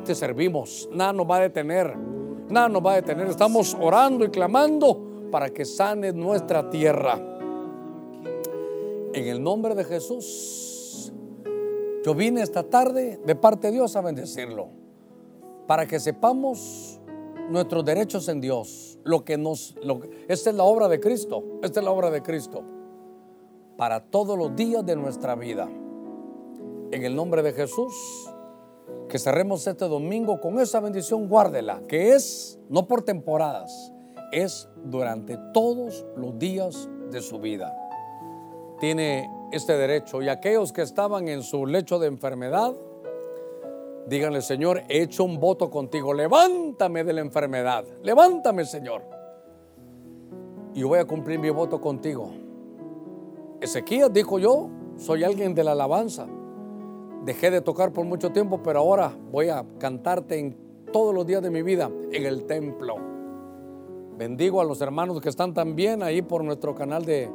te 0.05 0.15
servimos. 0.15 0.87
Nada 0.93 1.11
nos 1.11 1.29
va 1.29 1.37
a 1.37 1.41
detener. 1.41 1.93
Nada 2.49 2.69
nos 2.69 2.85
va 2.85 2.93
a 2.93 2.95
detener. 2.95 3.27
Estamos 3.27 3.75
orando 3.79 4.23
y 4.23 4.29
clamando 4.29 5.10
para 5.31 5.49
que 5.49 5.65
sane 5.65 6.11
nuestra 6.11 6.69
tierra. 6.69 7.19
En 9.13 9.27
el 9.27 9.41
nombre 9.41 9.73
de 9.75 9.83
Jesús, 9.83 11.11
yo 12.03 12.13
vine 12.13 12.41
esta 12.41 12.63
tarde 12.63 13.19
de 13.25 13.35
parte 13.35 13.67
de 13.67 13.73
Dios 13.73 13.95
a 13.95 14.01
bendecirlo. 14.01 14.69
Para 15.67 15.85
que 15.85 15.99
sepamos 15.99 16.99
nuestros 17.49 17.85
derechos 17.85 18.27
en 18.27 18.41
Dios. 18.41 18.99
Lo 19.03 19.23
que 19.23 19.37
nos, 19.37 19.75
lo, 19.83 20.01
esta 20.27 20.49
es 20.49 20.55
la 20.55 20.63
obra 20.63 20.87
de 20.87 20.99
Cristo. 20.99 21.43
Esta 21.63 21.79
es 21.79 21.85
la 21.85 21.91
obra 21.91 22.09
de 22.09 22.21
Cristo. 22.21 22.63
Para 23.77 24.03
todos 24.03 24.37
los 24.37 24.55
días 24.55 24.85
de 24.85 24.95
nuestra 24.95 25.35
vida. 25.35 25.69
En 26.91 27.03
el 27.03 27.15
nombre 27.15 27.41
de 27.41 27.53
Jesús, 27.53 27.93
que 29.07 29.19
cerremos 29.19 29.65
este 29.67 29.85
domingo 29.85 30.39
con 30.39 30.59
esa 30.59 30.79
bendición, 30.79 31.27
guárdela, 31.27 31.81
que 31.87 32.13
es 32.13 32.59
no 32.69 32.87
por 32.87 33.03
temporadas, 33.03 33.90
es 34.31 34.69
durante 34.83 35.37
todos 35.53 36.05
los 36.15 36.37
días 36.37 36.89
de 37.11 37.21
su 37.21 37.39
vida. 37.39 37.75
Tiene 38.79 39.29
este 39.51 39.77
derecho. 39.77 40.21
Y 40.21 40.29
aquellos 40.29 40.71
que 40.71 40.81
estaban 40.81 41.27
en 41.27 41.43
su 41.43 41.65
lecho 41.65 41.99
de 41.99 42.07
enfermedad, 42.07 42.73
Díganle, 44.07 44.41
Señor, 44.41 44.81
he 44.89 45.03
hecho 45.03 45.23
un 45.23 45.39
voto 45.39 45.69
contigo. 45.69 46.13
Levántame 46.13 47.03
de 47.03 47.13
la 47.13 47.21
enfermedad. 47.21 47.85
Levántame, 48.03 48.65
Señor. 48.65 49.03
Y 50.73 50.83
voy 50.83 50.99
a 50.99 51.05
cumplir 51.05 51.39
mi 51.39 51.49
voto 51.49 51.79
contigo. 51.79 52.31
Ezequías 53.59 54.11
dijo 54.11 54.39
yo, 54.39 54.69
soy 54.97 55.23
alguien 55.23 55.53
de 55.53 55.63
la 55.63 55.73
alabanza. 55.73 56.27
Dejé 57.23 57.51
de 57.51 57.61
tocar 57.61 57.93
por 57.93 58.05
mucho 58.05 58.31
tiempo, 58.31 58.61
pero 58.63 58.79
ahora 58.79 59.15
voy 59.31 59.49
a 59.49 59.63
cantarte 59.77 60.39
en 60.39 60.57
todos 60.91 61.13
los 61.13 61.25
días 61.25 61.43
de 61.43 61.51
mi 61.51 61.61
vida 61.61 61.91
en 62.11 62.25
el 62.25 62.45
templo. 62.45 63.10
Bendigo 64.21 64.61
a 64.61 64.63
los 64.63 64.79
hermanos 64.81 65.19
que 65.19 65.29
están 65.29 65.51
también 65.51 66.03
ahí 66.03 66.21
por 66.21 66.43
nuestro 66.43 66.75
canal 66.75 67.03
de 67.05 67.27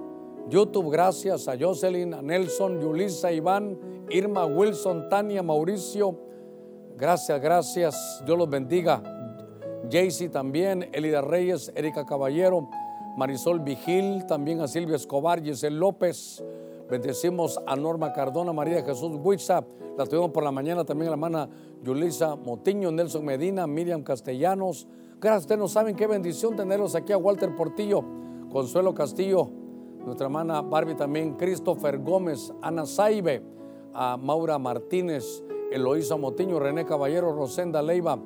YouTube. 0.49 0.93
Gracias 0.93 1.49
a 1.49 1.59
Jocelyn, 1.59 2.15
a 2.15 2.23
Nelson, 2.23 2.81
Yulisa, 2.81 3.33
Iván, 3.33 3.77
Irma, 4.09 4.47
Wilson, 4.47 5.09
Tania, 5.09 5.43
Mauricio. 5.43 6.17
Gracias, 6.97 7.43
gracias. 7.43 8.23
Dios 8.25 8.39
los 8.39 8.49
bendiga. 8.49 9.03
Jaycee 9.91 10.29
también, 10.29 10.89
Elida 10.93 11.23
Reyes, 11.23 11.73
Erika 11.75 12.07
Caballero, 12.07 12.69
Marisol 13.17 13.59
Vigil, 13.59 14.25
también 14.25 14.61
a 14.61 14.69
Silvia 14.69 14.95
Escobar, 14.95 15.43
Giselle 15.43 15.77
López. 15.77 16.45
Bendecimos 16.89 17.59
a 17.67 17.75
Norma 17.75 18.13
Cardona, 18.13 18.53
María 18.53 18.85
Jesús 18.85 19.19
Huiza. 19.21 19.65
La 19.99 20.07
tuvimos 20.07 20.31
por 20.31 20.45
la 20.45 20.53
mañana 20.53 20.85
también 20.85 21.11
la 21.11 21.15
hermana 21.15 21.49
Yulisa 21.83 22.37
Motiño, 22.37 22.93
Nelson 22.93 23.25
Medina, 23.25 23.67
Miriam 23.67 24.05
Castellanos. 24.05 24.87
Gracias, 25.19 25.45
ustedes 25.45 25.59
no 25.59 25.69
saben 25.69 25.97
qué 25.97 26.07
bendición 26.07 26.57
tenerlos 26.57 26.95
aquí 26.95 27.11
a 27.11 27.17
Walter 27.17 27.57
Portillo, 27.57 28.05
Consuelo 28.53 28.93
Castillo, 28.93 29.49
nuestra 30.05 30.27
hermana 30.27 30.61
Barbie 30.61 30.95
también, 30.95 31.37
Christopher 31.37 31.99
Gómez, 31.99 32.53
Ana 32.61 32.85
Saibe, 32.85 33.43
a 33.95 34.19
Maura 34.19 34.59
Martínez, 34.59 35.43
Eloísa 35.73 36.17
Motiño, 36.17 36.61
René 36.61 36.85
Caballero, 36.85 37.33
Rosenda 37.33 37.81
Leiva, 37.81 38.19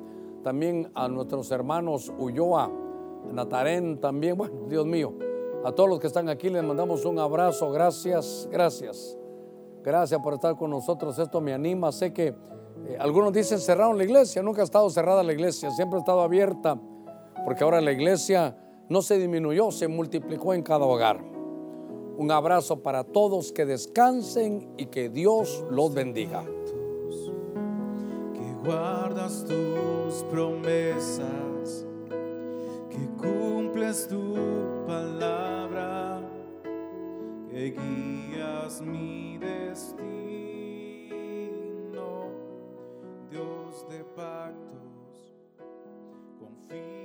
también 0.43 0.91
a 0.93 1.07
nuestros 1.07 1.49
hermanos 1.51 2.11
Ulloa, 2.19 2.69
Natarén 3.31 4.01
también, 4.01 4.35
bueno, 4.37 4.67
Dios 4.67 4.85
mío, 4.85 5.13
a 5.63 5.71
todos 5.71 5.89
los 5.89 5.99
que 6.01 6.07
están 6.07 6.27
aquí 6.27 6.49
les 6.49 6.63
mandamos 6.63 7.05
un 7.05 7.19
abrazo, 7.19 7.71
gracias, 7.71 8.49
gracias, 8.51 9.17
gracias 9.81 10.19
por 10.21 10.33
estar 10.33 10.57
con 10.57 10.71
nosotros, 10.71 11.17
esto 11.17 11.39
me 11.39 11.53
anima, 11.53 11.93
sé 11.93 12.11
que 12.11 12.35
eh, 12.87 12.97
algunos 12.99 13.33
dicen 13.33 13.59
cerraron 13.59 13.97
la 13.97 14.03
iglesia, 14.03 14.41
nunca 14.41 14.61
ha 14.61 14.63
estado 14.65 14.89
cerrada 14.89 15.23
la 15.23 15.33
iglesia, 15.33 15.71
siempre 15.71 15.97
ha 15.97 15.99
estado 15.99 16.21
abierta, 16.21 16.79
porque 17.45 17.63
ahora 17.63 17.81
la 17.81 17.91
iglesia 17.91 18.55
no 18.89 19.01
se 19.01 19.17
disminuyó, 19.17 19.71
se 19.71 19.87
multiplicó 19.87 20.53
en 20.53 20.63
cada 20.63 20.85
hogar. 20.85 21.23
Un 22.17 22.31
abrazo 22.31 22.81
para 22.81 23.03
todos, 23.03 23.51
que 23.51 23.65
descansen 23.65 24.73
y 24.77 24.87
que 24.87 25.09
Dios 25.09 25.63
los 25.69 25.93
bendiga. 25.93 26.45
Guardas 28.63 29.43
tus 29.43 30.23
promesas, 30.29 31.87
que 32.91 33.07
cumples 33.17 34.07
tu 34.07 34.35
palabra, 34.85 36.21
que 37.49 37.71
guías 37.71 38.81
mi 38.81 39.39
destino, 39.39 40.50
Dios 43.31 43.87
de 43.87 44.03
pactos, 44.13 45.33
confío. 46.37 47.00